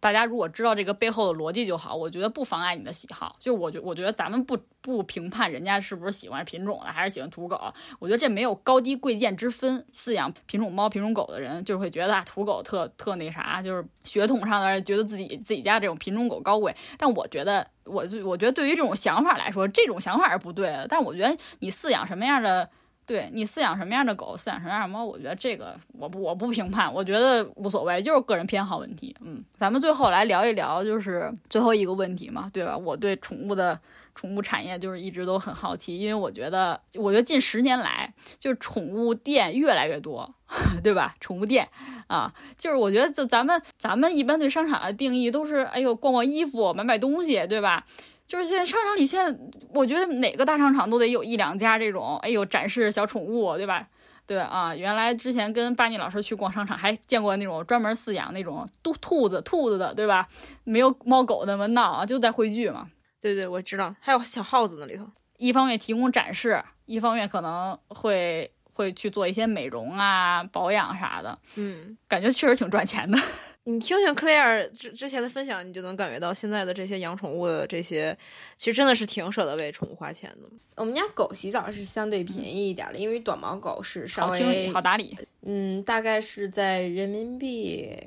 [0.03, 3.33] 大家如果知道这个背后的逻辑就好，我觉得不妨碍你的喜好。
[3.39, 7.57] 就我觉，我觉得咱们不不评判人家是不是喜欢品种的，还是喜欢土狗。
[7.99, 9.85] 我觉得这没有高低贵贱之分。
[9.93, 16.75] 饲养品种猫、品种狗的人，就会觉得啊，土狗特特那啥，就是血统上的觉得自己自己家这种品种狗高贵。
[16.97, 20.85] 但我觉得，我我觉得对于这种想法来说，这种想法是不对的。
[20.85, 22.69] 但我觉得你饲养什么样的。
[23.05, 29.15] 对你饲养什么样的狗，饲养什么样的猫，我觉得这个我不我不评判，我觉得无所谓，就是个人偏好问题。
[29.21, 32.77] 嗯，咱们最后来聊一聊，就是最后一个问题嘛，对吧？
[32.77, 33.77] 我对宠物的
[34.15, 40.33] 宠物产业就是一直都很好奇，因为我觉得，我觉得近十年来，就是宠物店越来越多，
[40.83, 41.15] 对吧？
[41.19, 41.67] 宠物店
[42.07, 47.85] 啊，就是我觉得，就咱们咱们一般对商场的定义都是，哎呦，逛逛衣服，买买东西，对吧？
[48.27, 49.39] 就是现在商场里，现在
[49.73, 53.87] 我觉得哪个大商场都得有一两家这种，哎呦，展示小宠物，对吧？
[54.25, 60.27] 对啊，原来之前跟巴尼老师去逛商场，还见过那种专门饲养那种兔兔子、兔子的，对吧？
[60.63, 62.87] 没有猫狗那么闹，就在汇聚嘛。
[63.19, 65.05] 对对，我知道，还有小耗子那里头。
[65.37, 71.37] 一方面提供展示，一方面可能会会去做一些美容啊、保养啥的。
[71.55, 73.17] 嗯，感觉确实挺赚钱的。
[73.65, 78.17] 你听听克莱尔之之前的分享，你就能感觉到现在的这些养宠物的这些，
[78.57, 80.49] 其实真的是挺舍得为宠物花钱的。
[80.75, 85.17] 我们家狗洗澡是相对便宜一点的，因为短毛狗是稍微好清理、好打理。
[85.43, 87.97] 嗯，大概是在人民币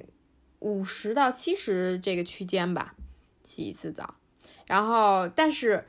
[0.58, 2.94] 五十到七十这个区间吧，
[3.44, 4.14] 洗一次澡。
[4.66, 5.82] 然后，但是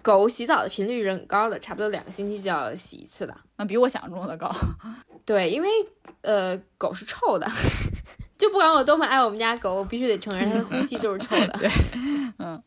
[0.00, 3.36] 狗洗澡的频率是很高的，差不多两个星期就要洗一次的。
[3.56, 4.48] 那比我想象中的高。
[5.26, 5.68] 对，因为
[6.20, 7.50] 呃，狗是臭的。
[8.42, 11.46] 就不管我多么爱我们家狗，我必须得承认它的呼吸都是臭的。
[11.60, 11.70] 对，
[12.40, 12.60] 嗯。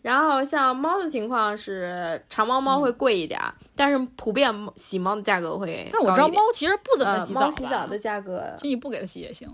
[0.00, 3.40] 然后像猫的情况是，长毛猫会贵一点，
[3.74, 5.88] 但是普遍洗猫的价格会。
[5.92, 9.52] 但我知道猫其实不怎么洗澡，猫洗澡的价格，其实你不给它洗也行。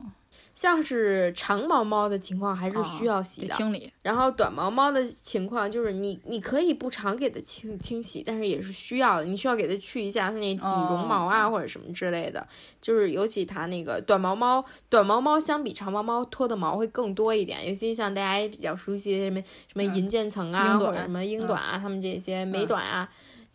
[0.54, 3.92] 像是长毛猫的情况还是需要洗的，清理。
[4.02, 12.46] 然后短毛猫的情况就是你你可以不常给它清清洗，但是也是需要的，你需要给它去一下它那底绒毛啊或者什么之类的。
[12.80, 23.08] 就是尤其它那个短毛猫，短毛猫相比长毛猫脱的毛会更多一点，尤其像大家也比较熟悉什么什么银渐层啊或者什么英短啊，它们这些美短啊。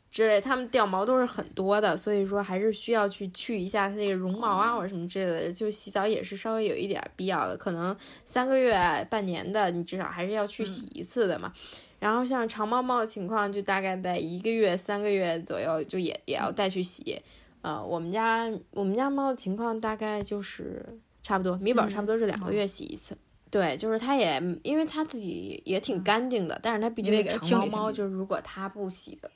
[0.10, 5.54] 之类，它们掉毛都是很多的，所以说还是需要去去一下它那个绒毛啊，或者什么之类的。
[5.54, 8.76] 就洗澡也是稍微有一点必要的，可能三个月、
[9.10, 11.54] 半年的，你至少还是要去洗一次的嘛。
[12.00, 17.20] 然后像长毛猫的情况，就大概在一个月、三个月左右，就也也要带去洗。
[17.62, 20.86] 呃，我们家我们家猫的情况大概就是
[21.24, 23.18] 差不多，米宝差不多是两个月洗一次。
[23.50, 29.30] 对，就是它也因为它自己也挺干净的，但是它毕竟是长毛猫，就是如果它不洗的。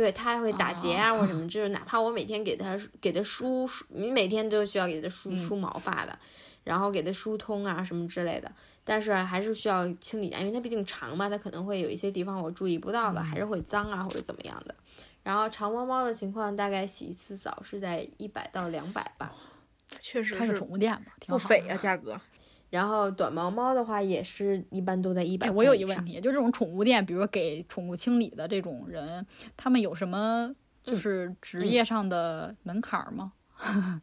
[0.00, 6.18] 对，它会打结啊，或者什么，就是哪怕我每天给它给它梳梳，你每天都需要给它梳梳毛发的，
[6.64, 8.50] 然后给它疏通啊什么之类的，
[8.82, 14.74] 但是还是需要清理一下，因为它毕竟长嘛，它可能会有一些地方我注意不到的，还是会脏啊或者怎么样的。
[15.22, 19.34] 然后长毛猫的情况，大概洗一次澡是在一百到两百吧，
[19.90, 22.18] 确实它是宠物店吧，不菲啊价格。
[22.70, 25.50] 然后短毛猫的话也是一般都在一百。
[25.50, 29.26] 我有一个问题，就这种宠物店，比如说给宠物清理的这种人，
[29.56, 33.32] 他们有什么就是职业上的门槛吗？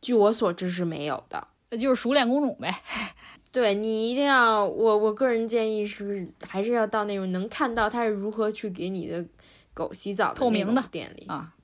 [0.00, 2.74] 据我所知是没有的，那就是熟练工种呗。
[3.50, 9.24] 对你一定要，我我个人建议是还是要到那种能看到它是如何去给你的
[9.72, 11.54] 狗洗澡透明的店里啊，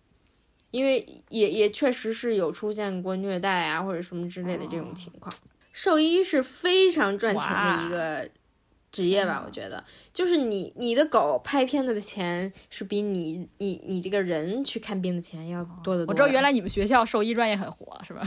[0.70, 5.34] 因为也也确实是有出现过虐待啊或者什么之类的这种情况。
[5.72, 8.28] 兽医是非常赚钱的一个
[8.92, 9.42] 职业吧？
[9.46, 9.82] 我觉得，
[10.12, 16.12] 就是你你的狗拍片子的钱是比你你你这个人去看病的钱要多得多。
[16.12, 18.26] 我知道原来你们学校兽医专业很火，是吧？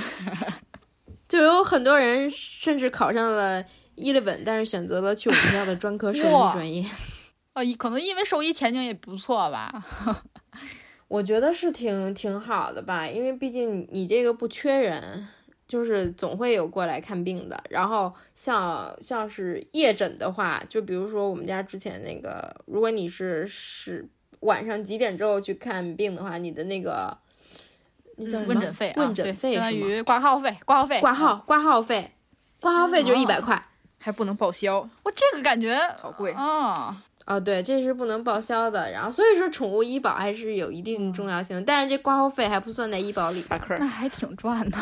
[1.27, 3.63] 就有很多人甚至考上了
[3.95, 6.85] 一类本，但是选择了去我们学校的专科兽医专业。
[7.53, 9.83] 啊，可能因为兽医前景也不错吧？
[11.09, 15.27] 我觉得是挺挺好的吧，因为毕竟你这个不缺人。
[15.73, 17.59] 就是总会有过来看病的。
[17.67, 24.07] 然后像像是夜诊的话，就比如说我们家之前那个，如果你是是
[24.41, 27.17] 晚上几点之后去看病的话，你的那个
[28.17, 32.11] 那叫问诊费，问诊费相当于挂号费，挂号费，挂号挂号费，
[32.61, 33.59] 挂号费就是一百块，
[33.97, 34.87] 还不能报销。
[35.01, 37.01] 我这个感觉好贵啊。
[37.25, 38.91] 哦，对，这是不能报销的。
[38.91, 43.41] 然后所以说，宠物医保还是有一定重要性，但是这挂号费还不算在医保里，
[43.77, 44.77] 那还挺赚的，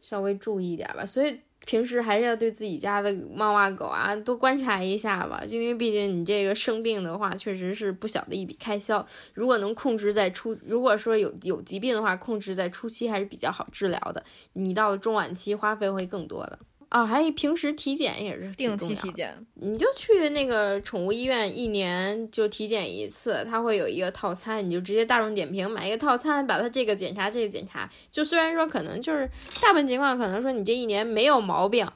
[0.00, 1.04] 稍微注意一点吧。
[1.04, 9.04] 所以平时还是要对自己家的猫啊狗啊多观察一下吧，因为毕竟你这个生病的话，确实是不小的一笔开销。
[9.34, 14.24] 如果能控制在初，如果说有有疾病的话，控制在初期还是比较好治疗的。
[14.54, 16.58] 你到了中晚期，花费会更多的。
[16.88, 27.86] 啊，还有平时体检也是定期体检，你就去那个宠物医院，一年就体检一次，它会有一个套餐，你就直接大众点评买一个套餐，把它这个检查这个检查。
[28.10, 31.86] 就虽然说可能就是大部分情况可能说你这一年没有毛病，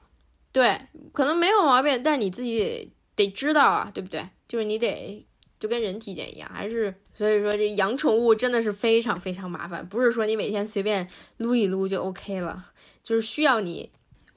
[0.53, 0.79] 对，
[1.13, 4.23] 可能没有毛病，但你自己得知道啊，对不对？
[4.47, 5.27] 就是你得
[5.59, 11.09] 就跟人体检一样，还是所以说这养宠物真的是非常非常麻烦，不是说你每天随便
[11.39, 12.67] 撸一撸就 OK 了，
[13.03, 13.91] 就是需要你。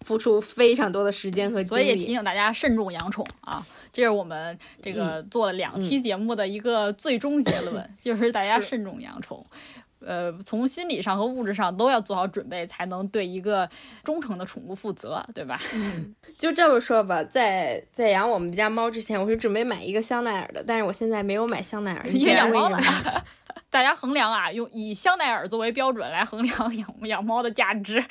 [0.06, 3.66] 付出非常多的时间和精力，所以也提醒大家慎重养宠啊！
[3.92, 9.44] 这是我们这个做了两期节目的一个最终结论， 就是大家慎重养宠。
[10.06, 13.68] 呃，从心理上和物质上都要做好准备，才能对一个
[14.04, 15.60] 忠诚的宠物负责，对吧？
[16.38, 22.80] 就这么说吧，在在养我们家猫之前，我是准备买一个香奈儿的，但是我现在没有买香奈儿， 因为养猫了。
[23.76, 28.02] 大家衡量啊，用以香奈儿作为标准来衡量养养猫的价值。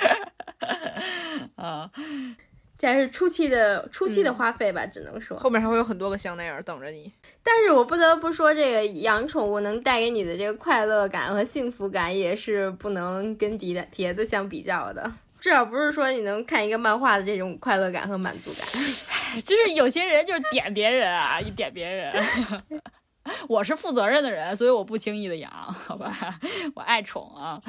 [1.56, 1.90] 啊，
[2.76, 7.10] 这还是初期的初期的花费吧，只能说后面还会有很多个香奈儿等着你。
[7.42, 15.10] 但是我不得不说，这个养宠物能带给你的这个快乐感和幸福感，也是不能跟别的别的相比较的。
[15.40, 19.42] 至少不是说你能看一个漫画的这种快乐感和满足感。
[19.42, 22.22] 就是有些人就是点别人啊，一点别人。
[23.48, 26.38] 我是负责任的人，所以我不轻易的养， 好吧？
[26.74, 27.60] 我爱宠啊，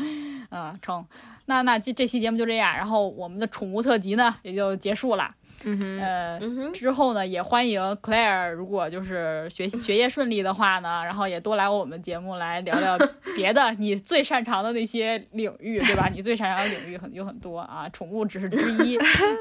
[0.51, 1.05] 嗯，宠。
[1.47, 5.33] 那那这这期节目就这样，然后我们的宠物特辑呢也就结束了。
[5.65, 6.39] 嗯哼，呃，
[6.71, 12.97] 之后呢也欢迎 Claire，如果就是学习学业顺利的话呢， 然后也多来我们节目来聊聊
[13.35, 16.07] 别的你最擅长的那些领域，对吧？
[16.13, 18.97] 你最擅长的领域很有很多啊，宠物只是之一，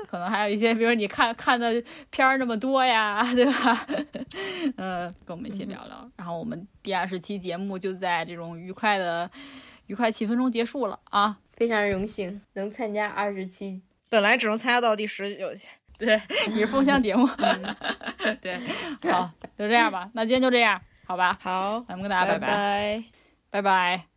[0.08, 3.86] 可能还有一些，比如你看看的片儿那么多呀，对吧？
[4.76, 6.10] 嗯，跟我们一起聊聊。
[6.16, 9.30] 然后我们第二十期节目就在这种愉快的
[9.86, 11.38] 愉快气氛中结束了啊。
[11.56, 15.68] 非常荣幸能参加二十期，本来只能参加到第十九期。
[16.04, 17.28] 对，你是封箱节目。
[18.40, 18.58] 对，
[19.10, 20.08] 好，就这样吧。
[20.14, 21.38] 那今天就这样，好吧？
[21.40, 23.04] 好，咱们跟大家拜拜，
[23.50, 24.13] 拜拜。